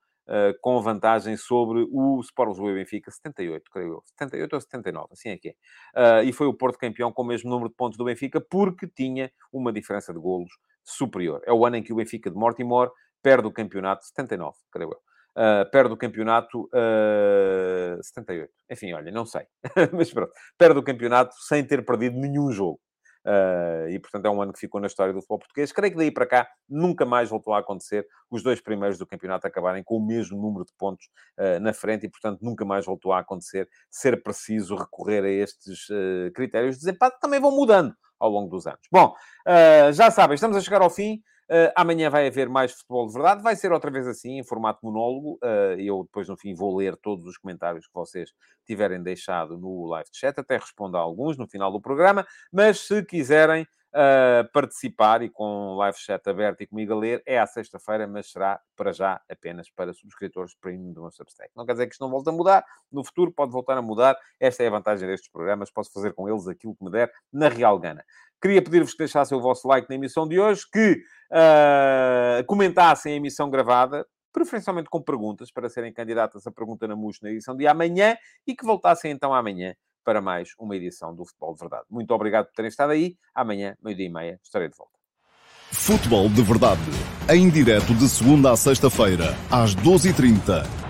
com 0.60 0.80
vantagem 0.80 1.36
sobre 1.36 1.86
o 1.90 2.20
Sport 2.20 2.50
Lisboa 2.50 2.70
e 2.70 2.74
Benfica, 2.74 3.10
78, 3.10 3.70
creio 3.70 3.92
eu. 3.92 4.02
78 4.06 4.52
ou 4.54 4.60
79, 4.60 5.08
assim 5.12 5.28
é 5.30 5.36
que 5.36 5.54
é. 5.94 6.24
e 6.24 6.32
foi 6.32 6.46
o 6.46 6.54
Porto 6.54 6.78
campeão 6.78 7.12
com 7.12 7.22
o 7.22 7.26
mesmo 7.26 7.50
número 7.50 7.68
de 7.68 7.76
pontos 7.76 7.98
do 7.98 8.04
Benfica, 8.04 8.40
porque 8.40 8.86
tinha 8.86 9.30
uma 9.52 9.72
diferença 9.72 10.12
de 10.12 10.18
golos 10.18 10.50
superior. 10.84 11.42
É 11.46 11.52
o 11.52 11.64
ano 11.64 11.76
em 11.76 11.82
que 11.82 11.92
o 11.92 11.96
Benfica 11.96 12.30
de 12.30 12.36
Mortimor 12.36 12.92
perde 13.22 13.46
o 13.46 13.52
campeonato, 13.52 14.04
79, 14.04 14.56
creio 14.70 14.90
eu. 14.92 14.98
Uh, 15.36 15.68
perde 15.72 15.92
o 15.92 15.96
campeonato 15.96 16.66
uh, 16.66 17.98
ah, 17.98 18.02
78. 18.02 18.52
Enfim, 18.70 18.92
olha, 18.92 19.10
não 19.10 19.26
sei. 19.26 19.46
Mas 19.92 20.12
pronto, 20.12 20.32
perde 20.56 20.78
o 20.78 20.82
campeonato 20.82 21.34
sem 21.48 21.66
ter 21.66 21.84
perdido 21.84 22.16
nenhum 22.16 22.52
jogo. 22.52 22.78
Uh, 23.26 23.88
e, 23.88 23.98
portanto, 23.98 24.26
é 24.26 24.30
um 24.30 24.42
ano 24.42 24.52
que 24.52 24.58
ficou 24.58 24.80
na 24.80 24.86
história 24.86 25.12
do 25.12 25.20
futebol 25.20 25.38
português. 25.38 25.72
Creio 25.72 25.92
que 25.92 25.98
daí 25.98 26.10
para 26.10 26.26
cá 26.26 26.48
nunca 26.68 27.06
mais 27.06 27.30
voltou 27.30 27.54
a 27.54 27.58
acontecer 27.58 28.06
os 28.30 28.42
dois 28.42 28.60
primeiros 28.60 28.98
do 28.98 29.06
campeonato 29.06 29.46
acabarem 29.46 29.82
com 29.82 29.96
o 29.96 30.06
mesmo 30.06 30.40
número 30.40 30.64
de 30.64 30.72
pontos 30.78 31.06
uh, 31.38 31.58
na 31.60 31.72
frente 31.72 32.06
e, 32.06 32.10
portanto, 32.10 32.40
nunca 32.42 32.64
mais 32.64 32.84
voltou 32.84 33.12
a 33.12 33.20
acontecer 33.20 33.68
ser 33.90 34.22
preciso 34.22 34.76
recorrer 34.76 35.24
a 35.24 35.30
estes 35.30 35.88
uh, 35.88 36.30
critérios 36.34 36.76
de 36.76 36.84
desempate. 36.84 37.18
Também 37.20 37.40
vão 37.40 37.50
mudando 37.50 37.94
ao 38.20 38.30
longo 38.30 38.50
dos 38.50 38.66
anos. 38.66 38.80
Bom, 38.90 39.12
já 39.92 40.10
sabem, 40.10 40.36
estamos 40.36 40.56
a 40.56 40.60
chegar 40.60 40.80
ao 40.80 40.88
fim. 40.88 41.20
Uh, 41.50 41.70
amanhã 41.76 42.08
vai 42.08 42.26
haver 42.26 42.48
mais 42.48 42.72
futebol 42.72 43.06
de 43.06 43.12
verdade. 43.12 43.42
Vai 43.42 43.56
ser 43.56 43.72
outra 43.72 43.90
vez 43.90 44.06
assim, 44.06 44.38
em 44.38 44.44
formato 44.44 44.80
monólogo. 44.82 45.38
Uh, 45.42 45.78
eu 45.78 46.04
depois, 46.04 46.28
no 46.28 46.36
fim, 46.36 46.54
vou 46.54 46.76
ler 46.76 46.96
todos 46.96 47.26
os 47.26 47.36
comentários 47.36 47.86
que 47.86 47.94
vocês 47.94 48.32
tiverem 48.64 49.02
deixado 49.02 49.58
no 49.58 49.86
live 49.86 50.08
chat. 50.12 50.38
Até 50.38 50.56
respondo 50.56 50.96
a 50.96 51.00
alguns 51.00 51.36
no 51.36 51.46
final 51.46 51.70
do 51.70 51.80
programa. 51.80 52.26
Mas 52.52 52.80
se 52.80 53.04
quiserem 53.04 53.66
uh, 53.94 54.50
participar 54.52 55.22
e 55.22 55.30
com 55.30 55.76
live 55.76 55.96
chat 55.98 56.26
aberto 56.28 56.62
e 56.62 56.66
comigo 56.66 56.92
a 56.92 56.96
ler, 56.96 57.22
é 57.24 57.38
à 57.38 57.46
sexta-feira, 57.46 58.06
mas 58.06 58.30
será 58.30 58.60
para 58.76 58.92
já 58.92 59.20
apenas 59.30 59.70
para 59.70 59.92
subscritores 59.94 60.54
premium 60.54 60.92
do 60.92 61.02
meu 61.02 61.10
Substack. 61.10 61.50
Não 61.54 61.64
quer 61.64 61.72
dizer 61.72 61.86
que 61.86 61.92
isto 61.92 62.02
não 62.02 62.10
volte 62.10 62.28
a 62.28 62.32
mudar. 62.32 62.64
No 62.90 63.04
futuro 63.04 63.32
pode 63.32 63.52
voltar 63.52 63.78
a 63.78 63.82
mudar. 63.82 64.16
Esta 64.40 64.64
é 64.64 64.66
a 64.66 64.70
vantagem 64.70 65.06
destes 65.06 65.30
programas. 65.30 65.70
Posso 65.70 65.92
fazer 65.92 66.12
com 66.12 66.28
eles 66.28 66.48
aquilo 66.48 66.74
que 66.74 66.84
me 66.84 66.90
der 66.90 67.12
na 67.32 67.48
real 67.48 67.78
gana. 67.78 68.04
Queria 68.44 68.60
pedir-vos 68.60 68.92
que 68.92 68.98
deixassem 68.98 69.38
o 69.38 69.40
vosso 69.40 69.66
like 69.66 69.88
na 69.88 69.94
emissão 69.94 70.28
de 70.28 70.38
hoje, 70.38 70.66
que 70.70 71.00
uh, 71.32 72.44
comentassem 72.44 73.14
a 73.14 73.16
emissão 73.16 73.48
gravada, 73.48 74.06
preferencialmente 74.30 74.90
com 74.90 75.00
perguntas, 75.00 75.50
para 75.50 75.66
serem 75.70 75.90
candidatas 75.90 76.46
a 76.46 76.52
pergunta 76.52 76.86
na 76.86 76.94
MUS 76.94 77.20
na 77.22 77.30
edição 77.30 77.56
de 77.56 77.66
amanhã, 77.66 78.14
e 78.46 78.54
que 78.54 78.62
voltassem 78.62 79.10
então 79.10 79.32
amanhã 79.32 79.74
para 80.04 80.20
mais 80.20 80.50
uma 80.58 80.76
edição 80.76 81.14
do 81.14 81.24
Futebol 81.24 81.54
de 81.54 81.60
Verdade. 81.60 81.84
Muito 81.88 82.10
obrigado 82.10 82.44
por 82.44 82.52
terem 82.52 82.68
estado 82.68 82.90
aí. 82.90 83.16
Amanhã, 83.34 83.78
meio-dia 83.82 84.08
e 84.08 84.12
meia, 84.12 84.38
estarei 84.44 84.68
de 84.68 84.76
volta. 84.76 84.92
Futebol 85.72 86.28
de 86.28 86.42
Verdade, 86.42 86.82
em 87.30 87.48
direto 87.48 87.94
de 87.94 88.06
segunda 88.10 88.52
a 88.52 88.56
sexta-feira, 88.58 89.34
às 89.50 89.74
12h30 89.74 90.83